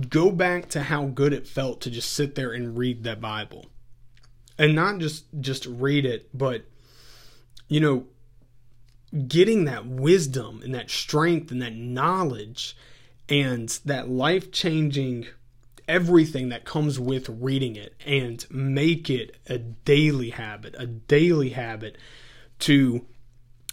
go 0.08 0.30
back 0.30 0.68
to 0.70 0.82
how 0.82 1.06
good 1.06 1.32
it 1.32 1.46
felt 1.46 1.80
to 1.82 1.90
just 1.90 2.12
sit 2.12 2.34
there 2.34 2.52
and 2.52 2.76
read 2.76 3.04
that 3.04 3.20
Bible. 3.20 3.66
And 4.58 4.74
not 4.74 4.98
just 4.98 5.24
just 5.40 5.66
read 5.66 6.04
it, 6.06 6.28
but 6.32 6.64
you 7.68 7.80
know, 7.80 8.06
getting 9.26 9.64
that 9.64 9.86
wisdom 9.86 10.60
and 10.62 10.74
that 10.74 10.90
strength 10.90 11.50
and 11.50 11.62
that 11.62 11.74
knowledge 11.74 12.76
and 13.28 13.68
that 13.84 14.08
life-changing 14.08 15.26
everything 15.86 16.48
that 16.48 16.64
comes 16.64 16.98
with 16.98 17.28
reading 17.28 17.76
it 17.76 17.94
and 18.04 18.46
make 18.50 19.08
it 19.10 19.36
a 19.48 19.58
daily 19.58 20.30
habit, 20.30 20.74
a 20.78 20.86
daily 20.86 21.50
habit 21.50 21.96
to 22.58 23.06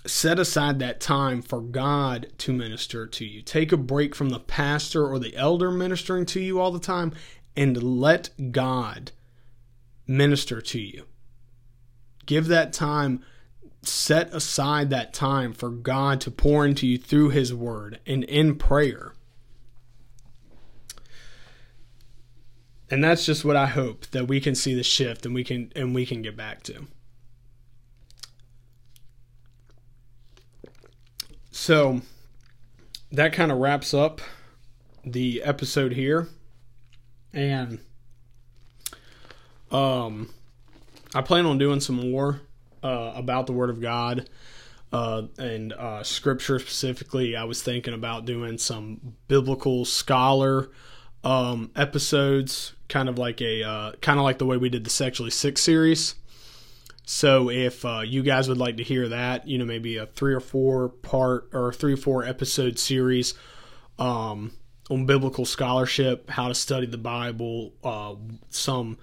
set 0.06 0.40
aside 0.40 0.80
that 0.80 1.00
time 1.00 1.42
for 1.42 1.62
God 1.62 2.28
to 2.40 2.54
minister 2.54 3.06
to 3.08 3.26
you. 3.26 3.42
Take 3.42 3.72
a 3.72 3.78
break 3.78 4.16
from 4.16 4.30
the 4.30 4.40
pastor 4.40 5.08
or 5.08 5.20
the 5.20 5.36
elder 5.36 5.72
ministering 5.72 6.26
to 6.28 6.40
you 6.40 6.60
all 6.60 6.72
the 6.72 6.80
time 6.80 7.14
and 7.56 7.82
let 7.82 8.30
God 8.52 9.12
minister 10.08 10.62
to 10.62 10.80
you. 10.80 11.06
Give 12.26 12.48
that 12.48 12.74
time, 12.74 13.24
set 13.84 14.34
aside 14.34 14.90
that 14.90 15.14
time 15.14 15.54
for 15.54 15.70
God 15.70 16.22
to 16.22 16.32
pour 16.32 16.66
into 16.66 16.88
you 16.88 16.98
through 16.98 17.30
His 17.30 17.54
Word 17.54 18.00
and 18.06 18.24
in 18.24 18.56
prayer. 18.56 19.14
and 22.92 23.02
that's 23.02 23.26
just 23.26 23.46
what 23.46 23.56
I 23.56 23.68
hope 23.68 24.06
that 24.08 24.28
we 24.28 24.42
can 24.42 24.54
see 24.54 24.76
the 24.76 24.84
shift 24.84 25.26
and 25.26 25.34
we 25.34 25.46
can 25.46 25.72
and 25.76 25.96
we 25.96 26.06
can 26.06 26.22
get 26.22 26.36
back 26.36 26.62
to. 26.64 26.88
So 31.62 32.02
that 33.12 33.34
kind 33.34 33.52
of 33.52 33.60
wraps 33.60 33.94
up 33.94 34.20
the 35.06 35.44
episode 35.44 35.94
here. 35.94 36.28
And 37.34 37.78
um 39.70 40.34
I 41.14 41.22
plan 41.22 41.46
on 41.46 41.60
doing 41.60 41.80
some 41.80 42.10
more 42.10 42.42
uh, 42.82 43.12
about 43.14 43.46
the 43.46 43.54
Word 43.54 43.70
of 43.70 43.80
God 43.80 44.28
uh, 44.92 45.24
and 45.38 45.72
uh, 45.74 46.02
Scripture 46.02 46.58
specifically. 46.58 47.36
I 47.36 47.44
was 47.44 47.62
thinking 47.62 47.94
about 47.94 48.26
doing 48.26 48.58
some 48.58 49.18
biblical 49.28 49.86
scholar 49.86 50.72
um, 51.24 51.70
episodes, 51.76 52.74
kind 52.88 53.08
of 53.08 53.20
like 53.20 53.40
a 53.40 53.62
uh, 53.64 53.92
kind 54.02 54.18
of 54.18 54.24
like 54.24 54.40
the 54.40 54.48
way 54.48 54.58
we 54.58 54.70
did 54.70 54.84
the 54.84 54.90
sexually 54.90 55.30
sick 55.30 55.60
series. 55.60 56.16
So 57.12 57.50
if 57.50 57.84
uh, 57.84 58.04
you 58.06 58.24
guys 58.24 58.48
would 58.48 58.58
like 58.58 58.78
to 58.78 58.84
hear 58.84 59.10
that, 59.10 59.46
you 59.46 59.58
know, 59.58 59.66
maybe 59.66 59.98
a 59.98 60.06
three 60.06 60.34
or 60.34 60.40
four 60.40 60.88
part 60.88 61.50
or 61.52 61.74
three 61.74 61.92
or 61.92 61.98
four 61.98 62.24
episode 62.24 62.80
series 62.80 63.34
um, 64.00 64.54
on 64.90 65.06
biblical 65.06 65.44
scholarship, 65.44 66.30
how 66.30 66.48
to 66.48 66.56
study 66.56 66.88
the 66.88 66.98
Bible, 66.98 67.74
uh, 67.84 68.16
some 68.50 68.98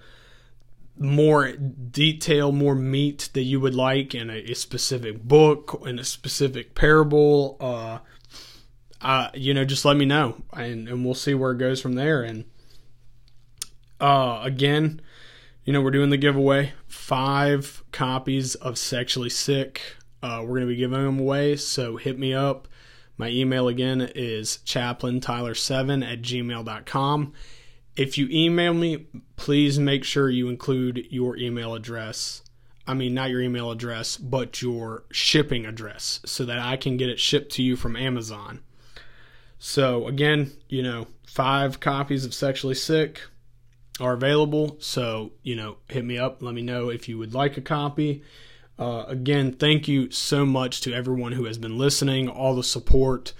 more 0.97 1.51
detail, 1.51 2.51
more 2.51 2.73
meat 2.73 3.29
that 3.33 3.43
you 3.43 3.59
would 3.59 3.75
like 3.75 4.15
in 4.15 4.31
a, 4.31 4.37
a 4.37 4.55
specific 4.55 5.23
book, 5.23 5.79
in 5.85 5.99
a 5.99 6.03
specific 6.03 6.73
parable, 6.73 7.57
uh, 7.59 7.99
uh, 9.01 9.29
you 9.35 9.53
know, 9.53 9.63
just 9.63 9.85
let 9.85 9.95
me 9.95 10.05
know, 10.05 10.41
and 10.51 10.89
and 10.89 11.05
we'll 11.05 11.13
see 11.13 11.35
where 11.35 11.51
it 11.51 11.59
goes 11.59 11.79
from 11.79 11.93
there. 11.93 12.23
And 12.23 12.45
uh, 14.01 14.41
again, 14.43 14.99
you 15.65 15.73
know, 15.73 15.81
we're 15.81 15.91
doing 15.91 16.09
the 16.09 16.17
giveaway 16.17 16.73
five 16.87 17.83
copies 17.91 18.55
of 18.55 18.77
Sexually 18.77 19.29
Sick. 19.29 19.81
Uh, 20.21 20.39
we're 20.41 20.55
going 20.55 20.61
to 20.61 20.67
be 20.67 20.75
giving 20.75 21.03
them 21.03 21.19
away, 21.19 21.55
so 21.55 21.97
hit 21.97 22.17
me 22.17 22.33
up. 22.33 22.67
My 23.17 23.29
email 23.29 23.67
again 23.67 24.09
is 24.15 24.59
chaplaintyler7 24.65 26.09
at 26.09 26.21
gmail.com. 26.21 27.33
If 27.95 28.17
you 28.17 28.29
email 28.31 28.73
me, 28.73 29.07
please 29.35 29.77
make 29.77 30.05
sure 30.05 30.29
you 30.29 30.47
include 30.47 31.07
your 31.09 31.35
email 31.35 31.75
address. 31.75 32.43
I 32.87 32.93
mean, 32.93 33.13
not 33.13 33.29
your 33.29 33.41
email 33.41 33.71
address, 33.71 34.15
but 34.15 34.61
your 34.61 35.03
shipping 35.11 35.65
address 35.65 36.21
so 36.25 36.45
that 36.45 36.59
I 36.59 36.77
can 36.77 36.95
get 36.95 37.09
it 37.09 37.19
shipped 37.19 37.51
to 37.53 37.63
you 37.63 37.75
from 37.75 37.95
Amazon. 37.97 38.61
So 39.59 40.07
again, 40.07 40.51
you 40.69 40.81
know, 40.81 41.07
five 41.27 41.81
copies 41.81 42.23
of 42.23 42.33
Sexually 42.33 42.75
Sick 42.75 43.21
are 43.99 44.13
available. 44.13 44.77
So 44.79 45.31
you 45.43 45.55
know, 45.55 45.77
hit 45.87 46.05
me 46.05 46.17
up. 46.17 46.41
Let 46.41 46.53
me 46.53 46.61
know 46.61 46.89
if 46.89 47.09
you 47.09 47.17
would 47.17 47.33
like 47.33 47.57
a 47.57 47.61
copy. 47.61 48.23
Uh, 48.77 49.03
again, 49.07 49.51
thank 49.51 49.89
you 49.89 50.09
so 50.09 50.45
much 50.45 50.79
to 50.81 50.93
everyone 50.93 51.33
who 51.33 51.43
has 51.43 51.57
been 51.57 51.77
listening, 51.77 52.29
all 52.29 52.55
the 52.55 52.63
support 52.63 53.33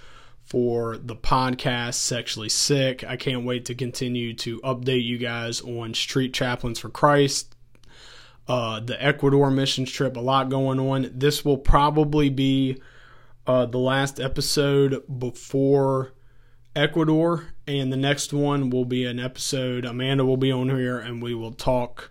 for 0.44 0.98
the 0.98 1.16
podcast 1.16 1.94
Sexually 1.94 2.48
Sick. 2.48 3.04
I 3.04 3.16
can't 3.16 3.44
wait 3.44 3.64
to 3.66 3.74
continue 3.74 4.34
to 4.34 4.60
update 4.60 5.04
you 5.04 5.16
guys 5.16 5.62
on 5.62 5.94
Street 5.94 6.34
Chaplains 6.34 6.80
for 6.80 6.90
Christ, 6.90 7.54
uh, 8.48 8.80
the 8.80 9.02
Ecuador 9.02 9.50
missions 9.50 9.90
trip, 9.90 10.16
a 10.16 10.20
lot 10.20 10.50
going 10.50 10.80
on. 10.80 11.10
This 11.14 11.44
will 11.44 11.56
probably 11.56 12.28
be 12.28 12.82
uh, 13.46 13.64
the 13.66 13.78
last 13.78 14.20
episode 14.20 15.02
before 15.18 16.12
Ecuador, 16.76 17.46
and 17.78 17.92
the 17.92 17.96
next 17.96 18.32
one 18.32 18.70
will 18.70 18.84
be 18.84 19.04
an 19.04 19.20
episode. 19.20 19.84
Amanda 19.84 20.24
will 20.24 20.36
be 20.36 20.50
on 20.50 20.68
here, 20.68 20.98
and 20.98 21.22
we 21.22 21.34
will 21.34 21.52
talk 21.52 22.10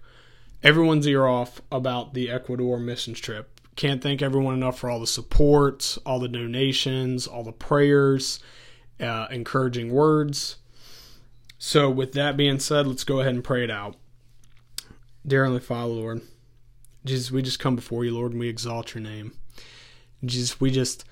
everyone's 0.64 1.08
ear 1.08 1.28
off 1.28 1.62
about 1.72 2.14
the 2.14 2.30
Ecuador 2.30 2.80
missions 2.80 3.20
trip. 3.20 3.60
Can't 3.76 4.02
thank 4.02 4.22
everyone 4.22 4.56
enough 4.56 4.80
for 4.80 4.90
all 4.90 5.00
the 5.00 5.08
support, 5.08 5.98
all 6.06 6.20
the 6.20 6.28
donations, 6.28 7.28
all 7.28 7.44
the 7.44 7.52
prayers, 7.52 8.40
uh, 9.00 9.28
encouraging 9.32 9.92
words. 9.92 10.58
So, 11.58 11.90
with 11.90 12.14
that 12.14 12.38
being 12.38 12.60
said, 12.60 12.88
let's 12.88 13.04
go 13.04 13.20
ahead 13.20 13.34
and 13.34 13.44
pray 13.44 13.64
it 13.64 13.72
out. 13.72 13.96
Dear 15.26 15.44
Heavenly 15.44 15.62
Father, 15.62 15.94
Lord, 15.94 16.22
Jesus, 17.06 17.32
we 17.32 17.42
just 17.42 17.60
come 17.60 17.76
before 17.76 18.06
you, 18.06 18.14
Lord, 18.14 18.32
and 18.32 18.40
we 18.40 18.50
exalt 18.50 18.94
your 18.94 19.04
name. 19.04 19.34
Jesus, 20.24 20.60
we 20.60 20.72
just 20.72 21.06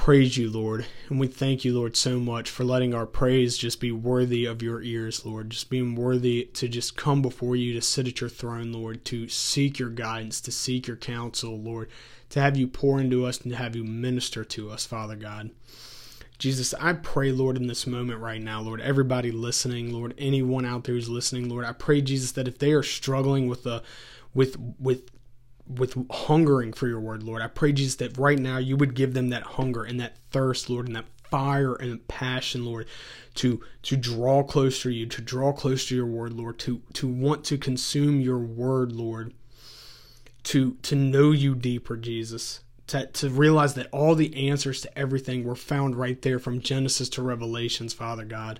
praise 0.00 0.38
you, 0.38 0.48
Lord. 0.48 0.86
And 1.10 1.20
we 1.20 1.26
thank 1.26 1.62
you, 1.62 1.74
Lord, 1.74 1.94
so 1.94 2.18
much 2.18 2.48
for 2.48 2.64
letting 2.64 2.94
our 2.94 3.04
praise 3.04 3.58
just 3.58 3.80
be 3.80 3.92
worthy 3.92 4.46
of 4.46 4.62
your 4.62 4.80
ears, 4.80 5.26
Lord. 5.26 5.50
Just 5.50 5.68
being 5.68 5.94
worthy 5.94 6.48
to 6.54 6.68
just 6.68 6.96
come 6.96 7.20
before 7.20 7.54
you, 7.54 7.74
to 7.74 7.82
sit 7.82 8.08
at 8.08 8.18
your 8.18 8.30
throne, 8.30 8.72
Lord, 8.72 9.04
to 9.04 9.28
seek 9.28 9.78
your 9.78 9.90
guidance, 9.90 10.40
to 10.40 10.50
seek 10.50 10.86
your 10.86 10.96
counsel, 10.96 11.60
Lord, 11.60 11.90
to 12.30 12.40
have 12.40 12.56
you 12.56 12.66
pour 12.66 12.98
into 12.98 13.26
us 13.26 13.42
and 13.42 13.52
to 13.52 13.58
have 13.58 13.76
you 13.76 13.84
minister 13.84 14.42
to 14.42 14.70
us, 14.70 14.86
Father 14.86 15.16
God. 15.16 15.50
Jesus, 16.38 16.72
I 16.80 16.94
pray, 16.94 17.30
Lord, 17.30 17.58
in 17.58 17.66
this 17.66 17.86
moment 17.86 18.20
right 18.20 18.40
now, 18.40 18.62
Lord, 18.62 18.80
everybody 18.80 19.30
listening, 19.30 19.92
Lord, 19.92 20.14
anyone 20.16 20.64
out 20.64 20.84
there 20.84 20.94
who's 20.94 21.10
listening, 21.10 21.50
Lord, 21.50 21.66
I 21.66 21.72
pray, 21.72 22.00
Jesus, 22.00 22.32
that 22.32 22.48
if 22.48 22.56
they 22.56 22.72
are 22.72 22.82
struggling 22.82 23.48
with 23.48 23.64
the 23.64 23.82
with 24.32 24.56
with 24.78 25.10
with 25.78 25.96
hungering 26.10 26.72
for 26.72 26.88
your 26.88 27.00
word, 27.00 27.22
Lord. 27.22 27.42
I 27.42 27.46
pray, 27.46 27.72
Jesus, 27.72 27.96
that 27.96 28.18
right 28.18 28.38
now 28.38 28.58
you 28.58 28.76
would 28.76 28.94
give 28.94 29.14
them 29.14 29.28
that 29.30 29.42
hunger 29.42 29.84
and 29.84 30.00
that 30.00 30.16
thirst, 30.30 30.68
Lord, 30.68 30.86
and 30.86 30.96
that 30.96 31.06
fire 31.30 31.74
and 31.74 32.06
passion, 32.08 32.64
Lord, 32.64 32.86
to 33.36 33.60
to 33.82 33.96
draw 33.96 34.42
close 34.42 34.82
to 34.82 34.90
you, 34.90 35.06
to 35.06 35.22
draw 35.22 35.52
close 35.52 35.86
to 35.86 35.96
your 35.96 36.06
word, 36.06 36.32
Lord, 36.32 36.58
to 36.60 36.82
to 36.94 37.06
want 37.06 37.44
to 37.44 37.58
consume 37.58 38.20
your 38.20 38.38
word, 38.38 38.92
Lord, 38.92 39.32
to 40.44 40.74
to 40.82 40.96
know 40.96 41.30
you 41.30 41.54
deeper, 41.54 41.96
Jesus. 41.96 42.60
To, 42.88 43.06
to 43.06 43.30
realize 43.30 43.74
that 43.74 43.86
all 43.92 44.16
the 44.16 44.48
answers 44.48 44.80
to 44.80 44.98
everything 44.98 45.44
were 45.44 45.54
found 45.54 45.94
right 45.94 46.20
there 46.22 46.40
from 46.40 46.60
Genesis 46.60 47.08
to 47.10 47.22
Revelations, 47.22 47.94
Father 47.94 48.24
God. 48.24 48.58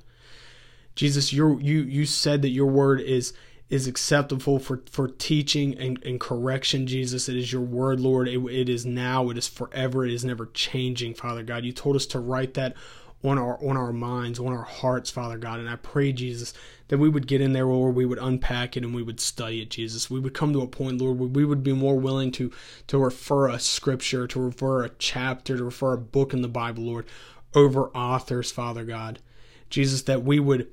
Jesus, 0.94 1.32
you 1.32 1.58
you 1.58 1.80
you 1.82 2.06
said 2.06 2.42
that 2.42 2.50
your 2.50 2.66
word 2.66 3.00
is 3.00 3.32
is 3.70 3.86
acceptable 3.86 4.58
for, 4.58 4.82
for 4.90 5.06
teaching 5.06 5.78
and, 5.78 6.04
and 6.04 6.18
correction, 6.20 6.88
Jesus. 6.88 7.28
It 7.28 7.36
is 7.36 7.52
your 7.52 7.62
word, 7.62 8.00
Lord. 8.00 8.28
It, 8.28 8.40
it 8.46 8.68
is 8.68 8.84
now, 8.84 9.30
it 9.30 9.38
is 9.38 9.46
forever, 9.46 10.04
it 10.04 10.12
is 10.12 10.24
never 10.24 10.46
changing, 10.52 11.14
Father 11.14 11.44
God. 11.44 11.64
You 11.64 11.72
told 11.72 11.94
us 11.94 12.06
to 12.06 12.18
write 12.18 12.54
that 12.54 12.74
on 13.22 13.38
our 13.38 13.62
on 13.64 13.76
our 13.76 13.92
minds, 13.92 14.40
on 14.40 14.52
our 14.52 14.64
hearts, 14.64 15.10
Father 15.10 15.38
God. 15.38 15.60
And 15.60 15.68
I 15.68 15.76
pray, 15.76 16.12
Jesus, 16.12 16.52
that 16.88 16.98
we 16.98 17.08
would 17.08 17.26
get 17.26 17.40
in 17.40 17.52
there, 17.52 17.66
Lord, 17.66 17.94
we 17.94 18.06
would 18.06 18.18
unpack 18.18 18.76
it 18.76 18.82
and 18.82 18.94
we 18.94 19.02
would 19.02 19.20
study 19.20 19.62
it, 19.62 19.70
Jesus. 19.70 20.10
We 20.10 20.20
would 20.20 20.34
come 20.34 20.52
to 20.52 20.62
a 20.62 20.66
point, 20.66 21.00
Lord, 21.00 21.18
where 21.18 21.28
we 21.28 21.44
would 21.44 21.62
be 21.62 21.72
more 21.72 21.96
willing 21.96 22.32
to 22.32 22.50
to 22.88 22.98
refer 22.98 23.48
a 23.48 23.60
scripture, 23.60 24.26
to 24.26 24.40
refer 24.40 24.84
a 24.84 24.90
chapter, 24.98 25.56
to 25.56 25.64
refer 25.64 25.92
a 25.92 25.98
book 25.98 26.32
in 26.32 26.42
the 26.42 26.48
Bible, 26.48 26.84
Lord, 26.84 27.06
over 27.54 27.88
authors, 27.90 28.50
Father 28.50 28.84
God. 28.84 29.20
Jesus, 29.68 30.02
that 30.02 30.24
we 30.24 30.40
would 30.40 30.68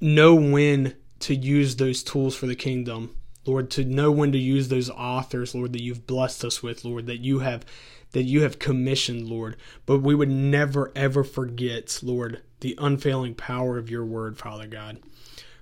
know 0.00 0.34
when 0.34 0.94
to 1.22 1.34
use 1.34 1.76
those 1.76 2.02
tools 2.02 2.34
for 2.34 2.46
the 2.46 2.56
kingdom 2.56 3.14
Lord, 3.44 3.70
to 3.70 3.84
know 3.84 4.12
when 4.12 4.32
to 4.32 4.38
use 4.38 4.68
those 4.68 4.90
authors, 4.90 5.54
Lord, 5.54 5.72
that 5.72 5.82
you've 5.82 6.06
blessed 6.06 6.44
us 6.44 6.62
with, 6.62 6.84
Lord, 6.84 7.06
that 7.06 7.20
you 7.20 7.40
have 7.40 7.64
that 8.12 8.24
you 8.24 8.42
have 8.42 8.58
commissioned, 8.58 9.26
Lord. 9.26 9.56
But 9.86 10.00
we 10.00 10.14
would 10.14 10.28
never 10.28 10.92
ever 10.94 11.24
forget, 11.24 11.98
Lord, 12.02 12.42
the 12.60 12.76
unfailing 12.78 13.34
power 13.34 13.78
of 13.78 13.90
your 13.90 14.04
word, 14.04 14.38
Father 14.38 14.66
God. 14.66 15.00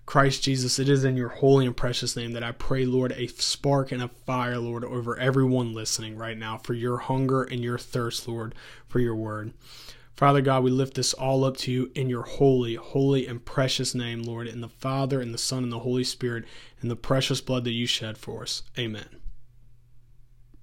Christ 0.05 0.43
Jesus, 0.43 0.81
it 0.81 0.89
is 0.89 1.05
in 1.05 1.17
your 1.17 1.29
holy 1.29 1.65
and 1.65 1.77
precious 1.77 2.17
name 2.17 2.33
that 2.33 2.43
I 2.43 2.51
pray, 2.51 2.85
Lord, 2.85 3.13
a 3.13 3.29
spark 3.29 3.93
and 3.93 4.03
a 4.03 4.09
fire, 4.09 4.59
Lord, 4.59 4.85
over 4.85 5.17
everyone 5.17 5.73
listening 5.73 6.17
right 6.17 6.37
now 6.37 6.59
for 6.59 6.75
your 6.75 6.99
hunger 6.99 7.45
and 7.45 7.63
your 7.63 7.79
thirst, 7.79 8.27
Lord, 8.27 8.57
for 8.89 8.99
your 8.99 9.15
word. 9.15 9.53
Father 10.21 10.43
God, 10.43 10.65
we 10.65 10.71
lift 10.71 10.97
this 10.97 11.15
all 11.15 11.45
up 11.45 11.57
to 11.57 11.73
you 11.73 11.91
in 11.95 12.11
your 12.11 12.25
holy, 12.25 12.75
holy, 12.75 13.27
and 13.27 13.43
precious 13.43 13.95
name, 13.95 14.23
Lord, 14.23 14.49
in 14.49 14.61
the 14.61 14.69
Father, 14.69 15.19
and 15.19 15.33
the 15.33 15.39
Son, 15.39 15.63
and 15.63 15.73
the 15.73 15.79
Holy 15.79 16.05
Spirit, 16.05 16.45
in 16.83 16.91
the 16.91 16.95
precious 16.95 17.41
blood 17.41 17.65
that 17.65 17.71
you 17.71 17.87
shed 17.87 18.19
for 18.19 18.43
us. 18.43 18.63
Amen. 18.79 19.20